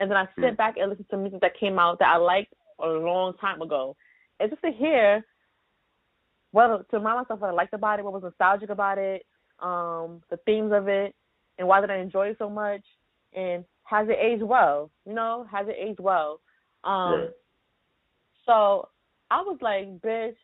and 0.00 0.10
then 0.10 0.16
I 0.16 0.26
sit 0.36 0.54
mm. 0.54 0.56
back 0.56 0.76
and 0.78 0.88
listen 0.88 1.06
to 1.10 1.16
music 1.16 1.40
that 1.40 1.58
came 1.58 1.78
out 1.78 1.98
that 1.98 2.08
I 2.08 2.16
liked 2.16 2.52
a 2.78 2.88
long 2.88 3.34
time 3.40 3.60
ago. 3.60 3.96
And 4.40 4.50
just 4.50 4.62
to 4.62 4.70
hear 4.70 5.24
well 6.52 6.84
to 6.90 6.96
remind 6.96 7.18
myself 7.18 7.40
what 7.40 7.50
I 7.50 7.54
liked 7.54 7.74
about 7.74 7.98
it, 7.98 8.04
what 8.04 8.12
was 8.12 8.22
nostalgic 8.22 8.70
about 8.70 8.98
it, 8.98 9.24
um, 9.60 10.22
the 10.30 10.38
themes 10.46 10.72
of 10.72 10.88
it, 10.88 11.14
and 11.62 11.68
why 11.68 11.80
did 11.80 11.92
I 11.92 11.98
enjoy 11.98 12.26
it 12.30 12.36
so 12.40 12.50
much, 12.50 12.82
and 13.32 13.64
has 13.84 14.08
it 14.08 14.18
aged 14.20 14.42
well? 14.42 14.90
You 15.06 15.14
know, 15.14 15.46
has 15.48 15.68
it 15.68 15.76
aged 15.78 16.00
well? 16.00 16.40
Um, 16.82 17.12
right. 17.12 17.30
So 18.44 18.88
I 19.30 19.42
was 19.42 19.58
like, 19.60 19.86
bitch, 20.00 20.34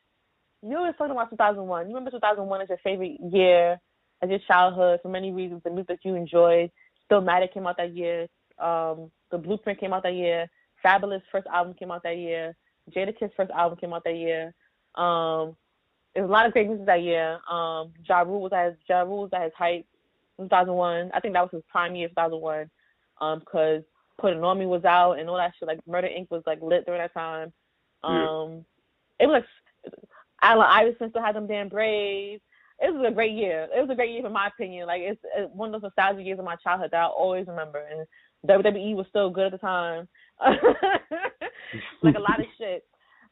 you 0.63 0.79
were 0.81 0.93
talking 0.93 1.11
about 1.11 1.31
2001. 1.31 1.89
You 1.89 1.95
remember 1.97 2.13
2001 2.13 2.63
is 2.63 2.69
your 2.69 2.79
favorite 2.85 3.17
year 3.33 3.81
as 4.23 4.31
your 4.31 4.39
childhood 4.47 5.01
for 5.03 5.09
many 5.09 5.33
reasons. 5.33 5.63
The 5.65 5.71
music 5.71 5.89
that 5.89 5.99
you 6.05 6.15
enjoyed. 6.15 6.71
Stillmatic 7.11 7.53
came 7.53 7.67
out 7.67 7.79
that 7.79 7.97
year. 7.97 8.29
Um, 8.61 9.11
the 9.33 9.39
Blueprint 9.39 9.81
came 9.81 9.93
out 9.93 10.05
that 10.05 10.15
year. 10.15 10.47
Fabolous 10.85 11.23
first 11.33 11.49
album 11.49 11.75
came 11.75 11.91
out 11.91 12.05
that 12.05 12.17
year. 12.17 12.55
Jada 12.95 13.13
Jadakiss 13.13 13.33
first 13.37 13.51
album 13.51 13.77
came 13.77 13.93
out 13.93 14.05
that 14.05 14.15
year. 14.17 14.55
Um, 14.95 15.57
there 16.15 16.23
was 16.23 16.31
a 16.31 16.33
lot 16.33 16.47
of 16.47 16.53
great 16.53 16.69
music 16.69 16.87
that 16.87 17.03
year. 17.03 17.41
Um, 17.51 17.93
Ja 18.09 18.21
Rule 18.21 18.43
was 18.43 18.53
at 18.53 18.67
his, 18.67 18.77
ja 18.89 19.01
Rule 19.01 19.23
was 19.23 19.31
at 19.33 19.43
his 19.43 19.53
height 19.59 19.85
2001. 20.45 21.11
I 21.15 21.21
think 21.21 21.35
that 21.35 21.43
was 21.43 21.51
his 21.53 21.63
prime 21.69 21.95
year, 21.95 22.09
2001. 22.09 22.71
Um, 23.21 23.43
cause 23.51 23.83
Putting 24.21 24.43
On 24.43 24.59
Me 24.59 24.67
was 24.67 24.85
out 24.85 25.15
and 25.15 25.29
all 25.29 25.37
that 25.37 25.53
shit. 25.59 25.69
Like 25.69 25.81
Murder 25.87 26.09
Inc. 26.09 26.31
was 26.31 26.43
like 26.47 26.61
lit 26.61 26.87
during 26.87 27.01
that 27.01 27.15
time. 27.15 27.53
Um, 28.05 28.65
yeah. 29.21 29.25
it 29.25 29.27
was 29.27 29.43
like 29.85 29.95
Allen 30.43 30.67
Iverson 30.69 31.11
still 31.11 31.23
had 31.23 31.37
them 31.37 31.47
damn 31.47 31.69
braids. 31.69 32.43
It 32.81 32.95
was 32.95 33.05
a 33.09 33.15
great 33.15 33.33
year. 33.33 33.69
It 33.75 33.81
was 33.81 33.91
a 33.91 33.95
great 33.95 34.13
year, 34.13 34.25
in 34.25 34.33
my 34.33 34.49
opinion. 34.49 34.87
Like 34.87 35.03
it's, 35.03 35.21
it's 35.37 35.53
one 35.53 35.73
of 35.73 35.81
those 35.81 35.89
nostalgic 35.89 36.27
years 36.27 36.39
of 36.39 36.45
my 36.45 36.57
childhood 36.57 36.91
that 36.93 37.03
I 37.03 37.07
always 37.07 37.47
remember. 37.47 37.85
And 37.91 38.07
WWE 38.47 38.95
was 38.95 39.07
still 39.09 39.31
good 39.31 39.47
at 39.47 39.53
the 39.53 39.59
time. 39.59 40.09
like 42.03 42.15
a 42.15 42.21
lot 42.21 42.41
of 42.41 42.47
shit. 42.59 42.85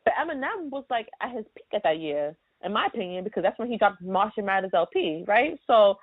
But 0.04 0.14
Eminem 0.20 0.70
was 0.70 0.84
like 0.90 1.08
at 1.20 1.32
his 1.32 1.44
peak 1.56 1.66
at 1.74 1.82
that 1.84 1.98
year, 1.98 2.36
in 2.64 2.72
my 2.72 2.86
opinion, 2.86 3.24
because 3.24 3.42
that's 3.42 3.58
when 3.58 3.70
he 3.70 3.76
dropped 3.76 4.02
Marshall 4.02 4.44
Mathers 4.44 4.70
LP, 4.74 5.24
right? 5.26 5.58
So 5.66 5.96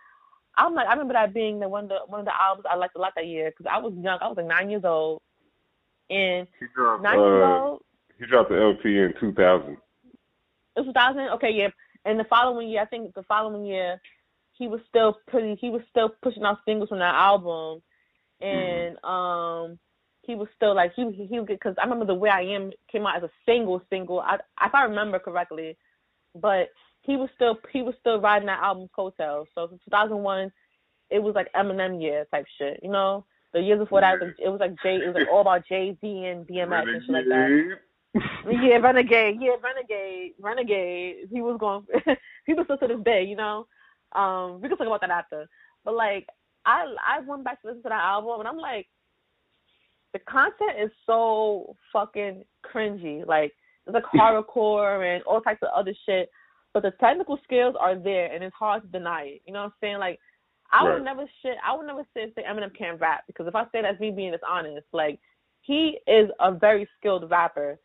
I'm 0.56 0.76
like, 0.76 0.88
I 0.88 0.92
remember 0.92 1.14
that 1.14 1.34
being 1.34 1.60
the 1.60 1.68
one 1.68 1.86
of 1.86 1.90
the 1.90 2.00
one 2.08 2.20
of 2.20 2.26
the 2.26 2.42
albums 2.42 2.66
I 2.70 2.76
liked 2.76 2.96
a 2.96 3.00
lot 3.00 3.14
that 3.16 3.28
year 3.28 3.52
because 3.52 3.72
I 3.72 3.80
was 3.80 3.94
young. 3.96 4.20
I 4.22 4.28
was 4.28 4.38
like 4.38 4.46
nine 4.46 4.70
years 4.70 4.84
old, 4.86 5.22
and 6.10 6.48
dropped, 6.76 7.04
nine 7.04 7.18
uh, 7.18 7.24
years 7.24 7.46
old. 7.46 7.82
He 8.20 8.26
dropped 8.26 8.50
the 8.50 8.62
LP 8.62 8.98
in 8.98 9.14
2000. 9.20 9.72
It 9.72 9.78
was 10.78 10.86
2000. 10.88 11.22
Okay, 11.36 11.52
yeah. 11.52 11.70
And 12.06 12.20
the 12.20 12.26
following 12.26 12.70
year, 12.70 12.82
I 12.82 12.86
think 12.86 13.14
the 13.16 13.24
following 13.24 13.66
year, 13.66 14.00
he 14.54 14.68
was 14.68 14.82
still 14.90 15.18
pretty. 15.28 15.56
He 15.60 15.70
was 15.70 15.82
still 15.90 16.12
pushing 16.22 16.44
out 16.44 16.60
singles 16.66 16.90
from 16.90 17.00
that 17.00 17.16
album, 17.16 17.82
and 18.40 18.98
mm-hmm. 18.98 19.10
um, 19.10 19.80
he 20.22 20.36
was 20.36 20.48
still 20.56 20.76
like 20.76 20.94
he 20.96 21.12
he 21.12 21.40
because 21.40 21.76
I 21.80 21.84
remember 21.84 22.06
the 22.06 22.14
way 22.14 22.30
I 22.30 22.42
am 22.42 22.72
came 22.92 23.06
out 23.08 23.18
as 23.18 23.24
a 23.24 23.32
single 23.46 23.82
single. 23.90 24.20
I 24.20 24.36
if 24.62 24.74
I 24.74 24.84
remember 24.84 25.20
correctly, 25.20 25.78
but 26.36 26.70
he 27.04 27.18
was 27.18 27.30
still 27.36 27.58
he 27.72 27.82
was 27.82 27.96
still 28.00 28.20
riding 28.20 28.48
that 28.48 28.64
album's 28.64 28.90
coattails. 28.96 29.48
So 29.54 29.68
2001, 29.68 30.52
it 31.10 31.20
was 31.22 31.36
like 31.36 31.52
Eminem 31.54 32.02
year 32.02 32.26
type 32.32 32.46
shit, 32.58 32.80
you 32.82 32.90
know. 32.90 33.26
The 33.54 33.62
years 33.62 33.80
before 33.80 34.02
that, 34.02 34.18
it 34.40 34.50
was 34.50 34.60
like 34.60 34.74
Jay. 34.82 34.96
It 34.96 35.08
was 35.08 35.16
like 35.16 35.28
all 35.32 35.42
about 35.42 35.68
Jay 35.68 35.96
Z 36.02 36.08
and 36.08 36.48
DMX 36.48 36.70
Renegade. 36.70 36.96
and 36.96 37.04
shit 37.04 37.14
like 37.14 37.26
that. 37.26 37.78
yeah, 38.64 38.78
Renegade. 38.78 39.38
Yeah, 39.40 39.56
Renegade. 39.62 40.32
Renegade. 40.40 41.30
He 41.32 41.42
was 41.42 41.58
going. 41.60 41.86
people 42.46 42.64
still 42.64 42.78
to 42.80 42.88
this 42.88 43.04
day, 43.04 43.24
you 43.24 43.36
know. 43.36 43.68
Um, 44.14 44.60
we 44.60 44.70
can 44.70 44.78
talk 44.78 44.88
about 44.88 45.02
that 45.02 45.12
after. 45.12 45.48
But 45.86 45.94
like, 45.96 46.28
I 46.66 46.86
I 47.06 47.20
went 47.20 47.44
back 47.44 47.62
to 47.62 47.68
listen 47.68 47.84
to 47.84 47.90
that 47.90 48.04
album, 48.04 48.40
and 48.40 48.48
I'm 48.48 48.58
like, 48.58 48.88
the 50.14 50.20
content 50.20 50.80
is 50.82 50.92
so 51.06 51.76
fucking 51.92 52.46
cringy. 52.66 53.28
Like, 53.28 53.52
it's 53.86 53.94
like 53.94 54.04
horrorcore 54.16 55.16
and 55.16 55.24
all 55.26 55.42
types 55.42 55.62
of 55.62 55.70
other 55.76 55.94
shit 56.08 56.32
but 56.74 56.84
the 56.84 56.92
technical 57.00 57.40
skills 57.44 57.76
are 57.80 57.96
there, 57.96 58.32
and 58.34 58.44
it's 58.44 58.56
hard 58.56 58.82
to 58.82 58.88
deny 58.88 59.24
it. 59.24 59.42
You 59.46 59.54
know 59.54 59.60
what 59.60 59.66
I'm 59.68 59.74
saying? 59.82 60.00
Like, 60.00 60.20
I 60.72 60.84
right. 60.86 60.96
would 60.96 61.04
never 61.04 61.26
shit. 61.42 61.58
I 61.66 61.76
would 61.76 61.86
never 61.86 62.04
say 62.14 62.32
say 62.36 62.44
Eminem 62.44 62.76
can't 62.76 63.00
rap 63.00 63.24
because 63.28 63.48
if 63.48 63.56
I 63.56 63.66
say 63.66 63.82
that's 63.82 64.00
me 64.00 64.12
being 64.12 64.32
dishonest, 64.32 64.88
like 64.92 65.20
he 65.62 66.00
is 66.08 66.30
a 66.40 66.52
very 66.52 66.88
skilled 66.98 67.30
rapper, 67.30 67.80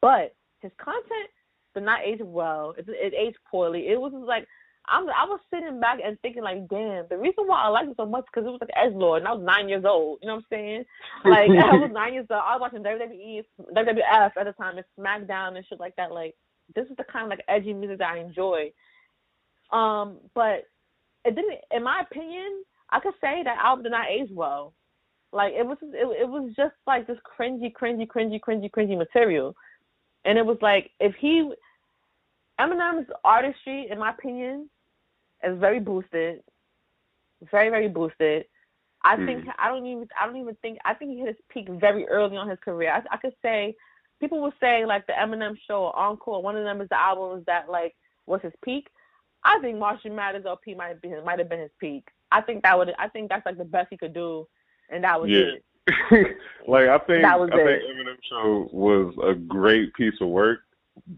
but 0.00 0.34
his 0.60 0.72
content 0.78 1.30
did 1.74 1.84
not 1.84 2.00
age 2.04 2.20
well. 2.22 2.74
It, 2.76 2.86
it 2.88 3.14
aged 3.14 3.38
poorly. 3.50 3.88
It 3.88 4.00
was 4.00 4.12
like 4.12 4.46
I'm, 4.86 5.08
I 5.08 5.24
was 5.24 5.40
sitting 5.52 5.80
back 5.80 5.98
and 6.04 6.20
thinking 6.20 6.42
like, 6.42 6.68
damn, 6.68 7.06
the 7.08 7.16
reason 7.16 7.44
why 7.46 7.62
I 7.62 7.68
liked 7.68 7.90
it 7.90 7.96
so 7.96 8.04
much 8.04 8.26
because 8.26 8.46
it 8.46 8.50
was 8.50 8.60
like 8.60 8.70
Edge 8.76 8.94
Lord, 8.94 9.22
and 9.22 9.28
I 9.28 9.32
was 9.32 9.42
nine 9.42 9.68
years 9.68 9.84
old. 9.86 10.18
You 10.20 10.28
know 10.28 10.34
what 10.36 10.44
I'm 10.52 10.58
saying? 10.58 10.84
Like 11.24 11.48
I 11.50 11.76
was 11.76 11.90
nine 11.92 12.12
years 12.12 12.26
old. 12.30 12.42
I 12.44 12.56
was 12.56 12.60
watching 12.60 12.84
WWE, 12.84 13.44
WWF 13.72 14.30
at 14.36 14.44
the 14.44 14.52
time, 14.52 14.76
and 14.76 14.86
SmackDown 14.98 15.56
and 15.56 15.64
shit 15.66 15.80
like 15.80 15.96
that. 15.96 16.12
Like 16.12 16.34
this 16.74 16.86
is 16.88 16.96
the 16.96 17.04
kind 17.04 17.24
of 17.24 17.30
like 17.30 17.44
edgy 17.48 17.72
music 17.72 17.98
that 17.98 18.12
I 18.12 18.18
enjoy. 18.18 18.72
Um, 19.72 20.18
but 20.34 20.64
it 21.24 21.34
didn't, 21.34 21.58
in 21.70 21.82
my 21.82 22.02
opinion, 22.02 22.64
I 22.90 23.00
could 23.00 23.14
say 23.20 23.42
that 23.42 23.58
album 23.58 23.84
did 23.84 23.92
not 23.92 24.08
age 24.08 24.30
well. 24.32 24.74
Like 25.32 25.54
it 25.54 25.66
was, 25.66 25.78
it, 25.82 26.22
it 26.22 26.28
was 26.28 26.52
just 26.56 26.74
like 26.86 27.06
this 27.06 27.18
cringy, 27.38 27.72
cringy, 27.72 28.06
cringy, 28.06 28.38
cringy, 28.40 28.70
cringy 28.70 28.96
material, 28.96 29.56
and 30.24 30.38
it 30.38 30.46
was 30.46 30.58
like 30.62 30.90
if 31.00 31.14
he, 31.16 31.50
Eminem's 32.60 33.10
artistry, 33.24 33.88
in 33.90 33.98
my 33.98 34.10
opinion, 34.10 34.70
is 35.42 35.58
very 35.58 35.80
boosted, 35.80 36.40
very 37.50 37.68
very 37.68 37.88
boosted. 37.88 38.44
I 39.02 39.16
mm. 39.16 39.26
think 39.26 39.46
I 39.58 39.68
don't 39.68 39.86
even 39.86 40.08
I 40.20 40.26
don't 40.26 40.36
even 40.36 40.54
think 40.62 40.78
I 40.84 40.94
think 40.94 41.10
he 41.10 41.18
hit 41.18 41.28
his 41.28 41.36
peak 41.48 41.68
very 41.68 42.06
early 42.06 42.36
on 42.36 42.48
his 42.48 42.58
career. 42.64 42.92
I, 42.92 43.02
I 43.14 43.16
could 43.16 43.34
say 43.42 43.74
people 44.20 44.40
will 44.40 44.52
say 44.60 44.84
like 44.84 45.06
the 45.06 45.12
Eminem 45.12 45.56
show 45.66 45.84
or 45.84 45.96
Encore, 45.98 46.42
one 46.42 46.56
of 46.56 46.64
them 46.64 46.80
is 46.80 46.88
the 46.88 47.00
albums 47.00 47.44
that 47.46 47.70
like 47.70 47.94
was 48.26 48.40
his 48.42 48.52
peak. 48.64 48.88
I 49.44 49.58
think 49.60 49.78
Marshall 49.78 50.12
Mathers 50.12 50.46
LP 50.46 50.74
might 50.74 51.00
be 51.02 51.12
might 51.24 51.38
have 51.38 51.48
been 51.48 51.60
his 51.60 51.70
peak. 51.78 52.08
I 52.32 52.40
think 52.40 52.62
that 52.62 52.76
would 52.76 52.92
I 52.98 53.08
think 53.08 53.28
that's 53.28 53.46
like 53.46 53.58
the 53.58 53.64
best 53.64 53.88
he 53.90 53.96
could 53.96 54.14
do, 54.14 54.46
and 54.90 55.04
that 55.04 55.20
was 55.20 55.30
yeah. 55.30 55.38
it. 55.38 55.64
like 56.66 56.88
I 56.88 56.98
think 56.98 57.24
I 57.24 57.42
it. 57.44 57.50
think 57.50 57.60
Eminem 57.60 58.16
show 58.28 58.68
was 58.72 59.14
a 59.22 59.34
great 59.34 59.92
piece 59.94 60.14
of 60.20 60.28
work, 60.28 60.60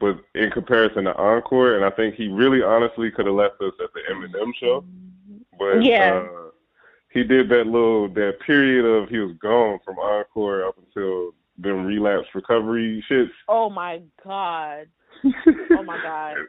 but 0.01 0.19
in 0.35 0.51
comparison 0.51 1.05
to 1.05 1.15
Encore, 1.15 1.77
and 1.77 1.85
I 1.85 1.91
think 1.91 2.17
he 2.17 2.29
really 2.29 2.63
honestly 2.63 3.11
could 3.11 3.27
have 3.27 3.35
left 3.35 3.61
us 3.63 3.75
at 3.83 3.91
the 3.95 4.01
Eminem 4.13 4.53
show. 4.59 4.85
But 5.59 5.85
yeah. 5.85 6.27
Uh, 6.29 6.51
he 7.11 7.25
did 7.25 7.49
that 7.49 7.67
little 7.67 8.09
that 8.09 8.41
period 8.45 8.85
of 8.85 9.09
he 9.09 9.19
was 9.19 9.35
gone 9.41 9.79
from 9.85 9.99
Encore 9.99 10.67
up 10.67 10.77
until 10.77 11.33
them 11.59 11.85
relapse 11.85 12.29
recovery 12.35 13.05
shits. 13.11 13.31
Oh 13.49 13.71
my 13.71 14.03
god. 14.25 14.87
oh 15.25 15.83
my 15.83 15.99
god. 16.03 16.37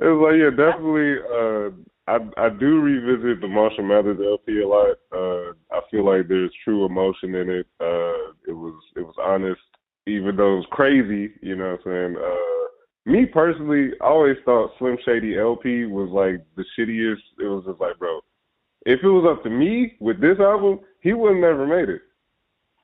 It 0.00 0.04
was 0.04 0.30
like 0.30 0.38
yeah, 0.38 0.50
definitely. 0.54 1.18
Uh, 1.26 1.74
I 2.06 2.46
I 2.46 2.48
do 2.50 2.80
revisit 2.80 3.40
the 3.40 3.48
Marshall 3.48 3.82
Mathers 3.82 4.20
LP 4.24 4.62
a 4.62 4.68
lot. 4.68 4.96
Uh, 5.12 5.52
I 5.72 5.80
feel 5.90 6.06
like 6.06 6.28
there's 6.28 6.52
true 6.62 6.86
emotion 6.86 7.34
in 7.34 7.50
it. 7.50 7.66
Uh, 7.80 8.30
it 8.46 8.54
was 8.54 8.74
it 8.94 9.00
was 9.00 9.16
honest, 9.20 9.60
even 10.06 10.36
though 10.36 10.54
it 10.54 10.56
was 10.58 10.66
crazy. 10.70 11.34
You 11.42 11.56
know 11.56 11.72
what 11.72 11.92
I'm 11.92 12.14
saying? 12.14 12.16
Uh, 12.16 13.10
me 13.10 13.26
personally, 13.26 13.90
I 14.00 14.04
always 14.04 14.36
thought 14.44 14.70
Slim 14.78 14.98
Shady 15.04 15.36
LP 15.36 15.86
was 15.86 16.10
like 16.10 16.46
the 16.56 16.64
shittiest. 16.78 17.42
It 17.42 17.48
was 17.48 17.64
just 17.66 17.80
like, 17.80 17.98
bro, 17.98 18.20
if 18.86 19.00
it 19.02 19.08
was 19.08 19.26
up 19.28 19.42
to 19.42 19.50
me 19.50 19.94
with 20.00 20.20
this 20.20 20.38
album, 20.38 20.80
he 21.00 21.12
would 21.12 21.32
have 21.32 21.42
never 21.42 21.66
made 21.66 21.88
it. 21.88 22.02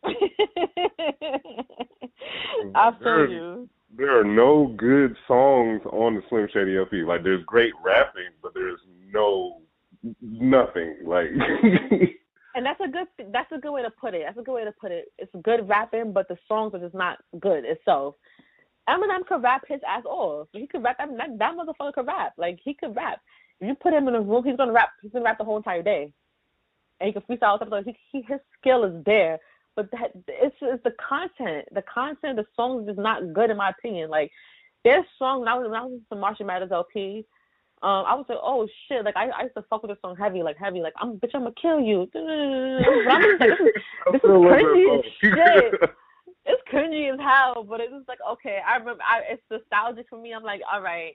I 2.74 2.90
feel 3.02 3.30
you. 3.30 3.68
There 3.96 4.18
are 4.18 4.24
no 4.24 4.74
good 4.76 5.16
songs 5.28 5.82
on 5.92 6.16
the 6.16 6.22
Slim 6.28 6.48
Shady 6.52 6.76
LP. 6.76 7.04
Like 7.04 7.22
there's 7.22 7.44
great 7.44 7.72
rapping, 7.84 8.30
but 8.42 8.52
there's 8.54 8.80
no 9.12 9.60
nothing. 10.20 10.96
Like 11.04 11.28
And 12.54 12.64
that's 12.64 12.80
a 12.80 12.88
good 12.88 13.06
that's 13.32 13.50
a 13.52 13.58
good 13.58 13.72
way 13.72 13.82
to 13.82 13.90
put 13.90 14.14
it. 14.14 14.22
That's 14.24 14.38
a 14.38 14.42
good 14.42 14.54
way 14.54 14.64
to 14.64 14.72
put 14.72 14.92
it. 14.92 15.12
It's 15.18 15.32
good 15.42 15.68
rapping, 15.68 16.12
but 16.12 16.28
the 16.28 16.36
songs 16.46 16.72
are 16.74 16.78
just 16.78 16.94
not 16.94 17.18
good 17.40 17.64
itself. 17.64 18.14
Eminem 18.88 19.26
could 19.26 19.42
rap 19.42 19.62
his 19.66 19.80
ass 19.88 20.04
off. 20.04 20.48
He 20.52 20.66
could 20.66 20.82
rap. 20.82 20.96
I 21.00 21.06
mean, 21.06 21.16
that, 21.16 21.38
that 21.38 21.54
motherfucker 21.56 21.94
could 21.94 22.06
rap. 22.06 22.34
Like 22.36 22.60
he 22.62 22.74
could 22.74 22.94
rap. 22.94 23.20
If 23.60 23.68
you 23.68 23.74
put 23.74 23.92
him 23.92 24.06
in 24.06 24.14
a 24.14 24.20
room, 24.20 24.44
he's 24.44 24.56
gonna 24.56 24.72
rap. 24.72 24.90
He's 25.02 25.10
gonna 25.10 25.24
rap 25.24 25.38
the 25.38 25.44
whole 25.44 25.56
entire 25.56 25.82
day, 25.82 26.12
and 27.00 27.08
he 27.08 27.12
can 27.12 27.22
freestyle. 27.22 27.56
Stuff. 27.56 27.84
He, 27.84 27.96
he 28.12 28.24
his 28.28 28.40
skill 28.60 28.84
is 28.84 29.04
there 29.04 29.40
but 29.76 29.90
that 29.92 30.12
it's, 30.28 30.56
it's 30.60 30.82
the 30.84 30.94
content. 31.06 31.66
The 31.72 31.82
content, 31.82 32.36
the 32.36 32.46
songs 32.56 32.88
is 32.88 32.96
not 32.96 33.32
good 33.32 33.50
in 33.50 33.56
my 33.56 33.70
opinion. 33.70 34.10
Like 34.10 34.30
there's 34.84 35.04
songs 35.18 35.40
when 35.40 35.48
I 35.48 35.54
was 35.54 35.68
when 35.68 35.80
I 35.80 35.82
was 35.84 35.92
listening 35.92 36.06
to 36.12 36.16
Marshall 36.16 36.46
Mathers 36.46 36.72
LP, 36.72 37.26
um, 37.82 38.04
I 38.06 38.14
was 38.14 38.24
like, 38.28 38.38
oh 38.40 38.66
shit, 38.88 39.04
like 39.04 39.16
I, 39.16 39.28
I 39.28 39.42
used 39.42 39.54
to 39.56 39.64
fuck 39.68 39.82
with 39.82 39.90
this 39.90 39.98
song 40.00 40.16
heavy, 40.16 40.42
like 40.42 40.56
heavy, 40.56 40.80
like 40.80 40.94
I'm 40.96 41.18
bitch, 41.18 41.34
I'm 41.34 41.42
gonna 41.42 41.54
kill 41.60 41.80
you. 41.80 42.08
But 42.12 42.20
I'm 42.20 43.22
just 43.22 43.40
like, 43.40 43.50
this 43.50 43.60
is, 43.60 43.82
this 44.12 44.22
is 44.22 44.30
cringy 44.30 44.98
as 44.98 45.04
shit. 45.20 45.90
It's 46.46 46.60
cringy 46.70 47.10
as 47.10 47.18
hell, 47.18 47.64
but 47.66 47.80
it's 47.80 47.90
just 47.90 48.06
like 48.06 48.18
okay, 48.32 48.58
I 48.66 48.76
remember, 48.76 49.02
I, 49.02 49.22
it's 49.30 49.42
nostalgic 49.50 50.10
for 50.10 50.20
me. 50.20 50.34
I'm 50.34 50.42
like, 50.42 50.60
all 50.70 50.82
right, 50.82 51.14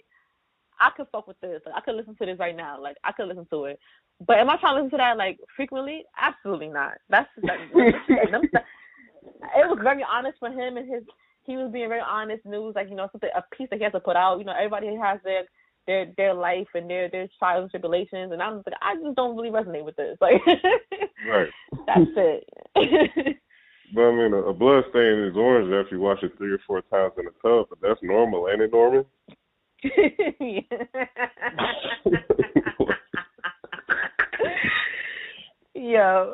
I 0.79 0.91
could 0.95 1.07
fuck 1.11 1.27
with 1.27 1.39
this. 1.41 1.61
Like, 1.65 1.75
I 1.75 1.81
could 1.81 1.95
listen 1.95 2.15
to 2.15 2.25
this 2.25 2.39
right 2.39 2.55
now. 2.55 2.81
Like 2.81 2.97
I 3.03 3.11
could 3.11 3.27
listen 3.27 3.47
to 3.51 3.65
it. 3.65 3.79
But 4.25 4.37
am 4.37 4.49
I 4.49 4.57
trying 4.57 4.75
to 4.75 4.83
listen 4.83 4.91
to 4.91 4.97
that 4.97 5.17
like 5.17 5.39
frequently? 5.55 6.03
Absolutely 6.19 6.69
not. 6.69 6.93
That's 7.09 7.29
that, 7.43 7.57
it 7.73 9.67
was 9.67 9.79
very 9.81 10.05
honest 10.09 10.39
for 10.39 10.49
him 10.49 10.77
and 10.77 10.91
his. 10.91 11.03
He 11.43 11.57
was 11.57 11.71
being 11.71 11.89
very 11.89 12.01
honest, 12.01 12.45
and 12.45 12.53
it 12.53 12.59
was 12.59 12.75
like 12.75 12.89
you 12.89 12.95
know 12.95 13.09
something 13.11 13.29
a 13.35 13.43
piece 13.55 13.69
that 13.71 13.77
he 13.77 13.83
has 13.83 13.93
to 13.93 13.99
put 13.99 14.15
out. 14.15 14.39
You 14.39 14.45
know, 14.45 14.53
everybody 14.53 14.95
has 14.95 15.19
their 15.23 15.43
their 15.87 16.07
their 16.17 16.33
life 16.33 16.67
and 16.75 16.89
their 16.89 17.09
their 17.09 17.27
trials 17.39 17.63
and 17.63 17.71
tribulations, 17.71 18.31
and 18.31 18.41
I'm 18.41 18.57
like 18.57 18.75
I 18.81 18.95
just 18.95 19.15
don't 19.15 19.35
really 19.35 19.49
resonate 19.49 19.85
with 19.85 19.95
this. 19.95 20.17
Like, 20.21 20.41
right. 21.27 21.49
That's 21.87 22.11
it. 22.15 23.37
But 23.93 24.01
I 24.03 24.11
mean, 24.11 24.33
a, 24.33 24.37
a 24.37 24.53
blood 24.53 24.83
stain 24.89 25.23
is 25.23 25.35
orange 25.35 25.73
after 25.73 25.95
you 25.95 26.01
wash 26.01 26.21
it 26.21 26.37
three 26.37 26.51
or 26.51 26.59
four 26.67 26.81
times 26.81 27.13
in 27.17 27.25
a 27.25 27.31
tub, 27.41 27.67
but 27.69 27.79
that's 27.81 27.99
normal, 28.03 28.47
ain't 28.47 28.61
it, 28.61 28.71
Norman? 28.71 29.05
Yo. 35.73 36.33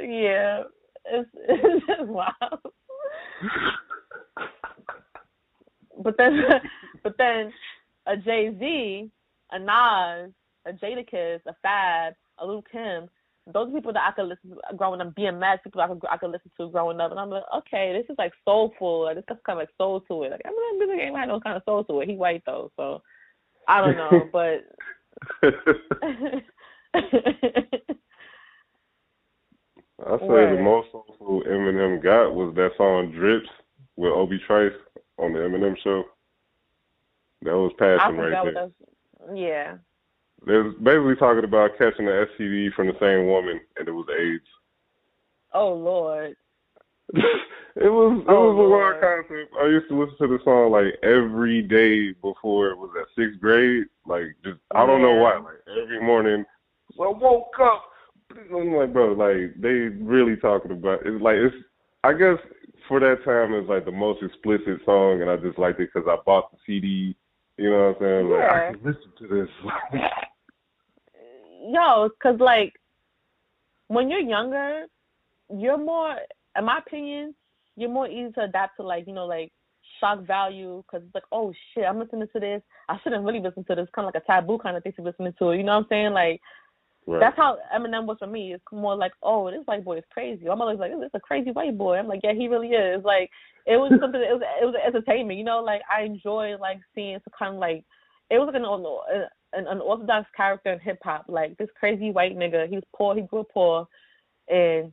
yeah. 0.00 0.62
It's, 1.06 1.28
it's 1.48 1.84
wild. 2.00 2.32
But 5.98 6.16
then 6.16 6.44
but 7.02 7.16
then 7.18 7.52
a 8.06 8.16
Jay 8.16 8.54
Z, 8.58 9.10
a 9.50 9.58
Nas, 9.58 10.30
a 10.66 10.72
Jadakiss, 10.72 11.40
a 11.46 11.54
Fab, 11.62 12.14
a 12.38 12.46
Lil 12.46 12.62
Kim, 12.70 13.08
those 13.46 13.68
are 13.68 13.72
people 13.72 13.92
that 13.92 14.08
I 14.08 14.12
could 14.12 14.28
listen 14.28 14.50
to 14.50 14.76
growing 14.76 15.00
up. 15.00 15.14
DMX 15.14 15.62
people 15.64 15.80
I 15.80 15.88
could 15.88 16.00
I 16.10 16.16
could 16.16 16.30
listen 16.30 16.50
to 16.58 16.70
growing 16.70 17.00
up, 17.00 17.10
and 17.10 17.20
I'm 17.20 17.30
like, 17.30 17.42
okay, 17.58 17.92
this 17.92 18.10
is 18.10 18.16
like 18.18 18.32
soulful. 18.44 19.04
Like, 19.04 19.16
this 19.16 19.24
got 19.28 19.42
kind 19.44 19.58
of 19.58 19.62
like 19.62 19.70
soul 19.76 20.00
to 20.00 20.22
it. 20.24 20.30
Like 20.30 20.40
I 20.44 20.50
mean, 20.50 20.78
music 20.78 20.98
ain't 21.00 21.16
had 21.16 21.28
no 21.28 21.40
kind 21.40 21.56
of 21.56 21.62
soul 21.64 21.84
to 21.84 22.00
it. 22.00 22.08
He 22.08 22.16
white 22.16 22.42
though, 22.46 22.70
so 22.76 23.02
I 23.68 23.80
don't 23.80 23.96
know, 23.96 24.28
but. 24.32 24.64
I 30.06 30.18
say 30.18 30.26
right. 30.26 30.56
the 30.56 30.62
most 30.62 30.88
soulful 30.90 31.42
Eminem 31.46 32.02
got 32.02 32.34
was 32.34 32.54
that 32.56 32.70
song 32.76 33.12
"Drips" 33.12 33.48
with 33.96 34.12
Obie 34.12 34.42
Trice 34.46 34.72
on 35.18 35.32
the 35.32 35.38
Eminem 35.40 35.76
show. 35.84 36.04
That 37.42 37.52
was 37.52 37.72
passion 37.78 38.16
right 38.16 38.54
there. 38.54 39.36
Yeah. 39.36 39.76
They 40.46 40.54
was 40.54 40.74
basically 40.82 41.16
talking 41.16 41.44
about 41.44 41.78
catching 41.78 42.06
the 42.06 42.26
STD 42.38 42.74
from 42.74 42.88
the 42.88 42.98
same 43.00 43.26
woman, 43.26 43.60
and 43.78 43.88
it 43.88 43.92
was 43.92 44.06
AIDS. 44.18 44.44
Oh 45.54 45.72
Lord. 45.72 46.36
it 47.14 47.90
was 47.90 48.20
it 48.20 48.30
oh, 48.30 48.52
was 48.52 48.58
a 48.58 48.68
wild 48.68 49.00
concept. 49.00 49.54
I 49.60 49.66
used 49.66 49.88
to 49.88 49.98
listen 49.98 50.16
to 50.18 50.28
the 50.28 50.44
song 50.44 50.72
like 50.72 50.96
every 51.02 51.62
day 51.62 52.12
before 52.20 52.68
it 52.68 52.78
was 52.78 52.90
at 53.00 53.06
sixth 53.16 53.40
grade. 53.40 53.84
Like 54.06 54.36
just 54.44 54.58
I 54.74 54.84
don't 54.84 55.02
know 55.02 55.14
why. 55.14 55.36
Like 55.36 55.64
every 55.82 56.02
morning, 56.02 56.44
I 56.92 57.08
woke 57.08 57.56
up. 57.62 57.84
I'm 58.52 58.74
like, 58.74 58.92
bro, 58.92 59.12
like 59.12 59.54
they 59.60 59.94
really 60.02 60.36
talking 60.36 60.72
about 60.72 61.06
it's 61.06 61.22
like 61.22 61.36
it's. 61.36 61.54
I 62.02 62.12
guess 62.12 62.36
for 62.86 63.00
that 63.00 63.24
time 63.24 63.54
it's 63.54 63.68
like 63.68 63.86
the 63.86 63.92
most 63.92 64.22
explicit 64.22 64.80
song, 64.84 65.22
and 65.22 65.30
I 65.30 65.36
just 65.36 65.58
liked 65.58 65.80
it 65.80 65.88
because 65.92 66.06
I 66.08 66.16
bought 66.26 66.50
the 66.50 66.58
CD. 66.66 67.16
You 67.56 67.70
know 67.70 67.94
what 67.98 68.06
I'm 68.06 68.26
saying? 68.26 68.28
Yeah. 68.28 68.36
Like 68.36 68.50
I 68.50 68.72
can 68.72 68.80
listen 68.84 69.12
to 69.20 69.28
this. 69.28 70.02
yo, 71.64 72.10
cause 72.22 72.38
like 72.38 72.72
when 73.88 74.10
you're 74.10 74.20
younger, 74.20 74.86
you're 75.56 75.78
more, 75.78 76.16
in 76.56 76.64
my 76.64 76.78
opinion, 76.78 77.34
you're 77.76 77.90
more 77.90 78.08
easy 78.08 78.32
to 78.32 78.44
adapt 78.44 78.76
to 78.76 78.82
like 78.82 79.06
you 79.06 79.12
know 79.12 79.26
like 79.26 79.52
shock 80.00 80.26
value 80.26 80.82
because 80.86 81.04
it's 81.04 81.14
like 81.14 81.24
oh 81.32 81.52
shit 81.72 81.84
I'm 81.84 81.98
listening 81.98 82.28
to 82.32 82.40
this. 82.40 82.62
I 82.88 82.98
shouldn't 83.02 83.24
really 83.24 83.40
listen 83.40 83.64
to 83.64 83.74
this. 83.74 83.88
Kind 83.94 84.08
of 84.08 84.14
like 84.14 84.22
a 84.22 84.26
taboo 84.26 84.58
kind 84.58 84.76
of 84.76 84.82
thing 84.82 84.92
to 84.96 85.02
listening 85.02 85.34
to 85.38 85.52
you 85.52 85.62
know 85.62 85.72
what 85.72 85.84
I'm 85.84 85.86
saying? 85.88 86.12
Like 86.12 86.40
right. 87.06 87.20
that's 87.20 87.36
how 87.36 87.58
Eminem 87.74 88.06
was 88.06 88.18
for 88.18 88.26
me. 88.26 88.54
It's 88.54 88.64
more 88.72 88.96
like 88.96 89.12
oh 89.22 89.50
this 89.50 89.62
white 89.64 89.84
boy 89.84 89.98
is 89.98 90.04
crazy. 90.12 90.48
I'm 90.48 90.60
always 90.60 90.78
like 90.78 90.92
this 90.92 91.06
is 91.06 91.10
a 91.14 91.20
crazy 91.20 91.50
white 91.50 91.76
boy? 91.76 91.96
I'm 91.96 92.08
like 92.08 92.20
yeah 92.22 92.32
he 92.32 92.48
really 92.48 92.68
is. 92.68 93.04
Like 93.04 93.30
it 93.66 93.76
was 93.76 93.92
something 94.00 94.20
it 94.20 94.32
was 94.32 94.42
it 94.62 94.64
was 94.64 94.74
entertainment 94.86 95.38
you 95.38 95.44
know? 95.44 95.62
Like 95.62 95.82
I 95.92 96.02
enjoy 96.02 96.56
like 96.60 96.80
seeing 96.94 97.18
some 97.18 97.34
kind 97.38 97.54
of 97.54 97.60
like 97.60 97.84
it 98.30 98.38
was 98.38 98.46
like 98.46 98.56
an 98.56 98.64
an 99.56 99.66
unorthodox 99.66 100.28
character 100.36 100.72
in 100.72 100.80
hip 100.80 100.98
hop, 101.02 101.26
like 101.28 101.56
this 101.56 101.68
crazy 101.78 102.10
white 102.10 102.36
nigga. 102.36 102.68
He 102.68 102.76
was 102.76 102.84
poor. 102.94 103.14
He 103.14 103.22
grew 103.22 103.40
up 103.40 103.50
poor, 103.52 103.86
and 104.48 104.92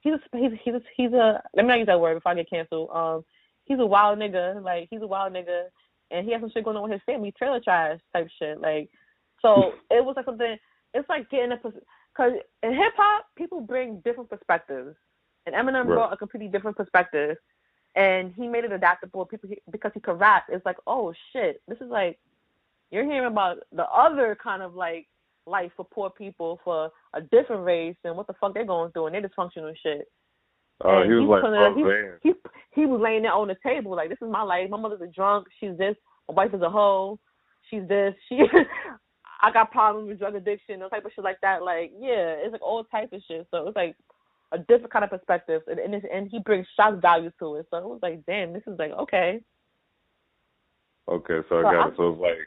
he's 0.00 0.14
a, 0.14 0.36
he's 0.36 0.52
he's 0.62 0.74
a, 0.74 0.80
he's 0.96 1.12
a 1.12 1.42
let 1.54 1.64
me 1.64 1.68
not 1.68 1.78
use 1.78 1.86
that 1.86 2.00
word 2.00 2.14
before 2.14 2.32
I 2.32 2.36
get 2.36 2.50
canceled. 2.50 2.90
Um, 2.92 3.24
he's 3.64 3.78
a 3.78 3.86
wild 3.86 4.18
nigga. 4.18 4.62
Like 4.62 4.88
he's 4.90 5.02
a 5.02 5.06
wild 5.06 5.32
nigga, 5.32 5.64
and 6.10 6.26
he 6.26 6.32
has 6.32 6.40
some 6.40 6.50
shit 6.50 6.64
going 6.64 6.76
on 6.76 6.84
with 6.84 6.92
his 6.92 7.00
family, 7.06 7.32
trailer 7.36 7.60
trash 7.60 7.98
type 8.12 8.28
shit. 8.38 8.60
Like, 8.60 8.90
so 9.42 9.72
it 9.90 10.04
was 10.04 10.14
like 10.16 10.26
something. 10.26 10.56
It's 10.92 11.08
like 11.08 11.28
getting 11.30 11.52
a 11.52 11.56
because 11.56 12.32
in 12.62 12.72
hip 12.72 12.92
hop 12.96 13.26
people 13.36 13.60
bring 13.60 14.00
different 14.04 14.30
perspectives, 14.30 14.94
and 15.46 15.54
Eminem 15.54 15.86
right. 15.86 15.86
brought 15.86 16.12
a 16.12 16.16
completely 16.16 16.48
different 16.48 16.76
perspective, 16.76 17.36
and 17.96 18.32
he 18.36 18.46
made 18.46 18.64
it 18.64 18.72
adaptable. 18.72 19.24
People 19.26 19.50
because 19.70 19.90
he 19.94 20.00
could 20.00 20.20
rap. 20.20 20.44
It's 20.48 20.64
like 20.64 20.76
oh 20.86 21.12
shit, 21.32 21.60
this 21.66 21.78
is 21.80 21.90
like 21.90 22.18
you're 22.94 23.04
hearing 23.04 23.26
about 23.26 23.58
the 23.72 23.84
other 23.84 24.36
kind 24.40 24.62
of 24.62 24.74
like 24.74 25.08
life 25.46 25.72
for 25.76 25.84
poor 25.84 26.10
people 26.10 26.60
for 26.64 26.90
a 27.14 27.20
different 27.20 27.64
race 27.64 27.96
and 28.04 28.16
what 28.16 28.26
the 28.28 28.34
fuck 28.40 28.54
they're 28.54 28.64
going 28.64 28.92
through 28.92 29.06
and 29.06 29.14
their 29.14 29.22
dysfunctional 29.22 29.74
shit. 29.82 30.08
Oh, 30.82 30.98
uh, 30.98 31.04
he 31.04 31.10
was 31.10 31.28
like, 31.28 31.42
oh, 31.44 32.16
he, 32.22 32.28
he, 32.28 32.34
he 32.72 32.86
was 32.86 33.00
laying 33.00 33.22
there 33.22 33.32
on 33.32 33.48
the 33.48 33.56
table 33.62 33.94
like, 33.94 34.08
this 34.08 34.18
is 34.22 34.30
my 34.30 34.42
life. 34.42 34.70
My 34.70 34.78
mother's 34.78 35.00
a 35.02 35.06
drunk. 35.08 35.48
She's 35.58 35.76
this. 35.76 35.96
My 36.28 36.34
wife 36.34 36.54
is 36.54 36.62
a 36.62 36.70
hoe. 36.70 37.18
She's 37.68 37.86
this. 37.88 38.14
She, 38.28 38.40
I 39.42 39.52
got 39.52 39.72
problems 39.72 40.08
with 40.08 40.20
drug 40.20 40.36
addiction, 40.36 40.78
no 40.78 40.88
type 40.88 41.04
of 41.04 41.12
shit 41.14 41.24
like 41.24 41.40
that. 41.42 41.62
Like, 41.62 41.92
yeah, 41.98 42.36
it's 42.38 42.52
like 42.52 42.62
all 42.62 42.84
type 42.84 43.12
of 43.12 43.20
shit. 43.28 43.46
So 43.50 43.68
it's 43.68 43.76
like 43.76 43.96
a 44.52 44.58
different 44.58 44.92
kind 44.92 45.04
of 45.04 45.10
perspective, 45.10 45.62
and 45.66 45.78
and, 45.78 45.94
and 46.04 46.28
he 46.30 46.38
brings 46.38 46.66
shock 46.76 47.02
value 47.02 47.30
to 47.40 47.56
it. 47.56 47.66
So 47.70 47.76
it 47.76 47.84
was 47.84 47.98
like, 48.02 48.24
damn, 48.26 48.52
this 48.52 48.62
is 48.66 48.78
like 48.78 48.92
okay. 48.92 49.40
Okay, 51.08 51.40
so 51.48 51.58
I 51.58 51.62
got 51.62 51.74
I, 51.74 51.88
it. 51.88 51.94
So 51.96 52.10
it's 52.10 52.20
like 52.20 52.38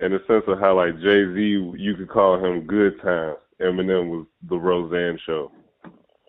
in 0.00 0.12
the 0.12 0.20
sense 0.26 0.44
of 0.46 0.58
how 0.60 0.76
like 0.76 0.94
Jay 1.00 1.24
Z, 1.34 1.40
you 1.76 1.94
could 1.96 2.08
call 2.08 2.42
him 2.42 2.66
Good 2.66 3.00
Times. 3.02 3.36
Eminem 3.60 4.08
was 4.10 4.26
the 4.48 4.56
Roseanne 4.56 5.18
show. 5.26 5.50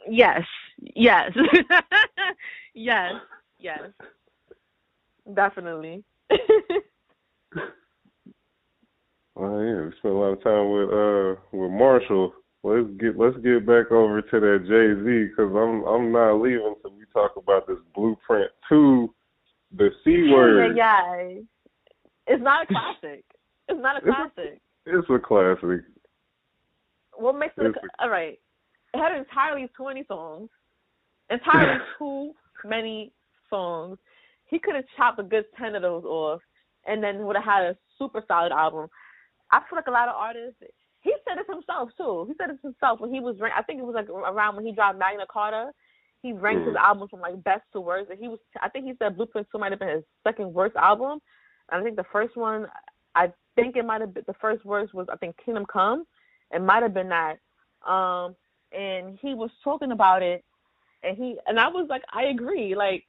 Yes, 0.10 0.42
yes, 0.96 1.32
yes, 2.74 3.14
yes, 3.60 3.80
definitely. 5.36 6.04
well, 6.30 6.82
yeah, 9.64 9.86
we 9.86 9.92
spent 10.00 10.14
a 10.14 10.18
lot 10.18 10.34
of 10.34 10.44
time 10.44 10.72
with 10.72 10.90
uh 10.90 11.36
with 11.52 11.72
Marshall. 11.72 12.34
Let's 12.64 12.90
get 13.00 13.18
let's 13.18 13.38
get 13.38 13.68
back 13.68 13.92
over 13.92 14.24
to 14.24 14.40
that 14.40 14.66
Jay 14.68 14.96
Z 15.04 15.28
because 15.30 15.54
I'm 15.56 15.84
I'm 15.86 16.12
not 16.12 16.42
leaving 16.42 16.74
until 16.76 16.98
we 16.98 17.06
talk 17.14 17.36
about 17.38 17.68
this 17.68 17.78
blueprint 17.94 18.50
to 18.70 19.14
the 19.78 19.92
C 20.04 20.32
word. 20.34 20.76
Yeah, 20.76 21.22
yeah, 21.22 21.42
it's 22.26 22.42
not 22.42 22.64
a 22.64 22.68
classic. 22.68 23.24
It's 23.70 23.80
not 23.80 23.98
a 23.98 24.02
classic. 24.02 24.60
It's 24.86 25.08
a, 25.10 25.20
classic. 25.20 25.86
What 27.16 27.38
makes 27.38 27.54
it 27.58 27.68
a, 27.68 28.04
all 28.04 28.10
right? 28.10 28.40
It 28.94 28.98
had 28.98 29.16
entirely 29.16 29.70
twenty 29.78 30.04
songs, 30.08 30.50
entirely 31.30 31.80
too 32.00 32.34
many 32.66 33.14
songs. 33.50 33.98
He 34.46 34.58
could 34.58 34.76
have 34.76 34.86
chopped 34.98 35.20
a 35.20 35.24
good 35.24 35.46
ten 35.58 35.76
of 35.76 35.84
those 35.84 36.04
off, 36.04 36.42
and 36.88 37.04
then 37.04 37.26
would 37.26 37.36
have 37.36 37.46
had 37.46 37.64
a 37.64 37.78
super 38.00 38.24
solid 38.28 38.52
album. 38.52 38.88
I 39.52 39.60
feel 39.60 39.78
like 39.78 39.88
a 39.88 39.92
lot 39.92 40.10
of 40.10 40.16
artists. 40.16 40.62
He 41.02 41.14
said 41.26 41.38
it 41.38 41.46
himself 41.48 41.90
too. 41.96 42.26
He 42.28 42.34
said 42.38 42.50
it 42.50 42.60
himself 42.62 43.00
when 43.00 43.14
he 43.14 43.20
was. 43.20 43.38
I 43.56 43.62
think 43.62 43.80
it 43.80 43.86
was 43.86 43.96
like 43.96 44.10
around 44.10 44.56
when 44.56 44.66
he 44.66 44.72
dropped 44.72 44.98
Magna 44.98 45.26
Carta. 45.32 45.72
He 46.22 46.34
ranked 46.34 46.64
mm. 46.64 46.68
his 46.68 46.76
albums 46.76 47.12
from 47.12 47.22
like 47.22 47.42
best 47.44 47.64
to 47.74 47.80
worst, 47.80 48.10
and 48.10 48.20
he 48.20 48.28
was. 48.28 48.40
I 48.62 48.70
think 48.70 48.86
he 48.86 48.94
said 48.98 49.16
Blueprint 49.16 49.48
Two 49.52 49.60
might 49.60 49.72
have 49.72 49.80
been 49.80 49.90
his 49.90 50.04
second 50.26 50.54
worst 50.54 50.76
album. 50.76 51.20
And 51.72 51.82
I 51.82 51.84
think 51.84 51.96
the 51.96 52.06
first 52.12 52.36
one, 52.36 52.66
I 53.16 53.32
think 53.56 53.76
it 53.76 53.86
might 53.86 54.02
have 54.02 54.14
been 54.14 54.24
the 54.28 54.36
first 54.40 54.64
verse 54.64 54.90
was 54.94 55.08
I 55.12 55.18
think 55.18 55.36
Kingdom 55.44 55.66
Come. 55.72 56.06
It 56.52 56.62
might 56.62 56.84
have 56.84 56.94
been 56.94 57.10
that. 57.10 57.38
Um, 57.88 58.36
and 58.72 59.18
he 59.22 59.34
was 59.34 59.50
talking 59.64 59.92
about 59.92 60.22
it, 60.22 60.44
and 61.04 61.18
he 61.18 61.38
and 61.48 61.60
I 61.60 61.68
was 61.68 61.88
like, 61.90 62.04
I 62.12 62.26
agree. 62.26 62.76
Like, 62.76 63.06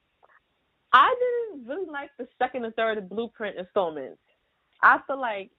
I 0.92 1.14
didn't 1.52 1.68
really 1.68 1.90
like 1.90 2.10
the 2.18 2.26
second 2.38 2.64
and 2.64 2.74
third 2.74 3.08
Blueprint 3.08 3.56
installments. 3.58 4.20
I 4.82 4.98
feel 5.06 5.20
like 5.20 5.50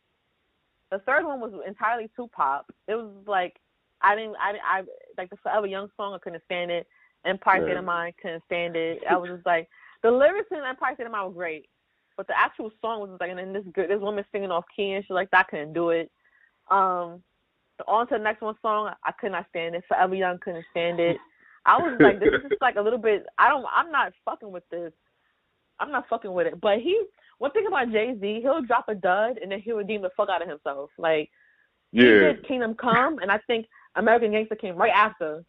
the 0.92 1.00
third 1.00 1.26
one 1.26 1.40
was 1.40 1.54
entirely 1.68 2.10
too 2.16 2.30
pop. 2.34 2.72
It 2.88 2.96
was 2.96 3.12
like 3.28 3.56
I 4.02 4.16
didn't, 4.16 4.36
I, 4.38 4.80
I 4.80 4.82
like 5.18 5.30
the 5.30 5.38
Forever 5.38 5.68
Young 5.68 5.90
song. 5.96 6.14
I 6.14 6.18
couldn't 6.18 6.44
stand 6.46 6.72
it. 6.72 6.88
Empire 7.26 7.64
State 7.64 7.78
of 7.78 7.86
Mind 7.86 8.16
couldn't 8.22 8.44
stand 8.46 8.76
it. 8.76 9.00
I 9.10 9.16
was 9.16 9.30
just 9.30 9.46
like 9.46 9.70
the 10.02 10.10
lyrics 10.10 10.50
in 10.52 10.58
Empire 10.58 10.96
State 10.96 11.06
of 11.06 11.12
Mind 11.12 11.28
were 11.28 11.34
great. 11.34 11.70
But 12.18 12.28
the 12.28 12.38
actual 12.38 12.72
song 12.82 13.02
was 13.02 13.18
like, 13.20 13.30
and 13.30 13.40
then 13.40 13.54
this 13.54 13.64
good, 13.74 13.90
this 13.90 14.00
woman 14.00 14.24
singing 14.32 14.52
off 14.52 14.66
key 14.76 14.92
and 14.92 15.04
shit 15.04 15.12
like 15.12 15.32
that. 15.32 15.48
I 15.48 15.50
couldn't 15.50 15.74
do 15.74 15.90
it. 15.90 16.12
Um, 16.70 17.24
the 17.78 17.86
on 17.86 18.08
to 18.08 18.18
the 18.18 18.24
next 18.24 18.42
one 18.42 18.56
song, 18.62 18.92
I 19.04 19.12
could 19.14 19.32
not 19.32 19.48
stand 19.50 19.76
it. 19.76 19.84
Forever 19.88 20.16
Young 20.16 20.38
couldn't 20.40 20.66
stand 20.72 21.00
it. 21.00 21.18
I 21.66 21.78
was 21.78 21.98
like, 22.00 22.20
this 22.20 22.30
is 22.30 22.50
just 22.50 22.62
like 22.62 22.76
a 22.76 22.82
little 22.82 23.00
bit. 23.00 23.26
I 23.38 23.48
don't. 23.50 23.66
I'm 23.74 23.92
not 23.92 24.14
fucking 24.26 24.52
with 24.52 24.68
this. 24.70 24.92
I'm 25.80 25.92
not 25.92 26.08
fucking 26.10 26.32
with 26.32 26.48
it. 26.48 26.62
But 26.62 26.80
he, 26.80 27.02
one 27.40 27.52
thing 27.52 27.66
about 27.68 27.92
Jay 27.92 28.16
Z, 28.20 28.40
he'll 28.42 28.62
drop 28.62 28.86
a 28.88 28.96
dud 28.96 29.38
and 29.42 29.52
then 29.52 29.62
he'll 29.62 29.78
redeem 29.78 30.02
the 30.02 30.12
fuck 30.16 30.30
out 30.30 30.42
of 30.42 30.50
himself. 30.50 30.90
Like, 30.98 31.30
yeah. 31.92 32.04
he 32.04 32.10
did 32.10 32.48
Kingdom 32.48 32.76
Come, 32.76 33.20
and 33.20 33.32
I 33.32 33.40
think 33.48 33.68
American 33.96 34.32
Gangster 34.32 34.56
came 34.56 34.76
right 34.76 34.94
after. 34.94 35.44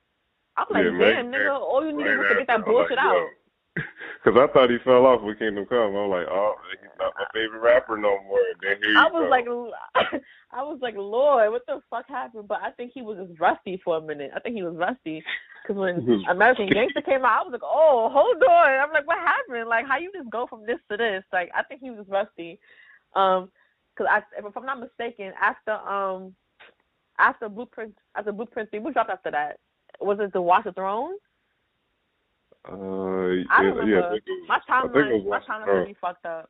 I'm 0.57 0.67
like, 0.71 0.85
yeah, 0.85 1.13
damn, 1.15 1.27
nigga, 1.27 1.59
all 1.59 1.85
you 1.85 1.97
need 1.97 2.05
right 2.05 2.25
is 2.25 2.29
to 2.31 2.35
get 2.39 2.47
that 2.49 2.65
bullshit 2.65 2.97
like, 2.97 3.07
out. 3.07 3.27
Because 3.75 4.39
I 4.39 4.53
thought 4.53 4.70
he 4.70 4.79
fell 4.85 5.07
off 5.07 5.23
with 5.23 5.39
Kingdom 5.39 5.66
Come. 5.66 5.97
I'm 5.97 6.11
like, 6.11 6.27
oh, 6.31 6.55
he's 6.70 6.91
not 6.99 7.14
my 7.18 7.27
favorite 7.33 7.61
rapper 7.61 7.97
no 7.97 8.23
more. 8.29 8.39
Then 8.62 8.77
here 8.83 8.97
I 8.97 9.09
was 9.11 9.29
like, 9.31 9.47
I 10.53 10.62
was 10.62 10.79
like, 10.83 10.95
Lord, 10.97 11.51
what 11.51 11.66
the 11.66 11.81
fuck 11.91 12.09
happened? 12.09 12.49
But 12.49 12.61
I 12.62 12.70
think 12.70 12.93
he 12.95 13.03
was 13.03 13.18
just 13.18 13.41
rusty 13.41 13.81
for 13.85 13.97
a 13.97 14.01
minute. 14.01 14.31
I 14.35 14.41
think 14.41 14.55
he 14.55 14.62
was 14.62 14.77
rusty 14.77 15.25
because 15.62 15.81
when 15.81 16.25
American 16.31 16.68
Gangster 16.68 17.03
came 17.03 17.25
out, 17.25 17.41
I 17.41 17.43
was 17.43 17.53
like, 17.53 17.62
oh, 17.64 18.11
hold 18.12 18.43
on. 18.43 18.68
I'm 18.68 18.93
like, 18.93 19.07
what 19.07 19.18
happened? 19.18 19.68
Like, 19.68 19.87
how 19.87 19.99
you 19.99 20.12
just 20.14 20.31
go 20.31 20.47
from 20.47 20.66
this 20.66 20.79
to 20.91 20.97
this? 20.97 21.25
Like, 21.33 21.51
I 21.57 21.62
think 21.62 21.81
he 21.81 21.91
was 21.91 22.07
rusty. 22.09 22.61
Um, 23.14 23.51
because 23.95 24.11
I, 24.11 24.39
if 24.39 24.57
I'm 24.57 24.64
not 24.64 24.81
mistaken, 24.81 25.33
after 25.41 25.73
um, 25.73 26.35
after 27.18 27.49
Blueprint, 27.49 27.95
after 28.16 28.33
Blueprint 28.33 28.70
three, 28.70 28.79
what 28.79 28.95
dropped 28.95 29.11
after 29.11 29.31
that? 29.31 29.59
Was 30.01 30.18
it 30.20 30.33
the 30.33 30.41
Watch 30.41 30.64
the 30.64 30.73
Throne? 30.73 31.14
Uh, 32.69 33.43
I 33.51 33.63
remember. 33.63 33.85
Yeah, 33.85 34.01
I 34.01 34.47
my 34.49 34.59
timeline, 34.69 35.27
my 35.27 35.41
timeline 35.41 35.87
be 35.87 35.97
fucked 36.01 36.25
up. 36.27 36.49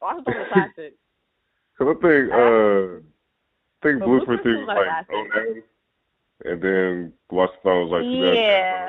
Watch 0.00 0.24
the 0.24 0.32
Throne 0.32 0.46
classic. 0.52 0.94
Cause 1.78 1.88
I 1.88 1.94
think 2.00 2.32
uh, 2.32 2.98
I 2.98 3.82
think 3.82 4.00
but 4.00 4.06
Blueprint 4.06 4.42
three 4.42 4.56
was 4.56 4.66
like 4.66 5.06
oh 5.12 6.50
and 6.50 6.62
then 6.62 7.12
Watch 7.30 7.50
the 7.50 7.62
Throne 7.62 7.88
was 7.88 8.02
like 8.02 8.34
yeah, 8.34 8.88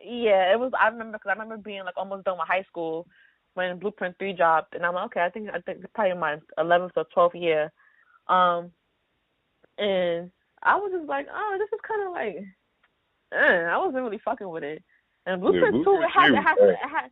yeah. 0.00 0.52
It 0.52 0.60
was. 0.60 0.72
I 0.80 0.88
remember 0.88 1.18
because 1.18 1.30
I 1.30 1.32
remember 1.32 1.56
being 1.56 1.84
like 1.84 1.96
almost 1.96 2.24
done 2.24 2.38
with 2.38 2.48
high 2.48 2.62
school 2.62 3.06
when 3.54 3.78
Blueprint 3.78 4.16
three 4.18 4.32
dropped, 4.32 4.74
and 4.74 4.86
I'm 4.86 4.94
like, 4.94 5.06
okay, 5.06 5.24
I 5.24 5.30
think 5.30 5.48
I 5.50 5.60
think 5.60 5.78
it's 5.82 5.92
probably 5.94 6.16
my 6.16 6.36
11th 6.58 6.92
or 6.96 7.06
12th 7.14 7.40
year, 7.40 7.72
um, 8.28 8.70
and 9.78 10.30
I 10.62 10.76
was 10.76 10.92
just 10.92 11.08
like, 11.08 11.26
oh, 11.32 11.56
this 11.58 11.68
is 11.72 11.80
kind 11.86 12.06
of 12.06 12.12
like, 12.12 12.36
eh, 13.32 13.64
I 13.68 13.76
wasn't 13.78 14.04
really 14.04 14.20
fucking 14.24 14.48
with 14.48 14.62
it. 14.62 14.82
And 15.26 15.40
Blueprint 15.40 15.76
yeah, 15.76 15.84
Two, 15.84 16.00
it 16.02 16.10
has, 16.10 16.30
it 16.30 16.36
has, 16.36 16.56
it 16.60 16.88
has. 16.88 17.10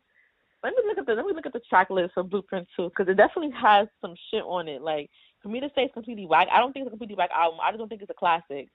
Let 0.63 0.75
me 0.75 0.83
look 0.87 0.99
at 0.99 1.07
the 1.07 1.15
let 1.15 1.25
me 1.25 1.33
look 1.33 1.47
at 1.47 1.53
the 1.53 1.61
track 1.69 1.91
list 1.91 2.15
for 2.15 2.23
Blueprint 2.23 2.69
Two 2.77 2.91
because 2.91 3.09
it 3.09 3.17
definitely 3.17 3.53
has 3.53 3.89
some 4.01 4.15
shit 4.31 4.43
on 4.43 4.69
it. 4.69 4.83
Like 4.83 5.09
for 5.43 5.49
me 5.49 5.61
to 5.61 5.69
say 5.69 5.85
it's 5.85 5.95
completely 5.95 6.27
whack, 6.27 6.49
I 6.53 6.59
don't 6.59 6.73
think 6.73 6.85
it's 6.85 6.89
a 6.89 6.91
completely 6.91 7.17
whack 7.17 7.31
album. 7.35 7.61
I 7.63 7.71
just 7.71 7.79
don't 7.79 7.89
think 7.89 8.03
it's 8.03 8.11
a 8.11 8.15
classic. 8.15 8.69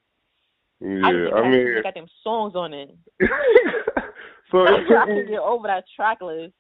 Yeah, 0.80 1.06
I, 1.06 1.10
I 1.10 1.50
mean, 1.50 1.84
got 1.84 1.94
them 1.94 2.08
songs 2.24 2.56
on 2.56 2.74
it. 2.74 2.96
so 4.52 4.64
it 4.68 4.92
I 4.92 5.06
can 5.06 5.28
get 5.28 5.40
over 5.40 5.68
that 5.68 5.86
track 5.96 6.22
list. 6.22 6.54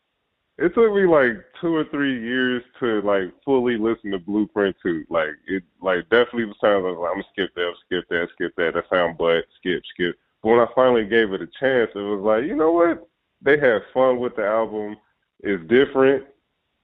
It 0.58 0.74
took 0.74 0.94
me 0.94 1.06
like 1.06 1.44
two 1.60 1.76
or 1.76 1.84
three 1.92 2.22
years 2.22 2.64
to 2.80 3.02
like 3.02 3.34
fully 3.44 3.78
listen 3.78 4.12
to 4.12 4.20
Blueprint 4.20 4.76
2. 4.82 5.06
Like 5.10 5.32
it, 5.48 5.64
like 5.82 6.04
definitely 6.10 6.46
was 6.46 6.56
times 6.62 6.86
I 6.86 6.92
was 6.92 6.98
like, 6.98 7.12
I'm 7.12 7.22
gonna 7.22 7.32
skip 7.34 7.54
that, 7.56 7.74
skip 7.86 8.06
that, 8.10 8.28
skip 8.34 8.56
that. 8.56 8.72
That 8.74 8.86
sound 8.90 9.18
but 9.18 9.44
skip, 9.60 9.84
skip. 9.94 10.16
When 10.46 10.60
I 10.60 10.68
finally 10.76 11.06
gave 11.06 11.34
it 11.34 11.41
a 11.41 11.48
chance, 11.60 11.89
it 11.96 11.98
was 11.98 12.22
like, 12.22 12.43
you 12.43 12.56
know 12.56 12.72
what? 12.72 13.08
They 13.41 13.58
had 13.58 13.82
fun 13.91 14.20
with 14.20 14.36
the 14.36 14.46
album. 14.46 14.96
It's 15.39 15.68
different. 15.68 16.24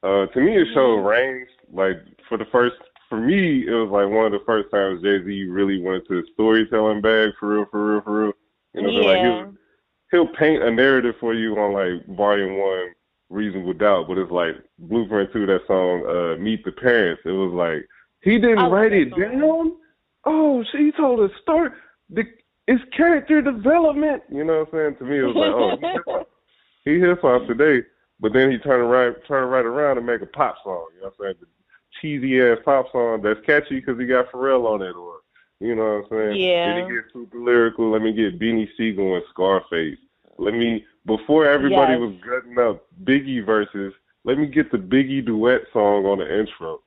Uh, 0.02 0.26
to 0.26 0.42
me, 0.42 0.58
it 0.58 0.68
showed 0.74 0.98
mm-hmm. 0.98 1.06
range. 1.06 1.48
Like 1.72 1.98
for 2.28 2.40
the 2.40 2.46
first, 2.52 2.78
for 3.08 3.20
me, 3.20 3.68
it 3.68 3.72
was 3.72 3.92
like 3.92 4.10
one 4.10 4.26
of 4.26 4.32
the 4.32 4.44
first 4.48 4.72
times 4.72 5.04
Jay 5.04 5.24
Z 5.24 5.44
really 5.44 5.80
went 5.80 6.08
to 6.08 6.22
the 6.22 6.28
storytelling 6.34 7.02
bag 7.02 7.34
for 7.40 7.50
real, 7.50 7.66
for 7.70 7.86
real, 7.86 8.02
for 8.02 8.22
real. 8.24 8.34
You 8.74 8.82
know, 8.82 8.90
yeah. 8.90 9.08
like 9.08 9.22
he'll, 9.22 9.54
he'll 10.10 10.36
paint 10.36 10.64
a 10.64 10.72
narrative 10.72 11.14
for 11.20 11.36
you 11.36 11.56
on 11.60 11.74
like 11.74 12.18
volume 12.18 12.58
one, 12.58 12.88
Reasonable 13.30 13.74
Doubt, 13.74 14.08
but 14.08 14.18
it's 14.18 14.32
like 14.32 14.56
Blueprint 14.80 15.34
Two, 15.34 15.46
that 15.46 15.68
song, 15.68 16.04
uh, 16.10 16.42
Meet 16.42 16.66
the 16.66 16.72
Parents. 16.72 17.22
It 17.26 17.30
was 17.30 17.54
like 17.54 17.88
he 18.22 18.40
didn't 18.40 18.72
write 18.72 18.92
it 18.92 19.16
down. 19.16 19.74
Oh, 20.26 20.64
she 20.72 20.92
told 20.98 21.20
a 21.20 21.30
story. 21.44 21.70
The 22.10 22.24
it's 22.72 22.96
character 22.96 23.42
development. 23.42 24.24
You 24.32 24.46
know 24.46 24.60
what 24.60 24.74
I'm 24.74 24.96
saying? 24.96 24.96
To 25.00 25.04
me, 25.04 25.20
it 25.20 25.24
was 25.24 25.36
like, 25.36 26.08
oh, 26.08 26.26
he 26.86 27.00
hip 27.00 27.22
hop 27.22 27.46
today, 27.46 27.86
but 28.20 28.32
then 28.32 28.50
he 28.50 28.58
turned 28.60 28.90
right, 28.90 29.14
turned 29.28 29.52
right 29.52 29.66
around 29.66 29.98
and 29.98 30.06
make 30.06 30.22
a 30.22 30.26
pop 30.26 30.56
song. 30.64 30.88
You 30.96 31.02
know 31.02 31.12
what 31.18 31.28
I'm 31.28 31.34
saying? 31.34 31.36
The 31.42 31.48
cheesy 32.00 32.42
ass 32.42 32.60
pop 32.64 32.90
song 32.94 33.22
that's 33.22 33.46
catchy 33.46 33.82
because 33.82 34.00
he 34.00 34.06
got 34.06 34.32
Pharrell 34.32 34.66
on 34.74 34.82
it, 34.82 34.96
or 34.96 35.16
you 35.60 35.76
know 35.76 35.84
what 35.84 36.18
I'm 36.18 36.34
saying? 36.34 36.42
Yeah. 36.42 36.76
Then 36.76 36.90
he 36.90 36.96
gets 36.96 37.14
super 37.14 37.40
lyrical. 37.40 37.92
Let 37.92 38.04
me 38.04 38.14
get 38.14 38.40
Beanie 38.40 38.70
Sigel 38.78 39.16
and 39.16 39.24
Scarface. 39.32 39.98
Let 40.38 40.54
me 40.54 40.86
before 41.06 41.46
everybody 41.46 41.94
yes. 41.94 42.00
was 42.00 42.16
gutting 42.26 42.58
up 42.58 42.86
Biggie 43.04 43.46
verses. 43.46 43.94
Let 44.24 44.38
me 44.38 44.48
get 44.48 44.72
the 44.72 44.78
Biggie 44.78 45.26
duet 45.26 45.64
song 45.74 46.06
on 46.06 46.20
the 46.20 46.40
intro. 46.40 46.80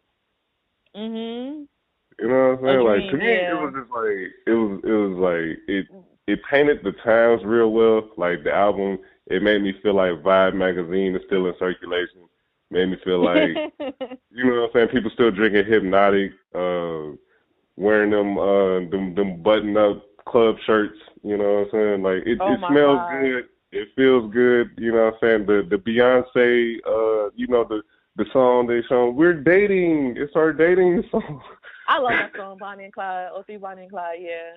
Mhm. 0.96 1.66
You 2.20 2.28
know 2.28 2.50
what 2.50 2.58
I'm 2.58 2.64
saying? 2.64 2.84
like 2.84 3.10
to 3.10 3.16
me, 3.16 3.26
yeah. 3.26 3.50
it 3.50 3.60
was 3.60 3.74
just 3.74 3.90
like 3.90 4.32
it 4.46 4.52
was. 4.52 4.80
It 4.84 4.90
was 4.90 5.18
like 5.18 5.58
it. 5.68 5.86
It 6.26 6.40
painted 6.50 6.80
the 6.82 6.92
times 7.04 7.42
real 7.44 7.70
well. 7.70 8.08
Like 8.16 8.44
the 8.44 8.52
album, 8.52 8.98
it 9.26 9.42
made 9.42 9.62
me 9.62 9.74
feel 9.82 9.94
like 9.94 10.22
Vibe 10.22 10.54
magazine 10.54 11.14
is 11.14 11.22
still 11.26 11.46
in 11.46 11.54
circulation. 11.58 12.28
Made 12.70 12.88
me 12.88 12.96
feel 13.04 13.22
like, 13.22 13.50
you 14.30 14.44
know 14.44 14.62
what 14.62 14.64
I'm 14.64 14.70
saying? 14.72 14.88
People 14.88 15.10
still 15.12 15.30
drinking 15.30 15.64
Hpnotiq, 15.64 16.32
uh, 16.54 17.16
wearing 17.76 18.10
them, 18.10 18.38
uh, 18.38 18.90
them, 18.90 19.14
them 19.14 19.42
button 19.42 19.76
up 19.76 20.02
club 20.26 20.56
shirts. 20.64 20.98
You 21.22 21.36
know 21.36 21.54
what 21.54 21.60
I'm 21.60 21.70
saying? 21.72 22.02
Like 22.02 22.26
it, 22.26 22.38
oh 22.40 22.52
it 22.52 22.58
smells 22.68 22.98
God. 22.98 23.20
good. 23.20 23.44
It 23.72 23.88
feels 23.96 24.32
good. 24.32 24.70
You 24.78 24.92
know 24.92 25.04
what 25.06 25.14
I'm 25.14 25.20
saying? 25.20 25.46
The 25.46 25.66
the 25.68 25.76
Beyonce, 25.76 26.76
uh, 26.86 27.30
you 27.34 27.46
know 27.48 27.64
the 27.64 27.82
the 28.16 28.26
song 28.32 28.66
they 28.66 28.82
show. 28.88 29.10
We're 29.10 29.34
dating. 29.34 30.14
It's 30.16 30.36
our 30.36 30.52
dating 30.52 31.04
song. 31.10 31.42
I 31.88 31.98
love 31.98 32.12
that 32.12 32.32
song, 32.36 32.58
Bonnie 32.58 32.84
and 32.84 32.92
Clyde. 32.92 33.30
OC 33.34 33.60
Bonnie 33.60 33.82
and 33.82 33.90
Clyde, 33.90 34.18
yeah. 34.20 34.52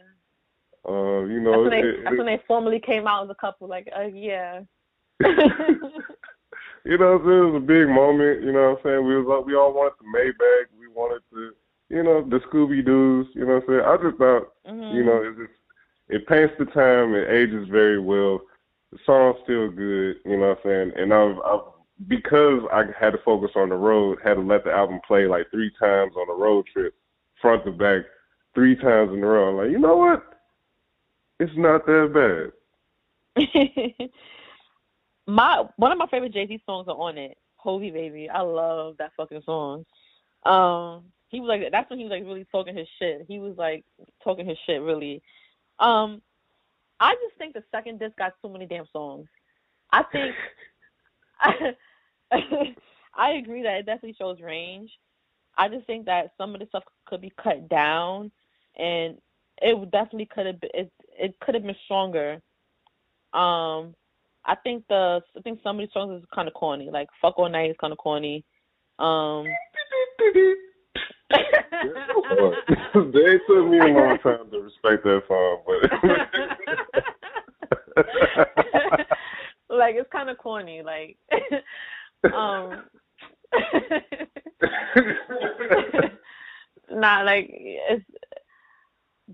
Uh, 0.87 1.23
you 1.25 1.41
know, 1.41 1.63
that's 1.63 1.71
when, 1.71 1.81
they, 1.81 1.87
it, 1.87 2.03
that's 2.03 2.17
when 2.17 2.25
they 2.27 2.41
formally 2.47 2.79
came 2.79 3.07
out 3.07 3.25
as 3.25 3.29
a 3.29 3.35
couple. 3.35 3.67
Like, 3.67 3.89
uh, 3.97 4.03
yeah. 4.03 4.61
you 6.85 6.97
know, 6.97 7.15
it 7.15 7.23
was 7.23 7.55
a 7.55 7.59
big 7.59 7.89
moment. 7.89 8.43
You 8.43 8.53
know 8.53 8.71
what 8.71 8.79
I'm 8.79 8.83
saying? 8.83 9.05
We 9.05 9.17
was 9.17 9.25
like 9.27 9.45
we 9.45 9.55
all 9.55 9.73
wanted 9.73 9.93
the 9.99 10.17
Maybach. 10.17 10.67
We 10.79 10.87
wanted 10.87 11.21
to, 11.33 11.51
you 11.89 12.03
know, 12.03 12.21
the 12.21 12.39
Scooby 12.47 12.85
Doo's. 12.85 13.27
You 13.33 13.45
know 13.45 13.55
what 13.55 13.63
I'm 13.63 13.67
saying? 13.67 13.81
I 13.85 13.97
just 13.97 14.17
thought, 14.17 14.53
mm-hmm. 14.65 14.95
you 14.95 15.03
know, 15.03 15.23
it 15.23 15.35
just 15.35 15.59
it 16.07 16.27
paints 16.27 16.53
the 16.57 16.65
time. 16.65 17.13
It 17.15 17.29
ages 17.29 17.67
very 17.69 17.99
well. 17.99 18.41
The 18.91 18.99
song's 19.05 19.37
still 19.43 19.69
good. 19.69 20.17
You 20.23 20.37
know 20.37 20.55
what 20.55 20.59
I'm 20.59 20.63
saying? 20.63 20.91
And 20.95 21.13
I've, 21.13 21.37
I've 21.43 21.61
because 22.07 22.61
I 22.71 22.83
had 22.97 23.11
to 23.11 23.19
focus 23.25 23.51
on 23.55 23.69
the 23.69 23.75
road, 23.75 24.19
had 24.23 24.35
to 24.35 24.41
let 24.41 24.63
the 24.63 24.71
album 24.71 24.99
play 25.05 25.25
like 25.25 25.49
three 25.49 25.71
times 25.79 26.13
on 26.15 26.29
a 26.29 26.39
road 26.39 26.65
trip 26.71 26.93
front 27.41 27.65
to 27.65 27.71
back 27.71 28.03
three 28.53 28.75
times 28.75 29.11
in 29.13 29.23
a 29.23 29.27
row. 29.27 29.49
I'm 29.49 29.57
like, 29.57 29.71
you 29.71 29.79
know 29.79 29.97
what? 29.97 30.23
It's 31.39 31.51
not 31.55 31.85
that 31.85 32.51
bad. 33.35 33.37
my 35.27 35.63
one 35.75 35.91
of 35.91 35.97
my 35.97 36.07
favorite 36.07 36.33
Jay 36.33 36.47
Z 36.47 36.61
songs 36.65 36.87
are 36.87 36.99
on 36.99 37.17
it. 37.17 37.37
Hovi 37.63 37.93
Baby. 37.93 38.29
I 38.29 38.41
love 38.41 38.95
that 38.97 39.11
fucking 39.15 39.43
song. 39.45 39.85
Um 40.43 41.03
he 41.29 41.39
was 41.39 41.47
like 41.49 41.61
that's 41.71 41.89
when 41.89 41.99
he 41.99 42.05
was 42.05 42.11
like 42.11 42.23
really 42.23 42.47
talking 42.51 42.75
his 42.75 42.87
shit. 42.97 43.25
He 43.27 43.37
was 43.39 43.55
like 43.57 43.85
talking 44.23 44.47
his 44.47 44.57
shit 44.65 44.81
really. 44.81 45.21
Um 45.79 46.21
I 46.99 47.13
just 47.13 47.37
think 47.37 47.53
the 47.53 47.63
second 47.71 47.99
disc 47.99 48.17
got 48.17 48.33
too 48.41 48.49
many 48.49 48.65
damn 48.65 48.87
songs. 48.91 49.27
I 49.91 50.03
think 50.11 50.35
I 53.15 53.31
agree 53.31 53.63
that 53.63 53.77
it 53.77 53.85
definitely 53.85 54.15
shows 54.17 54.41
range. 54.41 54.89
I 55.57 55.69
just 55.69 55.87
think 55.87 56.05
that 56.05 56.33
some 56.37 56.53
of 56.53 56.59
the 56.59 56.67
stuff 56.67 56.83
could 57.05 57.21
be 57.21 57.33
cut 57.41 57.69
down, 57.69 58.31
and 58.77 59.17
it 59.61 59.91
definitely 59.91 60.27
could 60.27 60.45
have 60.45 60.61
been 60.61 60.69
it, 60.73 60.91
it 61.17 61.39
could 61.39 61.55
have 61.55 61.63
been 61.63 61.75
stronger. 61.85 62.41
Um, 63.33 63.95
I 64.45 64.55
think 64.63 64.83
the 64.87 65.21
I 65.35 65.41
think 65.41 65.59
some 65.63 65.77
of 65.77 65.81
these 65.81 65.93
songs 65.93 66.21
is 66.21 66.27
kind 66.33 66.47
of 66.47 66.53
corny. 66.53 66.89
Like 66.91 67.09
"Fuck 67.21 67.37
All 67.37 67.49
Night" 67.49 67.71
is 67.71 67.75
kind 67.79 67.91
of 67.91 67.99
corny. 67.99 68.45
Um, 68.99 69.43
they 71.29 71.35
took 73.47 73.67
me 73.67 73.79
a 73.79 73.87
long 73.87 74.17
time 74.23 74.49
to 74.51 74.59
respect 74.59 75.03
that 75.03 75.23
song, 75.27 75.57
but 75.65 75.91
like 79.69 79.95
it's 79.95 80.11
kind 80.11 80.29
of 80.29 80.37
corny. 80.37 80.83
Like, 80.83 81.17
um, 82.33 82.83
not 86.91 87.25
like 87.25 87.47
it's 87.49 88.05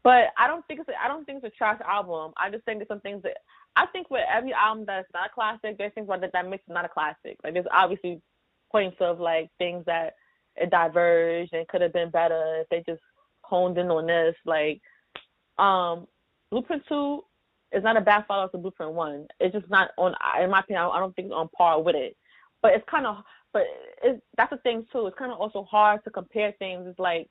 but 0.01 0.28
I 0.38 0.47
don't 0.47 0.66
think 0.66 0.80
it's 0.80 0.89
a, 0.89 1.03
I 1.03 1.07
don't 1.07 1.26
think 1.26 1.43
it's 1.43 1.53
a 1.53 1.57
trash 1.57 1.80
album. 1.88 2.34
I 2.38 2.49
just 2.49 2.66
think 2.66 2.80
there's 2.80 2.88
some 2.88 3.01
things 3.01 3.22
that 3.24 3.38
I 3.76 3.86
think 3.88 4.09
with 4.09 4.24
every 4.32 4.53
album 4.53 4.86
that's 4.88 5.07
not 5.14 5.30
a 5.30 5.34
classic, 5.34 5.78
there's 5.78 5.93
things 5.93 6.07
that 6.07 6.32
that 6.34 6.49
makes 6.49 6.64
it 6.68 6.74
not 6.74 6.86
a 6.86 6.89
classic. 6.89 7.38
Like 7.43 7.53
there's 7.53 7.66
obviously 7.72 8.22
points 8.72 8.97
of 8.99 9.20
like 9.20 9.49
things 9.59 9.84
that 9.86 10.14
it 10.55 10.72
diverged 10.72 11.53
and 11.53 11.68
could 11.68 11.82
have 11.82 11.93
been 11.93 12.09
better 12.09 12.61
if 12.61 12.70
they 12.70 12.84
just 12.91 13.01
honed 13.41 13.78
in 13.78 13.89
on 13.89 14.07
this. 14.07 14.36
Like 14.45 14.82
um 15.59 16.07
Blueprint 16.49 16.84
two 16.88 17.22
is 17.72 17.84
not 17.84 17.97
a 17.97 18.01
bad 18.01 18.26
follow 18.28 18.45
up 18.45 18.51
to 18.53 18.57
Blueprint 18.57 18.93
one. 18.93 19.28
It's 19.39 19.53
just 19.53 19.70
not 19.70 19.91
on 19.97 20.16
in 20.41 20.49
my 20.49 20.61
opinion, 20.61 20.89
I 20.91 20.99
don't 20.99 21.16
think 21.16 21.28
it's 21.28 21.36
on 21.36 21.49
par 21.55 21.82
with 21.82 21.95
it. 21.95 22.18
But 22.64 22.74
it's 22.74 22.89
kind 22.89 23.05
of 23.05 23.18
but 23.53 23.63
it's, 24.03 24.21
that's 24.35 24.49
the 24.49 24.57
thing 24.57 24.85
too. 24.91 25.07
It's 25.07 25.17
kind 25.17 25.31
of 25.31 25.39
also 25.39 25.63
hard 25.63 26.03
to 26.03 26.09
compare 26.09 26.53
things. 26.59 26.85
It's 26.87 26.99
like 26.99 27.29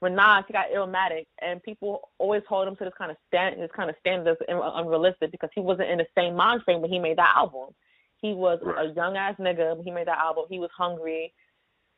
when 0.00 0.14
Nas 0.14 0.44
he 0.46 0.52
got 0.52 0.70
Illmatic, 0.70 1.26
and 1.42 1.62
people 1.62 2.08
always 2.18 2.42
hold 2.48 2.68
him 2.68 2.76
to 2.76 2.84
this 2.84 2.94
kind 2.96 3.10
of 3.10 3.16
stand, 3.26 3.60
this 3.60 3.70
kind 3.74 3.90
of 3.90 3.96
standard 4.00 4.36
that's 4.38 4.50
unrealistic 4.50 5.32
because 5.32 5.50
he 5.54 5.60
wasn't 5.60 5.90
in 5.90 5.98
the 5.98 6.06
same 6.16 6.36
mind 6.36 6.62
frame 6.62 6.80
when 6.80 6.90
he 6.90 6.98
made 6.98 7.18
that 7.18 7.34
album. 7.36 7.74
He 8.20 8.32
was 8.32 8.60
right. 8.62 8.88
a 8.88 8.92
young 8.94 9.16
ass 9.16 9.34
nigga 9.38 9.76
when 9.76 9.84
he 9.84 9.90
made 9.90 10.06
that 10.06 10.18
album. 10.18 10.44
He 10.48 10.58
was 10.58 10.70
hungry, 10.76 11.34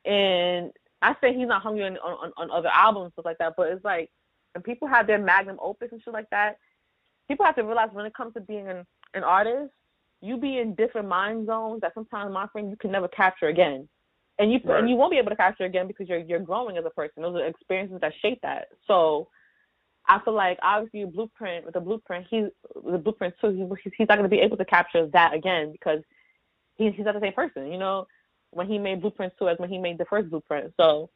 and 0.05 0.73
I 1.03 1.15
say 1.21 1.35
he's 1.35 1.49
not 1.49 1.63
hungry 1.63 1.85
on, 1.85 1.97
on, 1.99 2.33
on 2.37 2.51
other 2.51 2.71
albums 2.73 3.13
stuff 3.13 3.25
like 3.25 3.39
that, 3.39 3.55
but 3.57 3.69
it's 3.69 3.85
like 3.85 4.11
when 4.55 4.63
people 4.63 4.89
have 4.89 5.07
their 5.07 5.19
magnum 5.19 5.59
opus 5.61 5.91
and 5.93 6.03
shit 6.03 6.13
like 6.13 6.29
that, 6.31 6.59
people 7.29 7.47
have 7.47 7.57
to 7.57 7.63
realize 7.63 7.91
when 7.93 8.07
it 8.07 8.15
comes 8.15 8.35
to 8.35 8.41
being 8.41 8.69
an, 8.69 8.85
an 9.15 9.25
artist, 9.25 9.73
you 10.21 10.37
be 10.37 10.59
in 10.59 10.75
different 10.75 11.09
mind 11.09 11.47
zones 11.47 11.81
that 11.81 11.95
sometimes 11.95 12.33
my 12.33 12.47
friend 12.49 12.71
you 12.71 12.77
can 12.77 12.91
never 12.91 13.09
capture 13.09 13.49
again. 13.49 13.89
And 14.39 14.53
you 14.53 14.61
right. 14.65 14.81
and 14.81 14.89
you 14.89 14.97
won't 14.97 15.11
be 15.11 15.19
able 15.19 15.31
to 15.31 15.37
capture 15.37 15.65
again 15.65 15.87
because 15.87 16.09
you're 16.09 16.19
you're 16.19 16.39
growing 16.41 16.77
as 16.77 16.85
a 16.85 16.91
person. 16.91 17.23
Those 17.23 17.37
are 17.37 17.47
experiences 17.47 17.99
that 18.01 18.13
shape 18.23 18.41
that. 18.43 18.69
So 18.87 19.29
I 20.09 20.19
feel 20.25 20.35
like 20.35 20.59
obviously 20.63 21.05
blueprint 21.05 21.65
with 21.65 21.75
the 21.75 21.81
blueprint, 21.81 22.27
he's 22.31 22.47
the 22.75 22.99
blueprint 22.99 23.35
too. 23.41 23.77
He, 23.83 23.91
he's 23.97 24.09
not 24.09 24.17
going 24.17 24.29
to 24.29 24.35
be 24.35 24.41
able 24.41 24.57
to 24.57 24.65
capture 24.65 25.07
that 25.13 25.35
again 25.35 25.73
because 25.73 26.01
he, 26.77 26.91
he's 26.91 27.05
not 27.05 27.15
the 27.15 27.21
same 27.21 27.35
person. 27.35 27.71
You 27.71 27.79
know, 27.79 28.07
when 28.51 28.67
he 28.67 28.79
made 28.79 29.01
Blueprint 29.01 29.33
2 29.39 29.49
as 29.49 29.59
when 29.59 29.71
he 29.71 29.79
made 29.79 29.99
the 29.99 30.05
first 30.07 30.31
Blueprint. 30.31 30.73
So 30.79 31.11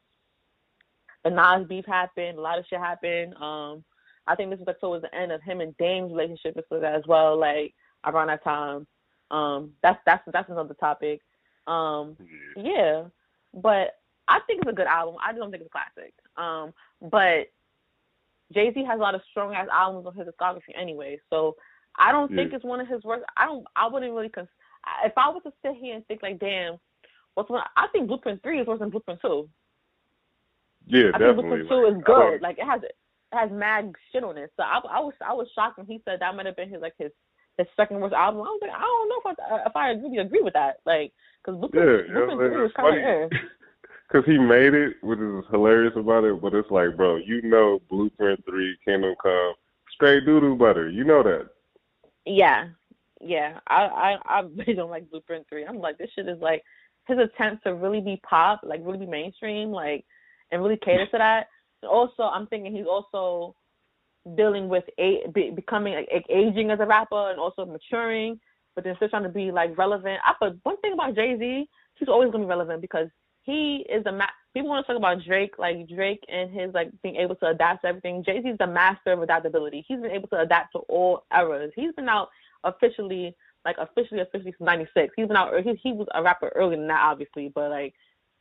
the 1.23 1.29
Nas 1.29 1.67
beef 1.67 1.85
happened, 1.85 2.37
a 2.37 2.41
lot 2.41 2.59
of 2.59 2.65
shit 2.69 2.79
happened. 2.79 3.33
Um, 3.35 3.83
I 4.27 4.35
think 4.35 4.49
this 4.49 4.59
was 4.59 4.67
like 4.67 4.79
towards 4.79 5.03
the 5.03 5.13
end 5.13 5.31
of 5.31 5.41
him 5.41 5.61
and 5.61 5.75
Dame's 5.77 6.11
relationship 6.11 6.57
as 6.57 7.03
well, 7.07 7.37
like 7.37 7.73
around 8.05 8.27
that 8.27 8.43
time. 8.43 8.87
Um, 9.31 9.71
that's 9.81 9.99
that's 10.05 10.23
that's 10.31 10.49
another 10.49 10.75
topic. 10.75 11.21
Um, 11.67 12.15
yeah, 12.55 13.05
but 13.53 13.99
I 14.27 14.39
think 14.47 14.61
it's 14.61 14.69
a 14.69 14.73
good 14.73 14.87
album. 14.87 15.15
I 15.25 15.33
don't 15.33 15.51
think 15.51 15.63
it's 15.63 15.71
a 15.73 15.77
classic. 15.77 16.13
Um, 16.37 16.73
but 17.09 17.51
Jay 18.53 18.71
Z 18.73 18.83
has 18.85 18.99
a 18.99 19.01
lot 19.01 19.15
of 19.15 19.21
strong 19.31 19.53
ass 19.53 19.67
albums 19.71 20.05
on 20.05 20.15
his 20.15 20.27
discography 20.27 20.79
anyway, 20.79 21.19
so 21.29 21.55
I 21.97 22.11
don't 22.11 22.31
yeah. 22.31 22.37
think 22.37 22.53
it's 22.53 22.65
one 22.65 22.79
of 22.79 22.87
his 22.87 23.03
worst. 23.03 23.25
I 23.37 23.45
don't. 23.45 23.65
I 23.75 23.87
wouldn't 23.87 24.13
really. 24.13 24.29
Cons- 24.29 24.47
if 25.03 25.13
I 25.17 25.29
was 25.29 25.41
to 25.43 25.53
sit 25.63 25.75
here 25.81 25.95
and 25.95 26.05
think 26.07 26.21
like, 26.21 26.39
damn, 26.39 26.77
what's 27.33 27.49
one? 27.49 27.63
I 27.75 27.87
think 27.87 28.07
Blueprint 28.07 28.43
Three 28.43 28.59
is 28.59 28.67
worse 28.67 28.79
than 28.79 28.89
Blueprint 28.89 29.21
Two. 29.21 29.49
Yeah, 30.85 31.09
I 31.13 31.17
definitely. 31.17 31.59
think 31.59 31.69
Blueprint 31.69 31.69
Two 31.69 31.97
is 31.97 32.03
good. 32.03 32.41
Like 32.41 32.57
it 32.59 32.65
has 32.65 32.83
it 32.83 32.95
has 33.31 33.51
mad 33.51 33.93
shit 34.11 34.23
on 34.23 34.37
it. 34.37 34.51
So 34.57 34.63
I, 34.63 34.79
I 34.89 34.99
was 34.99 35.13
I 35.25 35.33
was 35.33 35.47
shocked 35.55 35.77
when 35.77 35.87
he 35.87 36.01
said 36.05 36.19
that 36.19 36.35
might 36.35 36.45
have 36.45 36.55
been 36.55 36.69
his 36.69 36.81
like 36.81 36.95
his 36.97 37.11
his 37.57 37.67
second 37.75 37.99
worst 37.99 38.13
album. 38.13 38.41
I 38.41 38.45
was 38.45 38.59
like, 38.61 38.71
I 38.71 38.81
don't 38.81 39.09
know 39.09 39.31
if 39.31 39.39
I 39.39 39.69
if 39.69 39.75
I 39.75 39.89
really 40.01 40.17
agree 40.17 40.41
with 40.41 40.53
that. 40.53 40.77
Like, 40.85 41.13
because 41.43 41.59
Blueprint, 41.59 42.07
yeah, 42.09 42.25
Three 42.35 42.61
was 42.61 42.71
kind 42.75 43.23
of 43.23 43.31
Cause 44.11 44.23
he 44.27 44.37
made 44.37 44.75
it, 44.75 44.97
which 45.01 45.17
is 45.17 45.43
hilarious 45.49 45.93
about 45.95 46.25
it. 46.25 46.39
But 46.39 46.53
it's 46.53 46.69
like, 46.69 46.95
bro, 46.95 47.15
you 47.15 47.41
know, 47.41 47.81
Blueprint 47.89 48.43
Three, 48.45 48.77
Kingdom 48.85 49.15
Come, 49.21 49.53
straight 49.93 50.25
doo 50.25 50.39
doo 50.39 50.55
butter. 50.55 50.89
You 50.89 51.03
know 51.03 51.23
that. 51.23 51.49
Yeah, 52.25 52.69
yeah. 53.19 53.59
I 53.67 53.75
I 53.75 54.39
I 54.39 54.39
really 54.41 54.75
don't 54.75 54.91
like 54.91 55.09
Blueprint 55.09 55.47
Three. 55.49 55.65
I'm 55.65 55.79
like, 55.79 55.97
this 55.97 56.09
shit 56.15 56.27
is 56.27 56.39
like 56.39 56.63
his 57.07 57.17
attempt 57.17 57.63
to 57.63 57.73
really 57.73 58.01
be 58.01 58.21
pop, 58.27 58.61
like 58.63 58.81
really 58.83 58.99
be 58.99 59.07
mainstream, 59.07 59.71
like 59.71 60.05
and 60.51 60.61
really 60.61 60.77
cater 60.77 61.07
to 61.07 61.17
that. 61.17 61.47
Also, 61.89 62.23
I'm 62.23 62.47
thinking 62.47 62.75
he's 62.75 62.87
also 62.87 63.55
dealing 64.35 64.67
with 64.67 64.85
a, 64.97 65.23
be, 65.33 65.51
becoming 65.51 65.93
like, 65.93 66.25
aging 66.29 66.71
as 66.71 66.79
a 66.79 66.85
rapper 66.85 67.29
and 67.29 67.39
also 67.39 67.65
maturing, 67.65 68.39
but 68.73 68.83
then 68.83 68.95
still 68.95 69.09
trying 69.09 69.23
to 69.23 69.29
be 69.29 69.51
like 69.51 69.77
relevant. 69.77 70.19
I 70.25 70.33
but 70.39 70.55
one 70.63 70.77
thing 70.77 70.93
about 70.93 71.15
Jay 71.15 71.37
Z, 71.37 71.69
he's 71.95 72.09
always 72.09 72.31
gonna 72.31 72.43
be 72.43 72.49
relevant 72.49 72.81
because 72.81 73.07
he 73.43 73.85
is 73.89 74.03
the 74.03 74.11
ma- 74.11 74.25
people 74.53 74.69
want 74.69 74.85
to 74.85 74.93
talk 74.93 74.97
about 74.97 75.23
Drake, 75.23 75.59
like 75.59 75.87
Drake 75.87 76.23
and 76.27 76.49
his 76.51 76.73
like 76.73 76.89
being 77.03 77.17
able 77.17 77.35
to 77.35 77.47
adapt 77.47 77.83
to 77.83 77.89
everything. 77.89 78.23
Jay 78.23 78.41
Z 78.41 78.49
is 78.49 78.57
the 78.57 78.67
master 78.67 79.11
of 79.11 79.21
adaptability. 79.21 79.85
He's 79.87 79.99
been 79.99 80.11
able 80.11 80.27
to 80.29 80.39
adapt 80.39 80.73
to 80.73 80.79
all 80.89 81.25
eras. 81.31 81.71
He's 81.75 81.93
been 81.93 82.09
out 82.09 82.29
officially 82.63 83.35
like 83.65 83.77
officially 83.77 84.21
officially 84.21 84.51
since 84.51 84.65
'96. 84.65 85.13
He's 85.15 85.27
been 85.27 85.37
out. 85.37 85.53
He 85.63 85.73
he 85.81 85.91
was 85.91 86.07
a 86.13 86.23
rapper 86.23 86.51
earlier 86.55 86.77
than 86.77 86.87
that, 86.87 87.01
obviously, 87.03 87.51
but 87.53 87.69
like 87.69 87.93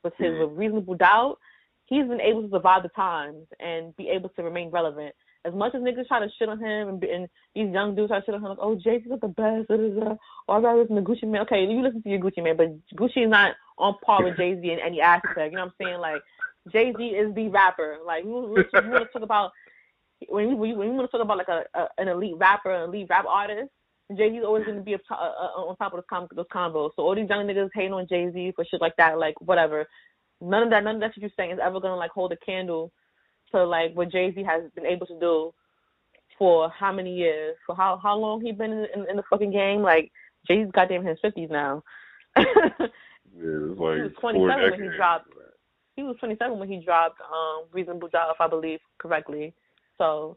with 0.02 0.14
his 0.18 0.28
mm-hmm. 0.28 0.56
reasonable 0.56 0.94
doubt, 0.94 1.38
he's 1.86 2.06
been 2.06 2.20
able 2.20 2.42
to 2.42 2.50
survive 2.50 2.82
the 2.82 2.88
times 2.90 3.46
and 3.60 3.96
be 3.96 4.08
able 4.08 4.28
to 4.30 4.42
remain 4.42 4.70
relevant. 4.70 5.14
As 5.44 5.52
much 5.52 5.74
as 5.74 5.82
niggas 5.82 6.08
try 6.08 6.20
to 6.20 6.28
shit 6.38 6.48
on 6.48 6.58
him 6.58 6.88
and, 6.88 7.04
and 7.04 7.28
these 7.54 7.70
young 7.70 7.94
dudes 7.94 8.08
try 8.08 8.20
to 8.20 8.24
shit 8.24 8.34
on 8.34 8.40
him, 8.42 8.48
like, 8.48 8.58
oh, 8.60 8.76
Jay 8.76 9.00
Z's 9.02 9.12
the 9.20 9.28
best, 9.28 9.68
da, 9.68 9.76
da. 9.76 10.16
or 10.48 10.56
I'd 10.56 10.64
rather 10.64 10.80
listen 10.80 10.96
to 10.96 11.02
Gucci 11.02 11.24
Mane. 11.24 11.42
Okay, 11.42 11.64
you 11.64 11.82
listen 11.82 12.02
to 12.02 12.08
your 12.08 12.20
Gucci 12.20 12.42
Mane, 12.42 12.56
but 12.56 12.68
Gucci 12.96 13.24
is 13.24 13.30
not 13.30 13.52
on 13.78 13.94
par 14.04 14.24
with 14.24 14.36
Jay 14.36 14.58
Z 14.58 14.70
in 14.70 14.78
any 14.78 15.00
aspect. 15.00 15.52
You 15.52 15.58
know 15.58 15.66
what 15.66 15.74
I'm 15.80 15.86
saying? 15.86 15.98
Like, 16.00 16.22
Jay 16.72 16.94
Z 16.96 17.04
is 17.04 17.34
the 17.34 17.48
rapper. 17.48 17.98
Like, 18.06 18.24
we, 18.24 18.30
we, 18.30 18.46
we 18.46 18.88
want 18.88 19.04
to 19.04 19.12
talk 19.12 19.22
about 19.22 19.52
when 20.28 20.48
you, 20.48 20.56
when 20.56 20.78
we 20.78 20.88
want 20.88 21.10
to 21.10 21.16
talk 21.16 21.24
about 21.24 21.38
like 21.38 21.48
a, 21.48 21.64
a 21.78 21.88
an 21.98 22.08
elite 22.08 22.36
rapper, 22.38 22.74
an 22.74 22.88
elite 22.88 23.08
rap 23.10 23.26
artist. 23.28 23.70
Jay 24.16 24.30
Z's 24.30 24.44
always 24.44 24.64
going 24.64 24.78
to 24.78 24.82
be 24.82 24.94
uh, 24.94 24.98
uh, 25.10 25.60
on 25.60 25.76
top 25.76 25.92
of 25.92 25.98
those, 25.98 26.04
com- 26.10 26.28
those 26.34 26.46
combos. 26.52 26.90
So 26.96 27.02
all 27.02 27.14
these 27.14 27.28
young 27.28 27.46
niggas 27.46 27.70
hating 27.74 27.92
on 27.92 28.06
Jay 28.08 28.30
Z 28.32 28.52
for 28.54 28.64
shit 28.64 28.80
like 28.80 28.96
that, 28.96 29.18
like 29.18 29.40
whatever. 29.40 29.86
None 30.40 30.62
of 30.62 30.70
that, 30.70 30.84
none 30.84 30.96
of 30.96 31.00
that 31.00 31.14
shit 31.14 31.22
you're 31.22 31.30
saying 31.36 31.52
is 31.52 31.58
ever 31.62 31.80
going 31.80 31.92
to 31.92 31.96
like 31.96 32.10
hold 32.10 32.32
a 32.32 32.36
candle 32.36 32.92
to 33.54 33.64
like 33.64 33.94
what 33.94 34.10
Jay 34.10 34.32
Z 34.34 34.42
has 34.42 34.62
been 34.74 34.86
able 34.86 35.06
to 35.06 35.18
do 35.18 35.54
for 36.38 36.68
how 36.70 36.92
many 36.92 37.14
years? 37.14 37.56
For 37.66 37.74
how 37.74 37.98
how 38.02 38.16
long 38.16 38.40
he 38.40 38.52
been 38.52 38.72
in, 38.72 38.86
in, 38.94 39.10
in 39.10 39.16
the 39.16 39.22
fucking 39.30 39.52
game? 39.52 39.82
Like 39.82 40.10
Jay 40.46 40.64
Z's 40.64 40.72
goddamn 40.72 41.02
in 41.02 41.06
his 41.06 41.18
fifties 41.22 41.50
now. 41.50 41.82
yeah, 42.36 42.44
it's 43.36 43.78
like 43.78 43.96
he 43.96 44.02
was 44.02 44.12
27 44.20 44.70
when 44.70 44.82
he 44.82 44.96
dropped. 44.96 45.28
He 45.96 46.02
was 46.02 46.16
27 46.18 46.58
when 46.58 46.68
he 46.68 46.84
dropped 46.84 47.20
um 47.20 47.64
Reasonable 47.72 48.08
Doubt, 48.08 48.34
if 48.34 48.40
I 48.40 48.48
believe 48.48 48.80
correctly. 48.98 49.54
So 49.98 50.36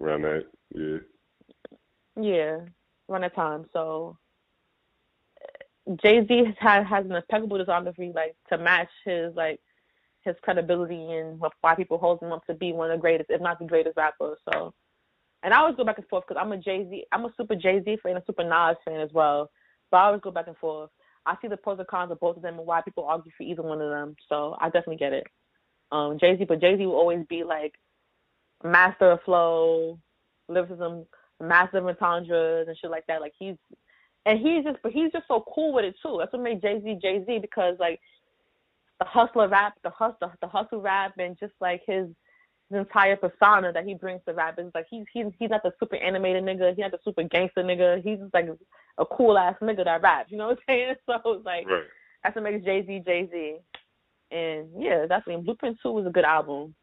around 0.00 0.22
that, 0.22 0.46
yeah. 0.74 0.98
Yeah, 2.20 2.58
around 3.08 3.22
that 3.22 3.34
time. 3.34 3.66
So 3.72 4.16
Jay 6.02 6.24
Z 6.26 6.54
has 6.60 6.86
has 6.86 7.04
an 7.04 7.12
impeccable 7.12 7.58
discography, 7.58 8.14
like 8.14 8.36
to 8.50 8.58
match 8.58 8.88
his 9.04 9.34
like 9.34 9.60
his 10.24 10.36
credibility 10.42 11.12
and 11.12 11.40
why 11.60 11.74
people 11.74 11.98
hold 11.98 12.22
him 12.22 12.32
up 12.32 12.44
to 12.46 12.54
be 12.54 12.72
one 12.72 12.90
of 12.90 12.96
the 12.96 13.00
greatest, 13.00 13.30
if 13.30 13.40
not 13.40 13.58
the 13.58 13.66
greatest 13.66 13.96
rapper. 13.96 14.36
So, 14.52 14.72
and 15.42 15.52
I 15.52 15.58
always 15.58 15.76
go 15.76 15.84
back 15.84 15.98
and 15.98 16.06
forth 16.08 16.24
because 16.26 16.40
I'm 16.40 16.52
a 16.52 16.58
Jay 16.58 16.86
Z, 16.88 17.04
I'm 17.12 17.24
a 17.24 17.32
super 17.36 17.54
Jay 17.54 17.82
Z 17.84 17.98
fan 18.02 18.16
a 18.16 18.22
super 18.26 18.44
Nas 18.44 18.76
fan 18.84 19.00
as 19.00 19.10
well. 19.12 19.50
But 19.90 19.98
I 19.98 20.04
always 20.06 20.22
go 20.22 20.30
back 20.30 20.46
and 20.46 20.56
forth. 20.56 20.90
I 21.26 21.36
see 21.40 21.48
the 21.48 21.56
pros 21.56 21.78
and 21.78 21.88
cons 21.88 22.12
of 22.12 22.20
both 22.20 22.36
of 22.36 22.42
them 22.42 22.58
and 22.58 22.66
why 22.66 22.80
people 22.82 23.04
argue 23.04 23.32
for 23.36 23.44
either 23.44 23.62
one 23.62 23.80
of 23.80 23.90
them. 23.90 24.16
So 24.28 24.56
I 24.60 24.66
definitely 24.66 24.96
get 24.96 25.12
it. 25.12 25.26
Um, 25.92 26.18
Jay 26.18 26.36
Z, 26.36 26.44
but 26.44 26.60
Jay 26.60 26.76
Z 26.76 26.84
will 26.84 26.94
always 26.94 27.24
be 27.28 27.44
like 27.44 27.74
master 28.62 29.12
of 29.12 29.22
flow, 29.22 29.98
lyricism, 30.48 31.06
master 31.40 31.78
of 31.78 31.86
entendres 31.86 32.68
and 32.68 32.76
shit 32.78 32.90
like 32.90 33.06
that. 33.06 33.20
Like 33.20 33.32
he's 33.38 33.56
and 34.26 34.38
he's 34.38 34.64
just 34.64 34.78
but 34.82 34.92
he's 34.92 35.12
just 35.12 35.28
so 35.28 35.44
cool 35.54 35.72
with 35.72 35.84
it 35.84 35.94
too. 36.02 36.16
That's 36.18 36.32
what 36.32 36.42
made 36.42 36.62
Jay 36.62 36.80
Z 36.82 36.98
Jay 37.02 37.24
Z 37.26 37.38
because 37.40 37.76
like 37.78 38.00
the 39.00 39.06
hustler 39.06 39.48
rap, 39.48 39.74
the 39.82 39.90
hustle 39.90 40.32
the 40.40 40.48
hustle 40.48 40.80
rap 40.80 41.14
and 41.18 41.38
just 41.38 41.52
like 41.60 41.82
his 41.86 42.08
his 42.70 42.78
entire 42.78 43.16
persona 43.16 43.72
that 43.72 43.84
he 43.84 43.94
brings 43.94 44.20
to 44.26 44.34
rap 44.34 44.58
is 44.58 44.70
like 44.74 44.86
he's 44.90 45.04
he's 45.12 45.26
he's 45.38 45.50
not 45.50 45.62
the 45.62 45.72
super 45.80 45.96
animated 45.96 46.44
nigga, 46.44 46.70
he's 46.70 46.78
not 46.78 46.92
the 46.92 46.98
super 47.04 47.22
gangster 47.22 47.62
nigga, 47.62 48.02
he's 48.02 48.18
just 48.18 48.34
like 48.34 48.48
a 48.98 49.06
cool 49.06 49.36
ass 49.36 49.56
nigga 49.60 49.84
that 49.84 50.02
raps, 50.02 50.30
you 50.30 50.38
know 50.38 50.48
what 50.48 50.58
I'm 50.58 50.64
saying? 50.68 50.94
So 51.06 51.32
it's 51.32 51.44
like 51.44 51.66
right. 51.68 51.84
that's 52.22 52.36
what 52.36 52.44
makes 52.44 52.64
Jay 52.64 52.84
Z 52.86 53.02
Jay 53.04 53.28
Z. 53.30 53.56
And 54.30 54.68
yeah, 54.78 55.06
that's 55.08 55.26
mean 55.26 55.44
Blueprint 55.44 55.78
Two 55.82 55.92
was 55.92 56.06
a 56.06 56.10
good 56.10 56.24
album. 56.24 56.74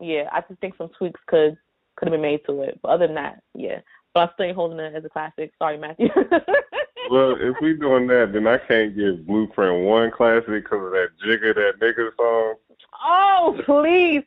Yeah, 0.00 0.28
I 0.32 0.40
just 0.48 0.60
think 0.60 0.74
some 0.76 0.90
tweaks 0.98 1.20
could 1.26 1.56
could 1.96 2.08
have 2.08 2.12
been 2.12 2.22
made 2.22 2.40
to 2.46 2.62
it. 2.62 2.80
But 2.82 2.88
other 2.88 3.06
than 3.06 3.16
that, 3.16 3.42
yeah. 3.54 3.80
But 4.12 4.20
I'm 4.20 4.28
still 4.34 4.54
holding 4.54 4.80
it 4.80 4.94
as 4.94 5.04
a 5.04 5.08
classic. 5.08 5.52
Sorry, 5.58 5.78
Matthew. 5.78 6.08
well, 7.08 7.36
if 7.38 7.56
we 7.62 7.74
doing 7.74 8.06
that, 8.08 8.32
then 8.32 8.46
I 8.46 8.58
can't 8.58 8.96
give 8.96 9.26
Blueprint 9.26 9.84
one 9.84 10.10
classic 10.10 10.48
because 10.48 10.84
of 10.84 10.92
that 10.92 11.08
Jigga 11.24 11.54
That 11.54 11.80
Nigga 11.80 12.10
song. 12.16 12.54
Oh, 13.04 13.60
please. 13.64 14.22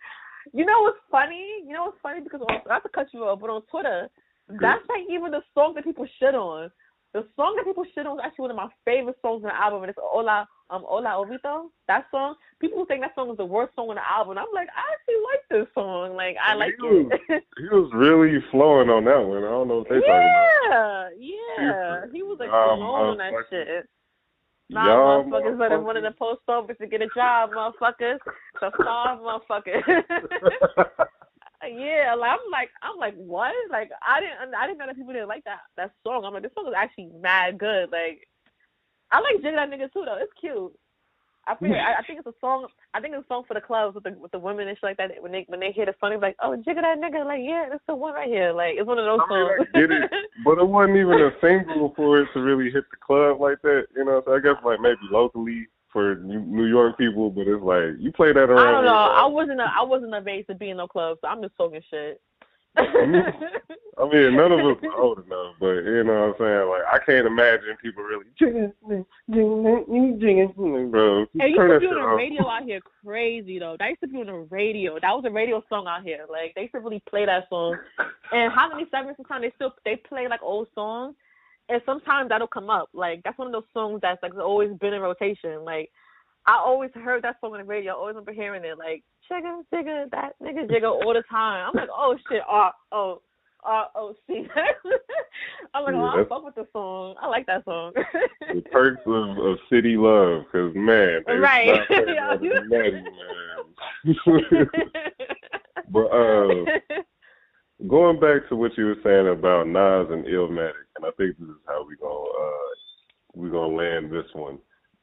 You 0.53 0.65
know 0.65 0.81
what's 0.81 0.99
funny? 1.11 1.63
You 1.65 1.73
know 1.73 1.85
what's 1.85 1.97
funny? 2.01 2.21
Because 2.21 2.41
on, 2.41 2.61
not 2.67 2.83
to 2.83 2.89
cut 2.89 3.07
you 3.13 3.23
off, 3.25 3.39
but 3.39 3.49
on 3.49 3.61
Twitter, 3.63 4.09
that's 4.49 4.83
like 4.89 5.03
even 5.09 5.31
the 5.31 5.41
song 5.53 5.73
that 5.75 5.83
people 5.83 6.07
shit 6.19 6.35
on. 6.35 6.71
The 7.13 7.25
song 7.35 7.55
that 7.57 7.65
people 7.65 7.85
shit 7.93 8.05
on 8.05 8.19
is 8.19 8.23
actually 8.25 8.43
one 8.43 8.51
of 8.51 8.57
my 8.57 8.69
favorite 8.85 9.17
songs 9.21 9.43
on 9.43 9.49
the 9.49 9.55
album, 9.55 9.83
and 9.83 9.89
it's 9.89 9.99
Hola, 10.01 10.47
um, 10.73 10.83
Hola 10.87 11.09
Hovito. 11.09 11.69
That 11.87 12.05
song, 12.11 12.35
people 12.59 12.85
think 12.85 13.01
that 13.01 13.15
song 13.15 13.29
is 13.31 13.37
the 13.37 13.45
worst 13.45 13.75
song 13.75 13.89
on 13.89 13.95
the 13.95 14.11
album. 14.11 14.37
I'm 14.37 14.45
like, 14.53 14.67
I 14.75 14.81
actually 14.93 15.21
like 15.29 15.65
this 15.65 15.73
song. 15.73 16.15
Like, 16.15 16.35
I 16.43 16.55
like 16.55 16.73
he 16.79 16.87
was, 16.87 17.11
it. 17.29 17.43
he 17.57 17.69
was 17.69 17.91
really 17.93 18.43
flowing 18.51 18.89
on 18.89 19.05
that 19.05 19.21
one. 19.21 19.43
I 19.43 19.49
don't 19.49 19.67
know 19.67 19.77
what 19.79 19.89
they 19.89 19.95
yeah, 19.95 20.01
talking 20.01 20.33
about. 20.67 21.09
Yeah, 21.19 21.61
yeah. 21.61 22.05
He 22.11 22.23
was 22.23 22.37
like 22.39 22.49
um, 22.49 22.81
on 22.81 23.17
that 23.17 23.33
shit. 23.49 23.87
Nah, 24.69 24.87
Y'all 24.87 25.23
motherfuckers 25.25 25.59
better 25.59 25.77
run 25.79 25.97
in 25.97 26.03
the 26.03 26.11
post 26.11 26.41
office 26.47 26.77
to 26.81 26.87
get 26.87 27.01
a 27.01 27.07
job, 27.15 27.51
motherfuckers. 27.51 28.17
The 28.59 28.71
five 28.83 29.19
motherfuckers. 29.19 29.83
yeah, 31.71 32.15
like 32.17 32.31
I'm 32.31 32.51
like 32.51 32.69
I'm 32.81 32.97
like 32.97 33.15
what? 33.15 33.53
Like 33.69 33.91
I 34.01 34.19
didn't 34.19 34.55
I 34.55 34.65
didn't 34.65 34.79
know 34.79 34.87
that 34.87 34.95
people 34.95 35.13
didn't 35.13 35.27
like 35.27 35.43
that 35.43 35.59
that 35.77 35.91
song. 36.03 36.23
I'm 36.25 36.33
like 36.33 36.43
this 36.43 36.51
song 36.55 36.67
is 36.67 36.73
actually 36.75 37.11
mad 37.21 37.59
good. 37.59 37.91
Like 37.91 38.27
I 39.13 39.21
like 39.21 39.43
Jigga 39.43 39.55
that 39.55 39.69
nigga 39.69 39.93
too 39.93 40.03
though. 40.05 40.17
It's 40.19 40.33
cute. 40.39 40.73
I 41.45 41.55
feel 41.55 41.73
I, 41.73 41.99
I 41.99 42.03
think 42.07 42.19
it's 42.19 42.27
a 42.27 42.39
song. 42.39 42.67
I 42.93 43.01
think 43.01 43.13
it's 43.15 43.25
a 43.25 43.27
song 43.27 43.43
for 43.47 43.53
the 43.53 43.61
clubs 43.61 43.95
with 43.95 44.05
the 44.05 44.15
with 44.17 44.31
the 44.31 44.39
women 44.39 44.67
and 44.67 44.77
shit 44.77 44.83
like 44.83 44.97
that. 44.97 45.11
When 45.21 45.31
they 45.31 45.43
when 45.47 45.59
they 45.59 45.71
hear 45.71 45.85
the 45.85 45.93
song, 45.99 46.17
like, 46.21 46.37
oh, 46.41 46.55
jigga 46.65 46.81
that 46.81 47.03
nigga. 47.03 47.25
Like, 47.25 47.41
yeah, 47.43 47.67
that's 47.69 47.83
the 47.87 47.95
one 47.95 48.13
right 48.13 48.29
here. 48.29 48.53
Like, 48.53 48.75
it's 48.77 48.87
one 48.87 48.97
of 48.97 49.05
those 49.05 49.19
I 49.29 49.33
mean, 49.33 49.47
songs. 49.47 49.67
I 49.75 49.79
get 49.79 49.91
it, 49.91 50.11
but 50.45 50.57
it 50.57 50.67
wasn't 50.67 50.97
even 50.97 51.19
a 51.19 51.31
single 51.41 51.93
for 51.95 52.21
it 52.21 52.27
to 52.33 52.39
really 52.39 52.71
hit 52.71 52.85
the 52.89 52.97
club 53.05 53.41
like 53.41 53.61
that. 53.63 53.87
You 53.95 54.05
know, 54.05 54.21
so 54.25 54.35
I 54.35 54.39
guess 54.39 54.55
like 54.63 54.79
maybe 54.79 55.03
locally 55.11 55.67
for 55.91 56.15
New 56.15 56.65
York 56.65 56.97
people, 56.97 57.29
but 57.29 57.47
it's 57.47 57.61
like 57.61 57.99
you 57.99 58.11
play 58.13 58.31
that 58.31 58.49
around. 58.49 58.65
I 58.65 58.71
don't 58.71 58.85
know. 58.85 58.95
I 58.95 59.25
wasn't 59.25 59.59
a, 59.59 59.67
I 59.67 59.83
wasn't 59.83 60.15
of 60.15 60.27
age 60.27 60.47
to 60.47 60.55
be 60.55 60.71
in 60.71 60.77
no 60.77 60.87
club, 60.87 61.17
so 61.21 61.27
I'm 61.27 61.41
just 61.41 61.55
talking 61.57 61.81
shit. 61.91 62.21
Mm-hmm. 62.77 63.43
I 63.95 64.09
mean, 64.09 64.35
none 64.35 64.51
of 64.51 64.59
us 64.59 64.83
are 64.83 64.99
old 64.99 65.19
enough, 65.25 65.55
but 65.59 65.85
you 65.85 66.03
know 66.03 66.33
what 66.33 66.35
I'm 66.35 66.35
saying. 66.39 66.69
Like, 66.69 66.81
I 66.91 67.05
can't 67.05 67.27
imagine 67.27 67.77
people 67.81 68.03
really 68.03 68.25
jigging, 68.37 68.73
jigging, 69.29 70.17
jigging, 70.19 70.89
bro. 70.89 71.25
Hey, 71.37 71.49
you 71.49 71.61
used 71.61 71.73
to 71.73 71.79
be 71.79 71.85
on 71.87 72.09
the 72.09 72.15
radio 72.15 72.47
out 72.47 72.63
here 72.63 72.79
crazy 73.05 73.59
though. 73.59 73.75
That 73.77 73.89
used 73.89 74.01
to 74.01 74.07
be 74.07 74.17
on 74.17 74.25
the 74.25 74.47
radio. 74.49 74.95
That 74.95 75.11
was 75.11 75.23
a 75.27 75.31
radio 75.31 75.63
song 75.69 75.85
out 75.87 76.03
here. 76.03 76.25
Like 76.29 76.55
they 76.55 76.61
used 76.61 76.73
to 76.73 76.79
really 76.79 77.03
play 77.07 77.25
that 77.25 77.47
song. 77.49 77.77
And 78.31 78.51
how 78.51 78.69
many 78.69 78.85
segments 78.89 79.17
sometimes 79.17 79.43
they 79.43 79.51
still 79.55 79.75
they 79.85 79.95
play 79.95 80.27
like 80.27 80.41
old 80.41 80.67
songs, 80.73 81.15
and 81.69 81.79
sometimes 81.85 82.29
that'll 82.29 82.47
come 82.47 82.71
up. 82.71 82.89
Like 82.93 83.21
that's 83.23 83.37
one 83.37 83.47
of 83.47 83.53
those 83.53 83.69
songs 83.73 83.99
that's 84.01 84.23
like 84.23 84.35
always 84.35 84.71
been 84.81 84.93
in 84.93 85.01
rotation. 85.01 85.63
Like 85.63 85.91
I 86.45 86.57
always 86.57 86.91
heard 86.93 87.23
that 87.23 87.37
song 87.39 87.53
on 87.53 87.59
the 87.59 87.63
radio. 87.63 87.93
I 87.93 87.95
always 87.95 88.15
remember 88.15 88.33
hearing 88.33 88.65
it. 88.65 88.77
Like 88.77 89.03
chigga 89.31 89.61
jigga 89.73 90.09
that 90.11 90.33
nigga 90.41 90.69
jigga 90.69 90.91
all 90.91 91.13
the 91.13 91.23
time. 91.29 91.69
I'm 91.69 91.75
like 91.75 91.89
oh 91.91 92.17
shit 92.29 92.41
oh 92.49 92.69
oh. 92.91 93.21
R 93.65 93.87
O 93.95 94.13
C. 94.27 94.45
I'm 95.73 95.83
like, 95.83 95.93
Yeah, 95.93 96.01
oh, 96.01 96.21
I 96.21 96.25
fuck 96.27 96.43
with 96.43 96.55
the 96.55 96.67
song. 96.73 97.15
I 97.21 97.27
like 97.27 97.45
that 97.47 97.63
song. 97.65 97.93
the 97.95 98.61
perks 98.71 99.01
of, 99.05 99.37
of 99.37 99.57
city 99.69 99.95
love, 99.97 100.43
because 100.51 100.75
man, 100.75 101.23
Right. 101.27 101.79
Natty, 101.89 102.49
man. 102.69 103.05
but 105.89 106.05
uh, 106.07 106.65
going 107.87 108.19
back 108.19 108.49
to 108.49 108.55
what 108.55 108.77
you 108.77 108.85
were 108.85 108.97
saying 109.03 109.29
about 109.29 109.67
Nas 109.67 110.11
and 110.11 110.25
Illmatic, 110.25 110.73
and 110.97 111.05
I 111.05 111.11
think 111.17 111.37
this 111.39 111.47
is 111.47 111.55
how 111.67 111.85
we 111.87 111.95
gonna 111.95 112.13
uh, 112.13 112.73
we 113.33 113.49
gonna 113.49 113.75
land 113.75 114.11
this 114.11 114.29
one. 114.33 114.59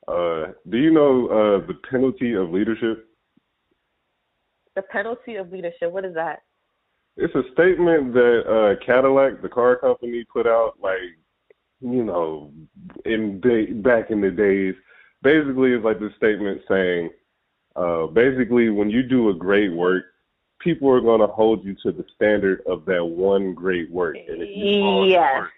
Uh, 0.08 0.52
do 0.68 0.78
you 0.78 0.90
know 0.90 1.28
uh, 1.28 1.66
the 1.66 1.74
penalty 1.90 2.34
of 2.34 2.50
leadership? 2.50 3.10
the 4.80 4.82
penalty 4.82 5.36
of 5.36 5.52
leadership. 5.52 5.90
What 5.90 6.04
is 6.04 6.14
that? 6.14 6.42
It's 7.16 7.34
a 7.34 7.42
statement 7.52 8.14
that 8.14 8.42
uh, 8.46 8.84
Cadillac, 8.84 9.42
the 9.42 9.48
car 9.48 9.76
company, 9.76 10.24
put 10.32 10.46
out 10.46 10.74
like 10.80 10.98
you 11.80 12.04
know 12.04 12.52
in 13.04 13.40
day, 13.40 13.66
back 13.66 14.10
in 14.10 14.20
the 14.20 14.30
days. 14.30 14.74
Basically, 15.22 15.72
it's 15.72 15.84
like 15.84 16.00
this 16.00 16.12
statement 16.16 16.62
saying, 16.66 17.10
uh, 17.76 18.06
basically, 18.06 18.70
when 18.70 18.88
you 18.88 19.02
do 19.02 19.28
a 19.28 19.34
great 19.34 19.72
work, 19.72 20.04
people 20.60 20.88
are 20.88 21.00
going 21.00 21.20
to 21.20 21.26
hold 21.26 21.64
you 21.64 21.76
to 21.82 21.92
the 21.92 22.04
standard 22.14 22.62
of 22.66 22.86
that 22.86 23.04
one 23.04 23.52
great 23.52 23.90
work. 23.90 24.16
And 24.16 24.42
if 24.42 24.56
you 24.56 25.04
Yes. 25.04 25.34
short, 25.34 25.50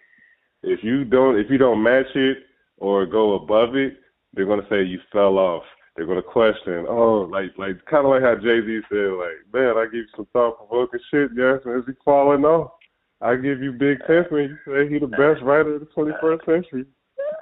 if 0.65 0.83
you 0.83 1.05
don't, 1.05 1.39
if 1.39 1.49
you 1.49 1.59
don't 1.59 1.83
match 1.83 2.17
it 2.17 2.39
or 2.79 3.07
go 3.07 3.35
above 3.35 3.77
it, 3.77 3.99
they're 4.35 4.47
going 4.47 4.61
to 4.63 4.69
say 4.69 4.83
you 4.83 5.01
fell 5.13 5.39
off. 5.39 5.65
They're 5.95 6.07
going 6.07 6.17
to 6.17 6.23
question, 6.23 6.87
oh, 6.89 7.29
like, 7.31 7.53
like 7.59 7.85
kind 7.85 8.07
of 8.07 8.13
like 8.13 8.23
how 8.23 8.35
Jay 8.37 8.61
Z 8.65 8.81
said, 8.89 9.13
like, 9.13 9.45
man, 9.53 9.77
I 9.77 9.85
give 9.85 9.95
you 9.95 10.07
some 10.17 10.27
thought 10.33 10.57
provoking 10.57 11.01
shit, 11.11 11.31
yes, 11.37 11.61
is 11.67 11.85
he 11.87 11.93
falling 12.03 12.45
off? 12.45 12.73
I 13.21 13.37
give 13.37 13.63
you 13.63 13.73
Big 13.73 13.99
Pimpin', 14.09 14.33
when 14.33 14.43
you 14.45 14.59
say 14.67 14.89
he 14.93 14.99
the 14.99 15.07
best 15.07 15.43
writer 15.43 15.75
of 15.75 15.81
the 15.81 15.87
21st 15.87 16.45
century. 16.47 16.87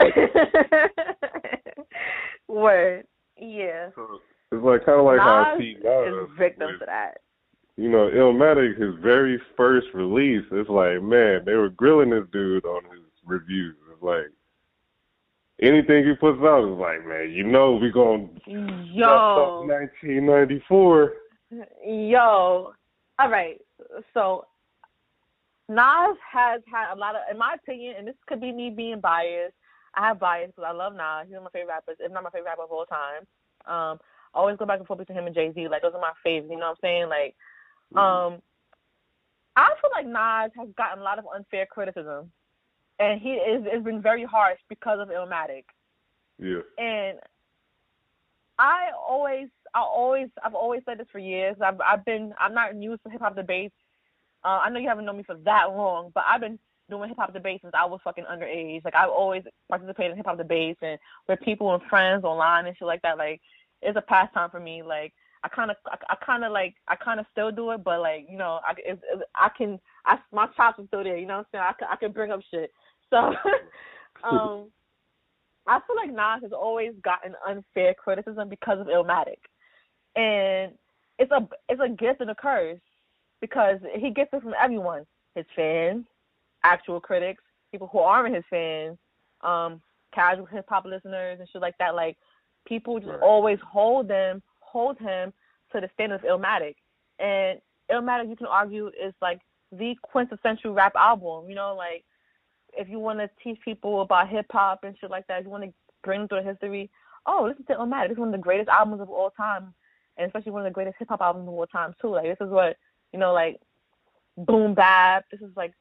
Word. 2.48 3.06
Yeah. 3.38 3.90
So 3.94 4.20
it's 4.52 4.64
like 4.64 4.84
kind 4.84 4.98
of 4.98 5.06
like 5.06 5.20
how 5.20 5.54
Nas 5.54 5.60
T 5.60 5.70
is 5.70 5.84
Nas, 5.84 6.28
victim 6.36 6.66
with, 6.72 6.80
to 6.80 6.86
that. 6.86 7.18
you 7.76 7.88
know, 7.88 8.10
Illmatic, 8.12 8.78
his 8.78 8.94
very 9.00 9.40
first 9.56 9.86
release, 9.94 10.44
it's 10.50 10.68
like, 10.68 11.00
man, 11.02 11.44
they 11.46 11.54
were 11.54 11.70
grilling 11.70 12.10
this 12.10 12.26
dude 12.32 12.64
on 12.66 12.82
his 12.84 13.04
reviews. 13.24 13.76
It's 13.92 14.02
like 14.02 14.26
anything 15.62 16.06
he 16.06 16.14
puts 16.14 16.38
out 16.42 16.70
is 16.70 16.78
like, 16.78 17.06
man, 17.06 17.30
you 17.30 17.44
know, 17.44 17.76
we 17.76 17.90
gonna 17.90 18.28
Yo. 18.46 19.64
1994. 19.66 21.12
Yo. 21.84 22.72
All 23.18 23.30
right. 23.30 23.60
So 24.14 24.46
Nas 25.68 26.16
has 26.32 26.62
had 26.70 26.92
a 26.92 26.96
lot 26.98 27.14
of, 27.14 27.22
in 27.30 27.38
my 27.38 27.54
opinion, 27.54 27.94
and 27.98 28.06
this 28.08 28.16
could 28.26 28.40
be 28.40 28.52
me 28.52 28.70
being 28.70 29.00
biased. 29.00 29.54
I 29.94 30.08
have 30.08 30.20
bias 30.20 30.50
because 30.54 30.68
I 30.68 30.72
love 30.72 30.94
Nas. 30.94 31.26
He's 31.26 31.32
one 31.34 31.38
of 31.38 31.44
my 31.44 31.50
favorite 31.50 31.72
rappers, 31.72 31.96
if 32.00 32.12
not 32.12 32.22
my 32.22 32.30
favorite 32.30 32.50
rapper 32.50 32.62
of 32.62 32.70
all 32.70 32.86
time. 32.86 33.22
Um, 33.66 33.98
I 34.34 34.38
always 34.38 34.56
go 34.56 34.66
back 34.66 34.78
and 34.78 34.86
forth 34.86 35.00
between 35.00 35.18
him 35.18 35.26
and 35.26 35.34
Jay 35.34 35.52
Z. 35.52 35.68
Like 35.68 35.82
those 35.82 35.92
are 35.94 36.00
my 36.00 36.12
favorites. 36.22 36.50
You 36.50 36.58
know 36.58 36.70
what 36.70 36.78
I'm 36.82 36.82
saying? 36.82 37.08
Like, 37.08 37.34
um, 37.96 38.40
I 39.56 39.70
feel 39.80 39.90
like 39.92 40.06
Nas 40.06 40.52
has 40.56 40.68
gotten 40.76 41.00
a 41.00 41.04
lot 41.04 41.18
of 41.18 41.24
unfair 41.34 41.66
criticism, 41.66 42.30
and 43.00 43.20
he 43.20 43.30
is 43.32 43.64
it's 43.66 43.84
been 43.84 44.00
very 44.02 44.24
harsh 44.24 44.60
because 44.68 45.00
of 45.00 45.08
Illmatic 45.08 45.64
Yeah. 46.38 46.60
and 46.78 47.18
I 48.60 48.90
always, 48.94 49.48
I 49.74 49.80
always, 49.80 50.28
I've 50.44 50.54
always 50.54 50.82
said 50.84 50.98
this 50.98 51.06
for 51.10 51.18
years. 51.18 51.56
I've, 51.62 51.80
I've 51.80 52.04
been, 52.04 52.34
I'm 52.38 52.52
not 52.52 52.74
new 52.76 52.94
to 52.98 53.10
hip 53.10 53.22
hop 53.22 53.34
debates. 53.34 53.74
Uh, 54.44 54.60
I 54.62 54.68
know 54.68 54.78
you 54.78 54.88
haven't 54.88 55.06
known 55.06 55.16
me 55.16 55.22
for 55.22 55.36
that 55.46 55.74
long, 55.74 56.10
but 56.14 56.24
I've 56.28 56.42
been 56.42 56.58
doing 56.90 57.08
hip 57.08 57.16
hop 57.18 57.32
debates 57.32 57.62
since 57.62 57.72
I 57.74 57.86
was 57.86 58.00
fucking 58.04 58.24
underage. 58.30 58.84
Like 58.84 58.94
I've 58.94 59.08
always 59.08 59.44
participated 59.70 60.10
in 60.10 60.16
hip 60.18 60.26
hop 60.26 60.36
debates 60.36 60.78
and 60.82 60.98
with 61.26 61.40
people 61.40 61.72
and 61.72 61.82
friends 61.84 62.22
online 62.24 62.66
and 62.66 62.76
shit 62.76 62.86
like 62.86 63.00
that. 63.00 63.16
Like 63.16 63.40
it's 63.80 63.96
a 63.96 64.02
pastime 64.02 64.50
for 64.50 64.60
me. 64.60 64.82
Like 64.82 65.14
I 65.42 65.48
kind 65.48 65.70
of, 65.70 65.76
I, 65.86 65.96
I 66.10 66.16
kind 66.24 66.44
of 66.44 66.52
like, 66.52 66.74
I 66.88 66.96
kind 66.96 67.18
of 67.20 67.26
still 67.32 67.50
do 67.50 67.70
it, 67.70 67.82
but 67.84 68.00
like 68.00 68.26
you 68.30 68.36
know, 68.38 68.60
I, 68.66 68.72
it's, 68.78 69.02
it's, 69.12 69.22
I 69.34 69.48
can, 69.56 69.78
I 70.06 70.18
my 70.32 70.46
chops 70.56 70.78
are 70.78 70.86
still 70.86 71.04
there. 71.04 71.16
You 71.16 71.26
know 71.26 71.38
what 71.38 71.46
I'm 71.54 71.60
saying? 71.60 71.64
I 71.68 71.72
can, 71.78 71.88
I 71.92 71.96
can 71.96 72.12
bring 72.12 72.30
up 72.30 72.40
shit. 72.50 72.70
So, 73.10 73.16
um. 74.24 74.66
I 75.66 75.78
feel 75.86 75.94
like 75.94 76.10
Nas 76.10 76.42
has 76.42 76.52
always 76.52 76.92
gotten 77.04 77.34
unfair 77.46 77.94
criticism 77.94 78.48
because 78.48 78.80
of 78.80 78.86
Illmatic, 78.86 79.38
and 80.16 80.72
it's 81.18 81.30
a 81.30 81.46
it's 81.68 81.80
a 81.84 81.88
gift 81.88 82.20
and 82.22 82.30
a 82.30 82.34
curse 82.34 82.80
because 83.40 83.78
he 83.94 84.10
gets 84.10 84.30
it 84.32 84.42
from 84.42 84.54
everyone: 84.60 85.06
his 85.34 85.44
fans, 85.54 86.06
actual 86.64 86.98
critics, 87.00 87.42
people 87.70 87.88
who 87.92 87.98
aren't 87.98 88.34
his 88.34 88.44
fans, 88.50 88.96
um, 89.42 89.80
casual 90.12 90.46
hip 90.46 90.64
hop 90.68 90.86
listeners 90.86 91.38
and 91.38 91.48
shit 91.50 91.62
like 91.62 91.76
that. 91.78 91.94
Like 91.94 92.16
people 92.66 92.98
just 92.98 93.10
Right. 93.10 93.20
always 93.20 93.58
hold 93.60 94.08
them, 94.08 94.42
hold 94.70 94.98
him 94.98 95.32
to 95.72 95.80
the 95.80 95.88
standard 95.94 96.16
of 96.16 96.22
Illmatic, 96.22 96.76
and 97.18 97.60
Illmatic 97.90 98.28
you 98.28 98.36
can 98.36 98.46
argue 98.46 98.88
is 98.88 99.14
like 99.20 99.40
the 99.72 99.94
quintessential 100.02 100.72
rap 100.72 100.94
album. 100.96 101.48
You 101.48 101.54
know, 101.54 101.74
like 101.76 102.04
if 102.76 102.88
you 102.88 102.98
want 102.98 103.18
to 103.18 103.30
teach 103.42 103.60
people 103.64 104.02
about 104.02 104.28
hip 104.28 104.46
hop 104.50 104.84
and 104.84 104.96
shit 105.00 105.10
like 105.10 105.26
that, 105.26 105.40
if 105.40 105.44
you 105.44 105.50
want 105.50 105.64
to 105.64 105.72
bring 106.02 106.20
them 106.20 106.28
through 106.28 106.42
the 106.42 106.50
history, 106.50 106.90
oh, 107.26 107.46
listen 107.48 107.64
to 107.66 107.74
Illmatic. 107.74 108.08
This 108.08 108.14
is 108.14 108.18
one 108.18 108.28
of 108.28 108.32
the 108.32 108.38
greatest 108.38 108.68
albums 108.68 109.00
of 109.00 109.10
all 109.10 109.30
time, 109.30 109.74
and 110.16 110.26
especially 110.26 110.52
one 110.52 110.62
of 110.66 110.70
the 110.70 110.74
greatest 110.74 110.96
hip 110.98 111.08
hop 111.08 111.20
albums 111.20 111.48
of 111.48 111.54
all 111.54 111.66
time 111.66 111.94
too. 112.00 112.08
Like 112.08 112.24
this 112.24 112.46
is 112.46 112.52
what 112.52 112.76
you 113.12 113.18
know, 113.18 113.32
like 113.32 113.60
boom 114.36 114.74
bap. 114.74 115.24
This 115.30 115.40
is 115.40 115.54
like 115.56 115.74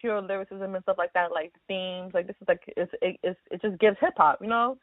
pure 0.00 0.20
lyricism 0.20 0.74
and 0.74 0.82
stuff 0.82 0.98
like 0.98 1.12
that. 1.14 1.32
Like 1.32 1.52
themes. 1.68 2.12
Like 2.14 2.26
this 2.26 2.36
is 2.40 2.48
like 2.48 2.62
it's 2.76 2.92
it, 3.00 3.16
it's, 3.22 3.40
it 3.50 3.62
just 3.62 3.78
gives 3.78 3.96
hip 4.00 4.14
hop. 4.16 4.38
You 4.40 4.48
know. 4.48 4.78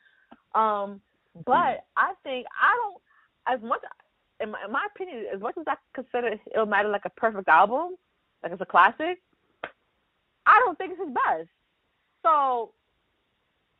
Um, 0.55 1.01
but 1.45 1.85
I 1.95 2.13
think 2.23 2.47
I 2.59 2.75
don't 2.75 3.01
as 3.49 3.61
much. 3.61 3.81
In 4.41 4.51
my, 4.51 4.59
in 4.65 4.71
my 4.71 4.87
opinion, 4.95 5.25
as 5.33 5.41
much 5.41 5.55
as 5.59 5.65
I 5.67 5.75
consider 5.93 6.35
Illmatic 6.55 6.91
like 6.91 7.05
a 7.05 7.09
perfect 7.09 7.49
album, 7.49 7.95
like 8.41 8.53
it's 8.53 8.61
a 8.61 8.65
classic, 8.65 9.19
I 10.45 10.61
don't 10.63 10.77
think 10.77 10.91
it's 10.91 11.01
his 11.01 11.13
best. 11.13 11.49
So 12.23 12.71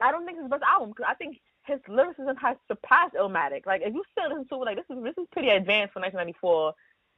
I 0.01 0.11
don't 0.11 0.25
think 0.25 0.37
it's 0.37 0.43
his 0.43 0.51
best 0.51 0.63
album 0.63 0.89
because 0.89 1.05
I 1.07 1.13
think 1.15 1.37
his 1.65 1.79
lyricism 1.87 2.35
has 2.37 2.57
surpassed 2.67 3.15
Illmatic. 3.15 3.65
Like 3.65 3.81
if 3.83 3.93
you 3.93 4.03
still 4.11 4.29
listen 4.29 4.47
to 4.49 4.55
it, 4.55 4.65
like 4.65 4.75
this 4.75 4.85
is 4.89 5.03
this 5.03 5.17
is 5.17 5.27
pretty 5.31 5.49
advanced 5.49 5.93
for 5.93 6.01
1994, 6.01 6.73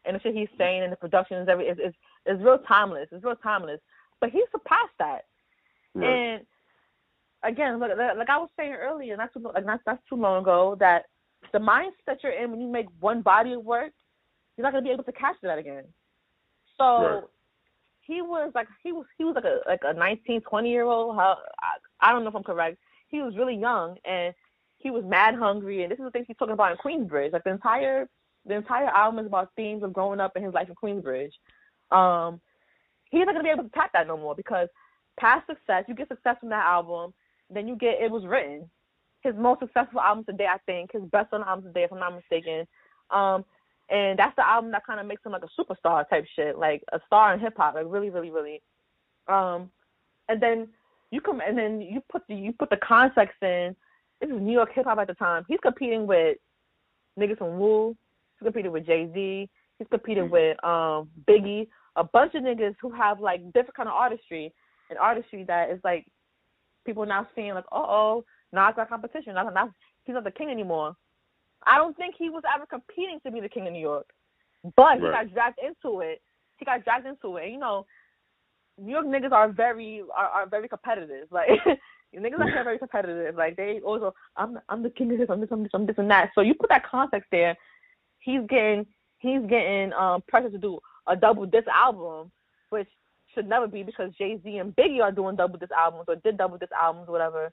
and 0.05 0.15
the 0.15 0.19
shit 0.21 0.35
he's 0.35 0.57
saying 0.57 0.83
and 0.83 0.91
the 0.91 0.97
production 0.97 1.37
is 1.37 1.47
every 1.49 1.67
is 1.67 1.77
is 1.79 1.93
is 2.27 2.41
real 2.41 2.59
timeless. 2.59 3.07
It's 3.11 3.23
real 3.23 3.35
timeless. 3.35 3.79
But 4.19 4.29
he 4.29 4.43
surpassed 4.51 4.97
that. 4.99 5.25
Right. 5.95 6.07
And 6.07 6.45
again, 7.43 7.79
like, 7.79 7.97
like 7.97 8.29
I 8.29 8.37
was 8.37 8.49
saying 8.57 8.73
earlier, 8.73 9.17
not 9.17 9.33
too 9.33 9.39
like 9.39 9.65
not 9.65 9.81
that's 9.85 10.01
too 10.07 10.15
long 10.15 10.41
ago, 10.41 10.75
that 10.79 11.05
the 11.53 11.59
mindset 11.59 11.91
that 12.07 12.23
you're 12.23 12.31
in 12.31 12.51
when 12.51 12.61
you 12.61 12.67
make 12.67 12.87
one 12.99 13.21
body 13.21 13.53
of 13.53 13.63
work, 13.63 13.91
you're 14.55 14.63
not 14.63 14.73
gonna 14.73 14.83
be 14.83 14.91
able 14.91 15.03
to 15.03 15.11
capture 15.11 15.47
that 15.47 15.57
again. 15.57 15.85
So 16.77 16.85
Right. 16.85 17.23
he 18.01 18.21
was 18.21 18.51
like 18.55 18.67
he 18.83 18.91
was 18.91 19.05
he 19.17 19.23
was 19.23 19.35
like 19.35 19.45
a 19.45 19.59
like 19.67 19.81
a 19.83 19.93
19, 19.93 20.41
20 20.41 20.69
year 20.69 20.83
old. 20.83 21.15
How 21.15 21.37
I, 21.61 22.09
I 22.09 22.11
don't 22.11 22.23
know 22.23 22.29
if 22.29 22.35
I'm 22.35 22.43
correct. 22.43 22.77
He 23.07 23.21
was 23.21 23.35
really 23.37 23.55
young 23.55 23.97
and 24.05 24.33
he 24.77 24.89
was 24.89 25.03
mad 25.05 25.35
hungry, 25.35 25.83
and 25.83 25.91
this 25.91 25.99
is 25.99 26.05
the 26.05 26.11
things 26.11 26.25
he's 26.27 26.37
talking 26.37 26.53
about 26.53 26.71
in 26.71 26.77
Queensbridge. 26.77 27.33
Like 27.33 27.43
the 27.43 27.51
entire 27.51 28.09
the 28.45 28.55
entire 28.55 28.87
album 28.87 29.19
is 29.19 29.27
about 29.27 29.51
themes 29.55 29.83
of 29.83 29.93
growing 29.93 30.19
up 30.19 30.35
in 30.35 30.43
his 30.43 30.53
life 30.53 30.67
in 30.69 30.75
Queensbridge. 30.75 31.31
Um, 31.91 32.41
he's 33.11 33.25
not 33.25 33.33
gonna 33.33 33.43
be 33.43 33.49
able 33.49 33.63
to 33.63 33.69
tap 33.69 33.91
that 33.93 34.07
no 34.07 34.17
more 34.17 34.35
because 34.35 34.67
past 35.19 35.45
success, 35.47 35.85
you 35.87 35.93
get 35.95 36.07
success 36.07 36.37
from 36.39 36.49
that 36.49 36.65
album, 36.65 37.13
then 37.49 37.67
you 37.67 37.75
get 37.75 38.01
it 38.01 38.09
was 38.09 38.25
written, 38.25 38.69
his 39.23 39.35
most 39.35 39.59
successful 39.59 40.01
album 40.01 40.23
today, 40.25 40.47
I 40.47 40.57
think, 40.65 40.91
his 40.93 41.03
best 41.03 41.29
selling 41.29 41.45
album 41.47 41.65
today, 41.65 41.83
if 41.83 41.91
I'm 41.91 41.99
not 41.99 42.15
mistaken. 42.15 42.67
Um, 43.09 43.45
and 43.89 44.17
that's 44.17 44.35
the 44.35 44.47
album 44.47 44.71
that 44.71 44.85
kind 44.85 44.99
of 44.99 45.05
makes 45.05 45.25
him 45.25 45.33
like 45.33 45.43
a 45.43 45.61
superstar 45.61 46.07
type 46.09 46.25
shit, 46.35 46.57
like 46.57 46.83
a 46.93 46.99
star 47.05 47.33
in 47.33 47.39
hip 47.39 47.53
hop, 47.57 47.75
like 47.75 47.85
really, 47.87 48.09
really, 48.09 48.31
really. 48.31 48.61
Um, 49.27 49.69
and 50.29 50.41
then 50.41 50.69
you 51.11 51.19
come 51.19 51.41
and 51.45 51.57
then 51.57 51.81
you 51.81 52.01
put 52.09 52.23
the 52.27 52.35
you 52.35 52.53
put 52.53 52.69
the 52.69 52.77
context 52.77 53.35
in. 53.41 53.75
This 54.21 54.29
is 54.29 54.41
New 54.41 54.53
York 54.53 54.69
hip 54.73 54.85
hop 54.85 54.99
at 54.99 55.07
the 55.07 55.13
time. 55.13 55.43
He's 55.47 55.59
competing 55.61 56.07
with 56.07 56.37
niggas 57.19 57.37
from 57.37 57.59
Wu. 57.59 57.95
He's 58.39 58.45
competing 58.45 58.71
with 58.71 58.85
Jay 58.85 59.09
Z. 59.13 59.49
He's 59.77 59.87
competing 59.89 60.25
mm-hmm. 60.25 60.33
with 60.33 60.63
um 60.63 61.09
Biggie. 61.27 61.67
A 61.97 62.03
bunch 62.03 62.33
of 62.35 62.43
niggas 62.43 62.75
who 62.81 62.91
have 62.91 63.19
like 63.19 63.43
different 63.51 63.75
kind 63.75 63.89
of 63.89 63.95
artistry 63.95 64.53
and 64.89 64.97
artistry 64.97 65.43
that 65.45 65.69
is 65.69 65.79
like 65.83 66.05
people 66.85 67.05
now 67.05 67.27
seeing 67.35 67.53
like, 67.53 67.65
oh, 67.71 68.23
oh, 68.53 68.57
Nas 68.57 68.73
got 68.75 68.89
competition. 68.89 69.33
Not, 69.33 69.53
not, 69.53 69.71
he's 70.03 70.13
not 70.13 70.23
the 70.23 70.31
king 70.31 70.49
anymore. 70.49 70.95
I 71.65 71.77
don't 71.77 71.95
think 71.95 72.15
he 72.17 72.29
was 72.29 72.43
ever 72.53 72.65
competing 72.65 73.19
to 73.25 73.31
be 73.31 73.39
the 73.39 73.49
king 73.49 73.67
of 73.67 73.73
New 73.73 73.79
York, 73.79 74.07
but 74.75 74.95
he 74.95 75.01
got 75.01 75.31
dragged 75.31 75.59
into 75.59 76.01
it. 76.01 76.21
He 76.57 76.65
got 76.65 76.83
dragged 76.83 77.05
into 77.05 77.37
it. 77.37 77.43
And, 77.43 77.53
you 77.53 77.59
know, 77.59 77.85
New 78.79 78.91
York 78.91 79.05
niggas 79.05 79.31
are 79.31 79.49
very 79.49 80.03
are, 80.15 80.27
are 80.27 80.47
very 80.47 80.67
competitive. 80.67 81.27
Like 81.31 81.49
niggas 82.15 82.39
are 82.39 82.63
very 82.63 82.77
competitive. 82.79 83.35
Like 83.35 83.55
they 83.55 83.79
always 83.85 84.01
go, 84.01 84.13
I'm 84.35 84.59
I'm 84.69 84.83
the 84.83 84.89
king 84.89 85.11
of 85.11 85.19
this, 85.19 85.29
I'm 85.29 85.39
this, 85.39 85.49
I'm 85.51 85.63
this, 85.63 85.71
I'm 85.73 85.85
this 85.85 85.97
and 85.97 86.09
that. 86.09 86.31
So 86.35 86.41
you 86.41 86.53
put 86.55 86.69
that 86.69 86.85
context 86.89 87.29
there, 87.31 87.55
he's 88.19 88.41
getting 88.49 88.85
he's 89.19 89.41
getting 89.47 89.93
um 89.93 90.21
pressure 90.27 90.49
to 90.49 90.57
do 90.57 90.79
a 91.07 91.15
double 91.15 91.45
disc 91.45 91.67
album, 91.67 92.31
which 92.69 92.87
should 93.33 93.47
never 93.47 93.67
be 93.67 93.83
because 93.83 94.11
Jay 94.17 94.39
Z 94.43 94.57
and 94.57 94.75
Biggie 94.75 95.01
are 95.01 95.11
doing 95.11 95.35
double 95.35 95.57
disc 95.57 95.71
albums 95.71 96.05
or 96.07 96.15
did 96.17 96.37
double 96.37 96.57
disc 96.57 96.71
albums, 96.73 97.07
or 97.07 97.11
whatever. 97.11 97.51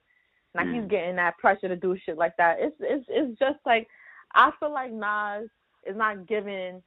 Now 0.55 0.63
mm. 0.63 0.75
he's 0.81 0.89
getting 0.89 1.15
that 1.17 1.37
pressure 1.37 1.67
to 1.67 1.75
do 1.75 1.97
shit 2.05 2.17
like 2.17 2.35
that. 2.37 2.57
It's 2.59 2.75
it's 2.79 3.05
it's 3.09 3.39
just 3.39 3.59
like 3.65 3.87
I 4.33 4.51
feel 4.59 4.73
like 4.73 4.91
Nas 4.91 5.49
is 5.85 5.95
not 5.95 6.27
given 6.27 6.81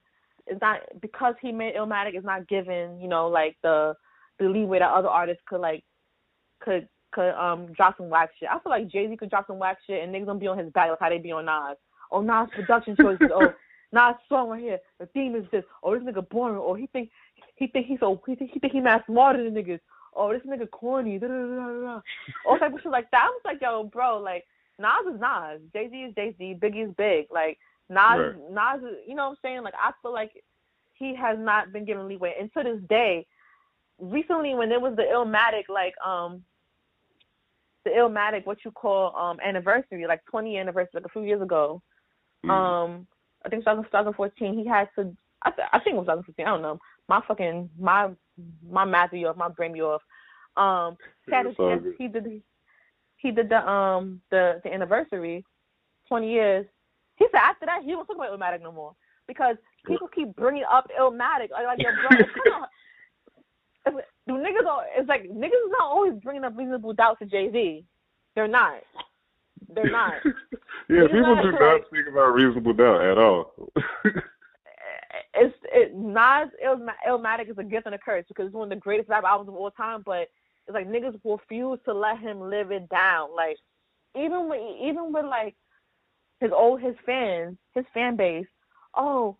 it's 0.46 0.60
not 0.60 0.80
because 1.00 1.34
he 1.40 1.52
made 1.52 1.74
Illmatic 1.74 2.16
is 2.16 2.24
not 2.24 2.48
given, 2.48 3.00
you 3.00 3.08
know, 3.08 3.28
like 3.28 3.56
the 3.62 3.94
the 4.38 4.48
leeway 4.48 4.78
that 4.80 4.90
other 4.90 5.08
artists 5.08 5.42
could 5.46 5.60
like 5.60 5.84
could 6.60 6.88
could 7.12 7.30
um 7.34 7.72
drop 7.72 7.96
some 7.96 8.08
whack 8.08 8.30
shit. 8.38 8.48
I 8.50 8.58
feel 8.58 8.70
like 8.70 8.88
Jay 8.88 9.08
Z 9.08 9.16
could 9.16 9.30
drop 9.30 9.46
some 9.46 9.58
whack 9.58 9.78
shit 9.86 10.02
and 10.02 10.14
niggas 10.14 10.26
gonna 10.26 10.38
be 10.38 10.48
on 10.48 10.58
his 10.58 10.72
back 10.72 10.90
like 10.90 10.98
how 11.00 11.08
they 11.08 11.18
be 11.18 11.32
on 11.32 11.44
Nas. 11.44 11.76
Oh 12.10 12.20
Nas 12.20 12.48
production 12.54 12.96
choices. 12.96 13.28
oh 13.34 13.52
Nas 13.92 14.16
song 14.28 14.48
right 14.48 14.60
here. 14.60 14.78
The 14.98 15.06
theme 15.06 15.36
is 15.36 15.44
this. 15.52 15.64
Oh 15.82 15.94
this 15.94 16.02
nigga 16.02 16.28
boring. 16.28 16.56
Or 16.56 16.76
he 16.76 16.86
think 16.88 17.10
he 17.56 17.68
think 17.68 17.86
he's 17.86 18.00
so 18.00 18.20
he 18.26 18.34
think 18.34 18.50
he 18.52 18.58
think 18.58 18.72
he 18.72 18.80
mad 18.80 19.04
smarter 19.06 19.44
than 19.44 19.54
niggas. 19.54 19.80
Oh 20.14 20.32
this 20.32 20.42
nigga 20.46 20.70
corny. 20.70 21.18
Da, 21.18 21.28
da, 21.28 21.34
da. 21.34 22.00
All 22.46 22.58
type 22.58 22.74
of 22.74 22.80
shit 22.82 22.92
like 22.92 23.10
that. 23.10 23.24
I 23.24 23.28
was 23.28 23.40
like 23.44 23.58
yo 23.60 23.84
bro 23.84 24.18
like 24.18 24.44
Nas 24.78 25.14
is 25.14 25.20
Nas. 25.20 25.60
Jay 25.72 25.88
Z 25.90 25.96
is 25.96 26.14
Jay 26.14 26.34
Z. 26.38 26.58
Biggie 26.60 26.88
is 26.88 26.94
big. 26.96 27.26
Like 27.30 27.58
Nas 27.88 28.18
right. 28.18 28.34
Nas 28.50 28.82
you 29.06 29.14
know 29.14 29.24
what 29.24 29.30
I'm 29.30 29.36
saying? 29.42 29.62
Like 29.62 29.74
I 29.74 29.92
feel 30.02 30.12
like 30.12 30.32
he 30.94 31.14
has 31.14 31.38
not 31.38 31.72
been 31.72 31.84
given 31.84 32.08
leeway. 32.08 32.34
And 32.38 32.52
to 32.54 32.62
this 32.62 32.80
day, 32.88 33.26
recently 34.02 34.54
when 34.54 34.68
there 34.68 34.80
was 34.80 34.96
the 34.96 35.02
Illmatic 35.02 35.68
like 35.68 35.94
um 36.04 36.42
the 37.84 37.90
Illmatic 37.90 38.44
what 38.46 38.58
you 38.64 38.70
call 38.70 39.16
um 39.16 39.38
anniversary 39.40 40.06
like 40.06 40.24
20 40.26 40.58
anniversary 40.58 40.90
like 40.94 41.04
a 41.04 41.08
few 41.08 41.22
years 41.22 41.40
ago 41.40 41.80
mm. 42.44 42.50
um 42.50 43.06
I 43.44 43.48
think 43.48 43.64
2014 43.64 44.58
he 44.58 44.66
had 44.66 44.88
to 44.98 45.14
I, 45.42 45.50
th- 45.50 45.68
I 45.72 45.78
think 45.78 45.94
it 45.94 45.98
was 45.98 46.06
2015 46.06 46.46
I 46.46 46.50
don't 46.50 46.62
know 46.62 46.78
my 47.12 47.20
fucking 47.28 47.68
my 47.78 48.08
my 48.66 48.86
math 48.86 49.10
be 49.10 49.26
off 49.26 49.36
my 49.36 49.48
brain 49.48 49.74
be 49.74 49.82
off 49.82 50.00
um 50.56 50.96
he, 51.26 51.34
had 51.34 51.42
to, 51.42 51.94
he 51.98 52.08
did 52.08 52.42
he 53.16 53.30
did 53.30 53.50
the 53.50 53.68
um 53.68 54.22
the 54.30 54.62
the 54.64 54.72
anniversary 54.72 55.44
20 56.08 56.32
years 56.32 56.64
he 57.16 57.26
said 57.30 57.38
after 57.38 57.66
that 57.66 57.82
he 57.84 57.94
won't 57.94 58.08
talk 58.08 58.16
about 58.16 58.32
Illmatic 58.32 58.62
no 58.62 58.72
more 58.72 58.94
because 59.28 59.56
people 59.86 60.08
keep 60.08 60.34
bringing 60.36 60.64
up 60.72 60.88
Illmatic 60.98 61.50
like, 61.50 61.78
your 61.78 61.92
brother 62.08 62.26
do 63.84 64.34
niggas? 64.34 64.84
It's 64.96 65.08
like 65.08 65.24
niggas 65.24 65.66
is 65.66 65.72
not 65.72 65.82
always 65.82 66.14
bringing 66.22 66.44
up 66.44 66.56
reasonable 66.56 66.92
doubt 66.92 67.18
to 67.18 67.26
Jay 67.26 67.50
Z. 67.50 67.84
They're 68.34 68.48
not. 68.48 68.80
They're 69.74 69.90
not. 69.90 70.14
yeah, 70.88 71.06
people 71.06 71.34
not, 71.34 71.42
do 71.42 71.52
not 71.52 71.72
like, 71.74 71.86
speak 71.86 72.06
about 72.10 72.34
reasonable 72.34 72.72
doubt 72.74 73.02
at 73.02 73.18
all. 73.18 73.52
it's 75.34 75.54
it 75.64 75.94
Nas 75.94 76.50
Illmatic 77.08 77.50
is 77.50 77.58
a 77.58 77.64
gift 77.64 77.86
and 77.86 77.94
a 77.94 77.98
curse 77.98 78.24
because 78.28 78.46
it's 78.46 78.54
one 78.54 78.64
of 78.64 78.70
the 78.70 78.76
greatest 78.76 79.08
rap 79.08 79.24
albums 79.24 79.48
of 79.48 79.54
all 79.54 79.70
time. 79.70 80.02
But 80.04 80.28
it's 80.66 80.74
like 80.74 80.88
niggas 80.88 81.18
will 81.24 81.38
refuse 81.38 81.78
to 81.84 81.94
let 81.94 82.18
him 82.18 82.40
live 82.40 82.70
it 82.70 82.88
down. 82.88 83.34
Like 83.34 83.56
even 84.14 84.48
with 84.48 84.60
even 84.80 85.12
with 85.12 85.24
like 85.24 85.54
his 86.40 86.50
old 86.54 86.80
his 86.80 86.94
fans, 87.06 87.56
his 87.74 87.84
fan 87.94 88.16
base. 88.16 88.46
Oh, 88.94 89.36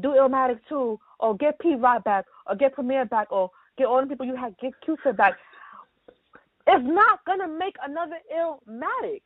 do 0.00 0.08
Illmatic 0.08 0.60
too, 0.68 0.98
or 1.18 1.36
get 1.36 1.58
Pete 1.58 1.78
Rock 1.78 2.04
back, 2.04 2.24
or 2.46 2.56
get 2.56 2.74
Premier 2.74 3.04
back, 3.04 3.30
or 3.30 3.50
get 3.76 3.86
all 3.86 4.00
the 4.00 4.06
people 4.06 4.26
you 4.26 4.36
had, 4.36 4.56
get 4.58 4.72
Q-Tip 4.84 5.16
back. 5.16 5.34
It's 6.66 6.84
not 6.84 7.24
gonna 7.26 7.48
make 7.48 7.76
another 7.84 8.16
Illmatic. 8.34 9.22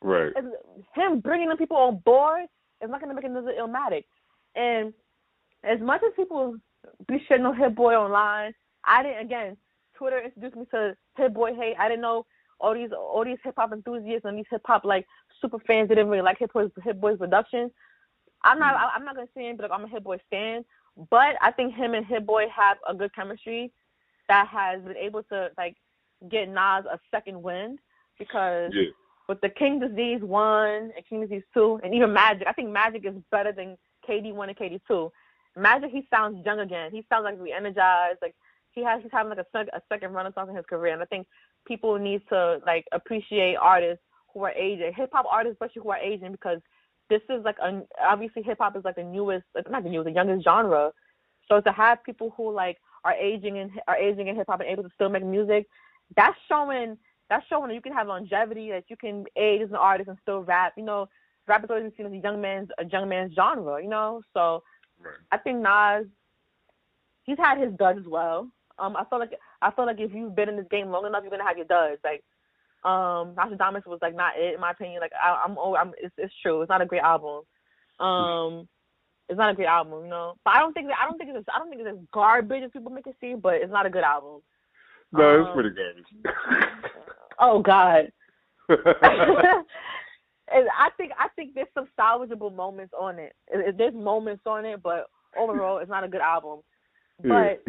Right. 0.00 0.32
It's, 0.34 0.48
him 0.94 1.20
bringing 1.20 1.48
the 1.48 1.56
people 1.56 1.76
on 1.76 1.98
board 2.04 2.46
is 2.82 2.90
not 2.90 3.00
gonna 3.00 3.14
make 3.14 3.24
another 3.24 3.52
Illmatic. 3.58 4.04
And 4.56 4.92
as 5.64 5.80
much 5.80 6.02
as 6.06 6.12
people 6.16 6.56
be 7.08 7.24
shitting 7.28 7.46
on 7.46 7.56
Hit 7.56 7.74
Boy 7.74 7.94
online, 7.94 8.52
I 8.84 9.02
didn't. 9.02 9.26
Again, 9.26 9.56
Twitter 9.96 10.20
introduced 10.22 10.56
me 10.56 10.66
to 10.72 10.96
Hit 11.16 11.34
Boy 11.34 11.54
hate. 11.54 11.76
I 11.78 11.88
didn't 11.88 12.02
know 12.02 12.26
all 12.60 12.74
these 12.74 12.90
all 12.92 13.24
these 13.24 13.38
hip 13.44 13.54
hop 13.56 13.72
enthusiasts 13.72 14.24
and 14.24 14.38
these 14.38 14.46
hip 14.50 14.62
hop 14.64 14.84
like 14.84 15.06
super 15.40 15.58
fans 15.66 15.88
didn't 15.88 16.08
really 16.08 16.22
like 16.22 16.38
Hit 16.38 16.52
Boy's 16.52 16.70
Hit 16.82 17.00
Boy's 17.00 17.18
production. 17.18 17.70
I'm 18.44 18.58
not. 18.58 18.74
Mm. 18.74 18.90
I'm 18.96 19.04
not 19.04 19.14
gonna 19.16 19.28
say 19.36 19.52
but 19.52 19.70
like, 19.70 19.78
I'm 19.78 19.84
a 19.84 19.88
Hit 19.88 20.04
Boy 20.04 20.18
fan. 20.30 20.64
But 21.10 21.36
I 21.40 21.50
think 21.50 21.74
him 21.74 21.94
and 21.94 22.04
Hit 22.04 22.26
Boy 22.26 22.44
have 22.54 22.76
a 22.88 22.94
good 22.94 23.14
chemistry 23.14 23.72
that 24.28 24.46
has 24.48 24.82
been 24.82 24.96
able 24.96 25.22
to 25.24 25.48
like 25.56 25.76
get 26.30 26.48
Nas 26.48 26.84
a 26.90 26.98
second 27.10 27.42
wind 27.42 27.78
because 28.18 28.70
yeah. 28.74 28.90
with 29.28 29.40
the 29.40 29.48
King 29.48 29.80
Disease 29.80 30.20
one 30.22 30.90
and 30.96 31.06
King 31.08 31.22
Disease 31.22 31.42
two 31.54 31.80
and 31.82 31.94
even 31.94 32.12
Magic, 32.12 32.46
I 32.46 32.52
think 32.52 32.70
Magic 32.70 33.04
is 33.06 33.14
better 33.30 33.52
than 33.52 33.76
KD 34.08 34.34
one 34.34 34.48
and 34.48 34.58
KD 34.58 34.80
two. 34.86 35.10
Magic, 35.56 35.90
he 35.90 36.06
sounds 36.10 36.44
young 36.44 36.60
again. 36.60 36.90
He 36.90 37.04
sounds 37.08 37.24
like 37.24 37.38
re-energized. 37.38 38.18
Like 38.22 38.34
he 38.70 38.82
has, 38.84 39.02
he's 39.02 39.12
having 39.12 39.30
like 39.30 39.38
a, 39.38 39.46
sec- 39.52 39.68
a 39.72 39.82
second 39.88 40.14
renaissance 40.14 40.48
in 40.48 40.56
his 40.56 40.64
career. 40.66 40.94
And 40.94 41.02
I 41.02 41.06
think 41.06 41.26
people 41.66 41.98
need 41.98 42.22
to 42.30 42.58
like 42.66 42.86
appreciate 42.92 43.56
artists 43.56 44.02
who 44.32 44.42
are 44.44 44.52
aging, 44.52 44.92
hip 44.94 45.10
hop 45.12 45.26
artists, 45.30 45.58
especially 45.60 45.82
who 45.82 45.90
are 45.90 45.98
aging, 45.98 46.32
because 46.32 46.60
this 47.10 47.20
is 47.28 47.44
like 47.44 47.56
a, 47.62 47.82
obviously 48.02 48.42
hip 48.42 48.58
hop 48.60 48.76
is 48.76 48.84
like 48.84 48.96
the 48.96 49.04
newest, 49.04 49.44
not 49.70 49.84
the 49.84 49.90
newest, 49.90 50.06
the 50.06 50.12
youngest 50.12 50.44
genre. 50.44 50.90
So 51.48 51.60
to 51.60 51.72
have 51.72 52.02
people 52.04 52.32
who 52.36 52.52
like 52.52 52.78
are 53.04 53.14
aging 53.14 53.58
and 53.58 53.70
are 53.88 53.96
aging 53.96 54.28
in 54.28 54.36
hip 54.36 54.46
hop 54.48 54.60
and 54.60 54.68
able 54.68 54.84
to 54.84 54.90
still 54.94 55.10
make 55.10 55.24
music, 55.24 55.66
that's 56.16 56.36
showing 56.48 56.96
that's 57.28 57.46
showing 57.48 57.68
that 57.68 57.74
you 57.74 57.80
can 57.80 57.92
have 57.92 58.08
longevity, 58.08 58.70
that 58.70 58.84
you 58.88 58.96
can 58.96 59.24
age 59.36 59.62
as 59.62 59.70
an 59.70 59.76
artist 59.76 60.08
and 60.08 60.18
still 60.22 60.42
rap. 60.42 60.74
You 60.76 60.84
know, 60.84 61.08
rap 61.46 61.64
is 61.64 61.70
always 61.70 61.92
seen 61.96 62.06
as 62.06 62.12
a 62.12 62.16
young 62.16 62.40
man's 62.40 62.68
a 62.78 62.84
young 62.86 63.08
man's 63.08 63.34
genre. 63.34 63.82
You 63.82 63.88
know, 63.88 64.22
so 64.32 64.62
right. 65.04 65.14
I 65.30 65.38
think 65.38 65.60
Nas, 65.60 66.06
he's 67.24 67.38
had 67.38 67.58
his 67.58 67.72
duds 67.78 67.98
as 67.98 68.06
well. 68.06 68.48
Um, 68.78 68.96
I 68.96 69.04
feel 69.04 69.18
like 69.18 69.32
I 69.60 69.70
feel 69.70 69.86
like 69.86 70.00
if 70.00 70.12
you've 70.12 70.34
been 70.34 70.48
in 70.48 70.56
this 70.56 70.66
game 70.70 70.90
long 70.90 71.06
enough, 71.06 71.22
you're 71.22 71.30
gonna 71.30 71.46
have 71.46 71.56
your 71.56 71.66
duds. 71.66 72.00
Like, 72.02 72.24
um, 72.90 73.34
Nostradamus 73.36 73.84
was 73.86 74.00
like 74.02 74.16
not 74.16 74.32
it 74.36 74.54
in 74.54 74.60
my 74.60 74.70
opinion. 74.70 75.00
Like 75.00 75.12
I, 75.22 75.44
I'm, 75.44 75.56
I'm, 75.58 75.92
it's, 76.00 76.14
it's 76.18 76.34
true. 76.42 76.62
It's 76.62 76.70
not 76.70 76.82
a 76.82 76.86
great 76.86 77.02
album. 77.02 77.42
Um, 78.00 78.68
it's 79.28 79.38
not 79.38 79.50
a 79.50 79.54
great 79.54 79.68
album, 79.68 80.04
you 80.04 80.10
know. 80.10 80.34
But 80.44 80.54
I 80.54 80.58
don't 80.58 80.72
think 80.72 80.88
that 80.88 80.96
I 81.00 81.08
don't 81.08 81.18
think 81.18 81.30
it's 81.32 81.48
I 81.54 81.58
don't 81.58 81.68
think 81.68 81.82
it's 81.82 81.90
as 81.90 82.06
garbage 82.12 82.64
as 82.64 82.70
people 82.70 82.90
make 82.90 83.06
it 83.06 83.16
seem, 83.20 83.40
but 83.40 83.54
it's 83.54 83.72
not 83.72 83.86
a 83.86 83.90
good 83.90 84.04
album. 84.04 84.40
No, 85.12 85.22
um, 85.22 85.46
it's 85.46 85.54
pretty 85.54 85.70
garbage. 85.70 86.84
oh 87.38 87.60
God. 87.60 88.10
and 90.54 90.68
I 90.78 90.90
think 90.96 91.12
I 91.18 91.28
think 91.36 91.54
there's 91.54 91.68
some 91.74 91.88
salvageable 91.98 92.54
moments 92.54 92.92
on 92.98 93.18
it. 93.18 93.34
There's 93.76 93.94
moments 93.94 94.42
on 94.46 94.64
it, 94.64 94.82
but 94.82 95.06
overall, 95.38 95.78
it's 95.78 95.90
not 95.90 96.04
a 96.04 96.08
good 96.08 96.20
album. 96.20 96.60
But 97.22 97.62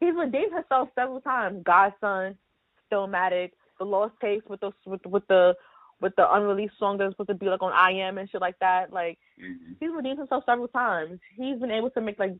he's 0.00 0.14
redeemed 0.14 0.52
himself 0.54 0.88
several 0.94 1.20
times. 1.20 1.62
God's 1.64 1.94
Son, 2.00 2.36
Stillmatic, 2.90 3.52
The 3.78 3.84
Lost 3.84 4.14
Tapes 4.20 4.46
with 4.48 4.60
the 4.60 4.72
with, 4.84 5.04
with 5.06 5.26
the 5.28 5.54
with 6.00 6.14
the 6.16 6.30
unreleased 6.34 6.78
song 6.78 6.98
that's 6.98 7.12
supposed 7.12 7.28
to 7.28 7.34
be 7.34 7.46
like 7.46 7.62
on 7.62 7.72
I 7.72 7.92
Am 7.92 8.18
and 8.18 8.28
shit 8.28 8.40
like 8.40 8.58
that. 8.60 8.92
Like 8.92 9.18
mm-hmm. 9.42 9.72
he's 9.80 9.90
redeemed 9.94 10.18
himself 10.18 10.44
several 10.46 10.68
times. 10.68 11.20
He's 11.36 11.58
been 11.58 11.70
able 11.70 11.90
to 11.90 12.00
make 12.00 12.18
like 12.18 12.36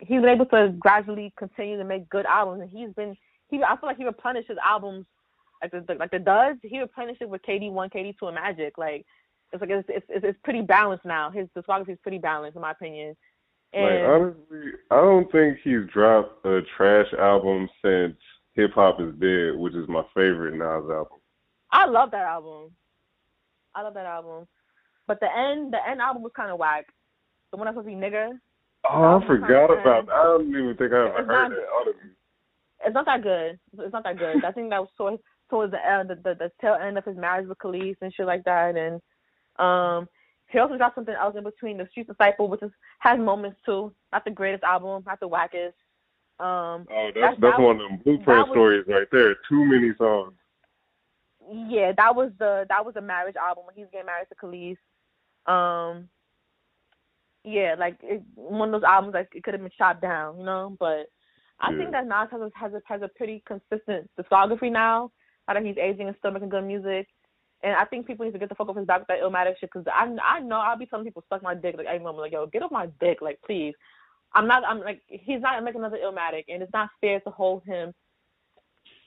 he's 0.00 0.20
been 0.20 0.28
able 0.28 0.46
to 0.46 0.74
gradually 0.78 1.32
continue 1.38 1.76
to 1.76 1.84
make 1.84 2.08
good 2.08 2.26
albums, 2.26 2.62
and 2.62 2.70
he's 2.70 2.94
been 2.94 3.16
he. 3.48 3.62
I 3.62 3.76
feel 3.76 3.88
like 3.88 3.98
he 3.98 4.04
replenishes 4.04 4.56
albums 4.64 5.06
like 5.62 5.72
the, 5.72 5.94
like 5.94 6.10
the 6.10 6.18
does. 6.18 6.56
He 6.62 6.80
replenishes 6.80 7.28
with 7.28 7.42
KD 7.42 7.70
one, 7.70 7.90
KD 7.90 8.18
two, 8.18 8.26
and 8.26 8.34
Magic. 8.34 8.78
Like 8.78 9.04
it's 9.52 9.60
like 9.60 9.70
it's 9.70 9.88
it's 9.88 10.06
it's 10.08 10.38
pretty 10.44 10.62
balanced 10.62 11.04
now. 11.04 11.30
His 11.30 11.48
discography 11.56 11.90
is 11.90 11.98
pretty 12.02 12.18
balanced 12.18 12.56
in 12.56 12.62
my 12.62 12.72
opinion. 12.72 13.16
And, 13.72 13.84
like 13.84 14.02
honestly, 14.02 14.72
I 14.90 14.96
don't 14.96 15.30
think 15.30 15.58
he's 15.62 15.86
dropped 15.92 16.44
a 16.44 16.60
trash 16.76 17.06
album 17.18 17.68
since 17.84 18.16
Hip 18.54 18.72
Hop 18.74 19.00
is 19.00 19.14
Dead, 19.20 19.56
which 19.56 19.74
is 19.74 19.88
my 19.88 20.02
favorite 20.14 20.54
Nas 20.54 20.90
album. 20.90 21.18
I 21.70 21.86
love 21.86 22.10
that 22.10 22.24
album. 22.24 22.72
I 23.74 23.82
love 23.82 23.94
that 23.94 24.06
album. 24.06 24.48
But 25.06 25.20
the 25.20 25.28
end, 25.36 25.72
the 25.72 25.78
end 25.88 26.00
album 26.00 26.22
was 26.22 26.32
kind 26.34 26.50
of 26.50 26.58
whack. 26.58 26.86
The 27.50 27.56
one 27.56 27.66
that's 27.66 27.76
supposed 27.76 27.92
to 27.92 28.00
be 28.00 28.00
nigga. 28.00 28.38
Oh, 28.90 29.20
I 29.22 29.26
forgot 29.26 29.70
about. 29.70 30.06
That. 30.06 30.12
I 30.14 30.22
don't 30.24 30.48
even 30.48 30.76
think 30.76 30.92
I 30.92 30.96
ever 30.96 31.18
it's 31.18 31.26
heard 31.26 31.26
not. 31.26 31.52
Honestly. 31.80 32.10
It's 32.84 32.94
not 32.94 33.06
that 33.06 33.22
good. 33.22 33.58
It's 33.78 33.92
not 33.92 34.04
that 34.04 34.18
good. 34.18 34.44
I 34.44 34.52
think 34.52 34.70
that 34.70 34.80
was 34.80 34.88
towards 34.96 35.22
towards 35.50 35.72
the 35.72 35.86
end, 35.86 36.10
the, 36.10 36.14
the, 36.14 36.34
the 36.34 36.52
tail 36.60 36.78
end 36.80 36.96
of 36.96 37.04
his 37.04 37.16
marriage 37.16 37.48
with 37.48 37.58
Kelis 37.58 37.96
and 38.00 38.14
shit 38.14 38.26
like 38.26 38.44
that. 38.44 38.76
And 38.76 39.00
um, 39.58 40.08
he 40.48 40.58
also 40.58 40.78
got 40.78 40.94
something 40.94 41.14
else 41.14 41.36
in 41.36 41.44
between, 41.44 41.76
The 41.76 41.88
Street 41.90 42.06
Disciple, 42.06 42.48
which 42.48 42.62
is 42.62 42.70
has 43.00 43.18
moments 43.18 43.58
too. 43.66 43.92
Not 44.12 44.24
the 44.24 44.30
greatest 44.30 44.64
album, 44.64 45.02
not 45.06 45.20
the 45.20 45.28
wackest. 45.28 45.74
Um, 46.38 46.86
oh, 46.90 47.10
that's 47.14 47.38
that's, 47.38 47.40
that 47.40 47.60
one 47.60 47.76
was, 47.76 47.84
of 47.84 47.90
them 47.90 48.00
blueprint 48.04 48.48
was, 48.48 48.54
stories 48.54 48.84
right 48.88 49.06
there. 49.12 49.34
Too 49.48 49.64
many 49.64 49.92
songs. 49.98 50.32
Yeah, 51.68 51.92
that 51.96 52.14
was 52.14 52.30
the 52.38 52.64
that 52.68 52.84
was 52.84 52.94
the 52.94 53.00
marriage 53.00 53.36
album 53.36 53.64
when 53.66 53.74
he's 53.74 53.90
getting 53.92 54.06
married 54.06 54.28
to 54.28 54.34
Kelis. 54.36 54.76
Um, 55.46 56.08
yeah, 57.44 57.74
like 57.78 57.96
it, 58.02 58.22
one 58.34 58.72
of 58.72 58.80
those 58.80 58.88
albums 58.88 59.14
like 59.14 59.28
it 59.34 59.42
could 59.42 59.54
have 59.54 59.62
been 59.62 59.70
chopped 59.76 60.02
down, 60.02 60.38
you 60.38 60.44
know. 60.44 60.76
But 60.78 61.06
I 61.60 61.70
yeah. 61.70 61.78
think 61.78 61.90
that 61.92 62.06
Nas 62.06 62.28
has 62.30 62.40
a, 62.40 62.50
has 62.54 62.72
a 62.72 62.80
has 62.86 63.02
a 63.02 63.08
pretty 63.16 63.42
consistent 63.46 64.10
discography 64.18 64.70
now. 64.70 65.10
Now 65.48 65.54
that 65.54 65.64
he's 65.64 65.76
aging 65.78 66.08
and 66.08 66.16
still 66.18 66.30
making 66.30 66.48
good 66.48 66.64
music. 66.64 67.08
And 67.62 67.74
I 67.74 67.84
think 67.84 68.06
people 68.06 68.24
need 68.24 68.32
to 68.32 68.38
get 68.38 68.48
the 68.48 68.54
fuck 68.54 68.68
off 68.68 68.76
his 68.76 68.86
back 68.86 69.00
with 69.00 69.08
that 69.08 69.20
Illmatic 69.20 69.58
shit 69.60 69.70
because 69.72 69.86
I 69.92 70.08
I 70.24 70.40
know 70.40 70.56
I'll 70.56 70.78
be 70.78 70.86
telling 70.86 71.04
people 71.04 71.24
suck 71.28 71.42
my 71.42 71.54
dick 71.54 71.74
like 71.76 71.86
every 71.86 71.98
moment 71.98 72.18
like 72.18 72.32
yo 72.32 72.46
get 72.46 72.62
off 72.62 72.72
my 72.72 72.88
dick 73.00 73.18
like 73.20 73.38
please. 73.44 73.74
I'm 74.32 74.46
not 74.46 74.64
I'm 74.64 74.80
like 74.80 75.02
he's 75.08 75.40
not 75.40 75.62
making 75.62 75.80
another 75.80 75.98
Illmatic 75.98 76.44
and 76.48 76.62
it's 76.62 76.72
not 76.72 76.88
fair 77.00 77.20
to 77.20 77.30
hold 77.30 77.62
him 77.64 77.92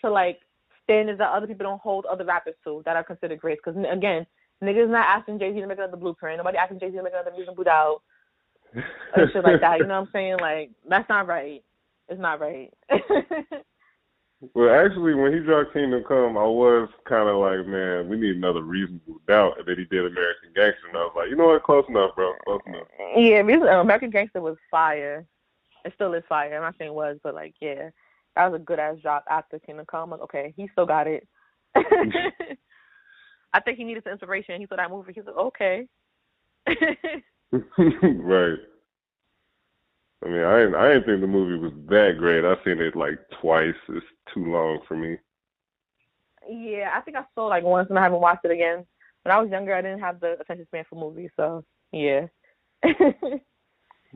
to 0.02 0.12
like 0.12 0.40
standards 0.84 1.18
that 1.18 1.32
other 1.32 1.48
people 1.48 1.64
don't 1.64 1.82
hold 1.82 2.06
other 2.06 2.26
rappers 2.26 2.56
to 2.66 2.84
that 2.86 2.96
are 2.96 3.04
considered 3.04 3.40
great 3.40 3.58
because 3.64 3.82
again 3.92 4.26
niggas 4.64 4.90
not 4.90 5.08
asking 5.08 5.40
Jay 5.40 5.52
Z 5.54 5.60
to 5.60 5.68
make 5.68 5.78
another 5.78 5.98
Blueprint. 5.98 6.38
Nobody 6.38 6.58
asking 6.58 6.80
Jay 6.80 6.92
Z 6.92 6.98
to 6.98 7.04
make 7.04 7.14
another 7.14 7.36
Music 7.36 7.56
Boot 7.56 7.68
Out 7.68 8.02
or 8.76 9.30
shit 9.32 9.44
like 9.44 9.62
that 9.62 9.80
you 9.80 9.88
know 9.88 10.02
what 10.02 10.08
I'm 10.08 10.14
saying? 10.14 10.38
Like 10.40 10.72
that's 10.88 11.10
not 11.10 11.28
right. 11.28 11.64
It's 12.08 12.22
not 12.22 12.40
right. 12.40 12.72
Well, 14.54 14.74
actually, 14.74 15.14
when 15.14 15.34
he 15.34 15.40
dropped 15.40 15.74
Kingdom 15.74 16.04
Come, 16.08 16.38
I 16.38 16.44
was 16.44 16.90
kind 17.08 17.30
of 17.30 17.38
like, 17.38 17.66
man, 17.66 18.10
we 18.10 18.18
need 18.18 18.36
another 18.36 18.62
reasonable 18.62 19.20
doubt. 19.28 19.60
And 19.60 19.68
then 19.68 19.78
he 19.78 19.86
did 19.86 20.06
American 20.06 20.50
Gangster, 20.56 20.88
and 20.90 20.98
I 20.98 21.02
was 21.02 21.14
like, 21.16 21.30
you 21.30 21.36
know 21.36 21.48
what, 21.48 21.64
close 21.64 21.86
enough, 21.88 22.16
bro, 22.16 22.34
close 22.44 22.62
enough. 22.68 22.88
Yeah, 23.16 23.40
uh, 23.40 23.82
American 23.82 24.10
Gangster 24.10 24.42
was 24.42 24.58
fire. 24.70 25.26
It 25.86 25.94
still 25.96 26.14
is 26.14 26.24
fire. 26.28 26.56
I'm 26.56 26.62
not 26.62 26.76
saying 26.78 26.92
it 26.92 26.96
was, 26.96 27.18
but 27.24 27.36
like, 27.36 27.56
yeah, 27.62 27.90
that 28.36 28.52
was 28.52 28.60
a 28.60 28.64
good 28.64 28.80
ass 28.80 28.98
drop 29.02 29.24
after 29.30 29.60
Kingdom 29.60 29.86
Come. 29.90 30.10
Like, 30.10 30.22
okay, 30.22 30.54
he 30.58 30.68
still 30.74 30.86
got 30.86 31.08
it. 31.08 31.28
I 31.76 33.60
think 33.60 33.78
he 33.78 33.84
needed 33.84 34.04
some 34.04 34.14
inspiration. 34.14 34.60
He 34.60 34.68
saw 34.68 34.76
that 34.76 34.90
movie. 34.92 35.14
He's 35.14 35.26
like, 35.26 35.36
okay. 35.36 35.88
right. 37.78 38.58
I 40.24 40.30
mean, 40.30 40.44
I 40.44 40.60
didn't, 40.60 40.76
I 40.76 40.88
didn't 40.90 41.06
think 41.06 41.22
the 41.22 41.28
movie 41.28 41.58
was 41.58 41.74
that 41.90 42.16
great. 42.18 42.46
I've 42.46 42.58
seen 42.64 42.80
it 42.80 42.96
like 42.96 43.20
twice. 43.42 43.76
It's 43.90 44.06
too 44.34 44.46
long 44.46 44.80
for 44.88 44.96
me. 44.96 45.18
Yeah, 46.50 46.92
I 46.96 47.02
think 47.02 47.18
I 47.18 47.24
saw 47.36 47.48
like 47.48 47.64
once 47.64 47.90
and 47.90 48.00
I 48.00 48.04
haven't 48.04 48.22
watched 48.22 48.46
it 48.46 48.52
again. 48.52 48.86
When 49.24 49.36
I 49.36 49.40
was 49.40 49.50
younger, 49.50 49.76
I 49.76 49.82
didn't 49.82 50.00
have 50.00 50.20
the 50.20 50.38
attention 50.40 50.66
span 50.68 50.86
for 50.90 50.96
movies, 50.96 51.30
so 51.36 51.64
yeah. 51.92 52.28
well, 52.84 53.00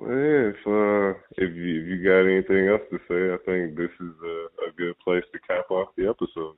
yeah, 0.01 0.51
if 0.51 0.55
uh, 0.67 1.17
if 1.37 1.55
you 1.55 1.81
if 1.81 1.87
you 1.87 2.03
got 2.03 2.27
anything 2.27 2.67
else 2.67 2.81
to 2.91 2.99
say, 3.07 3.33
I 3.33 3.37
think 3.45 3.77
this 3.77 3.91
is 3.99 4.13
a, 4.23 4.47
a 4.67 4.71
good 4.77 4.97
place 4.99 5.23
to 5.31 5.39
cap 5.47 5.71
off 5.71 5.89
the 5.97 6.07
episode. 6.09 6.55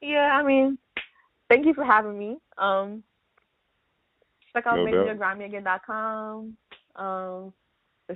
Yeah, 0.00 0.38
I 0.40 0.42
mean, 0.42 0.78
thank 1.50 1.66
you 1.66 1.74
for 1.74 1.84
having 1.84 2.18
me. 2.18 2.38
Um, 2.56 3.02
check 4.54 4.66
out 4.66 4.76
no 4.76 5.78
com. 5.86 6.56
Um, 6.96 7.52
to 7.52 7.59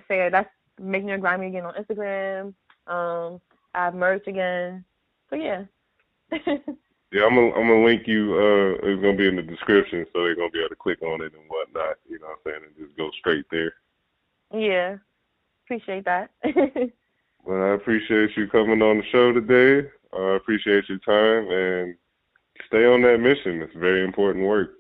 say 0.09 0.29
that's 0.31 0.49
make 0.81 1.05
New 1.05 1.11
York 1.11 1.23
grimey 1.23 1.49
again 1.49 1.65
on 1.65 1.75
Instagram. 1.75 2.55
Um, 2.87 3.41
I 3.75 3.87
have 3.87 3.95
merch 3.95 4.27
again. 4.27 4.85
So 5.31 5.37
yeah. 5.37 5.65
yeah, 6.33 7.25
I'm 7.25 7.35
gonna 7.35 7.53
I'm 7.53 7.69
gonna 7.69 7.85
link 7.85 8.07
you. 8.07 8.35
Uh, 8.35 8.87
it's 8.87 9.03
gonna 9.03 9.17
be 9.17 9.29
in 9.29 9.37
the 9.37 9.43
description, 9.43 10.07
so 10.13 10.23
they're 10.23 10.37
gonna 10.37 10.51
be 10.51 10.61
able 10.61 10.71
to 10.71 10.77
click 10.77 11.03
on 11.03 11.23
it 11.23 11.33
and 11.35 11.43
whatnot. 11.49 11.97
You 12.09 12.19
know 12.19 12.27
what 12.27 12.39
I'm 12.47 12.53
saying, 12.53 12.63
and 12.67 12.87
just 12.87 12.97
go 12.97 13.11
straight 13.19 13.47
there. 13.51 13.75
Yeah, 14.53 14.97
appreciate 15.65 16.05
that. 16.05 16.31
well, 17.45 17.63
I 17.63 17.75
appreciate 17.75 18.37
you 18.37 18.49
coming 18.49 18.83
on 18.83 18.99
the 18.99 19.05
show 19.11 19.33
today. 19.33 19.89
I 20.17 20.37
appreciate 20.37 20.89
your 20.89 20.99
time 20.99 21.51
and 21.51 21.97
stay 22.67 22.85
on 22.85 23.03
that 23.03 23.19
mission. 23.19 23.63
It's 23.63 23.75
very 23.75 24.05
important 24.05 24.47
work. 24.47 24.75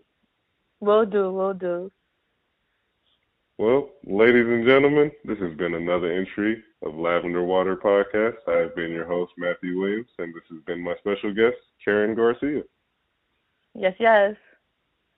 Will 0.80 1.06
do. 1.06 1.32
Will 1.32 1.54
do. 1.54 1.90
Well, 3.56 3.90
ladies 4.04 4.46
and 4.46 4.66
gentlemen, 4.66 5.12
this 5.24 5.38
has 5.38 5.56
been 5.56 5.74
another 5.74 6.10
entry 6.10 6.60
of 6.82 6.96
Lavender 6.96 7.44
Water 7.44 7.76
Podcast. 7.76 8.38
I 8.48 8.58
have 8.58 8.74
been 8.74 8.90
your 8.90 9.06
host, 9.06 9.32
Matthew 9.38 9.78
Williams, 9.78 10.08
and 10.18 10.34
this 10.34 10.42
has 10.50 10.58
been 10.66 10.82
my 10.82 10.96
special 10.98 11.32
guest, 11.32 11.56
Karen 11.84 12.16
Garcia. 12.16 12.62
Yes, 13.74 13.94
yes. 14.00 14.34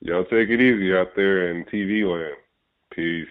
Y'all 0.01 0.23
take 0.25 0.49
it 0.49 0.61
easy 0.61 0.95
out 0.95 1.15
there 1.15 1.49
in 1.49 1.65
TV 1.65 2.03
land. 2.07 2.37
Peace. 2.91 3.27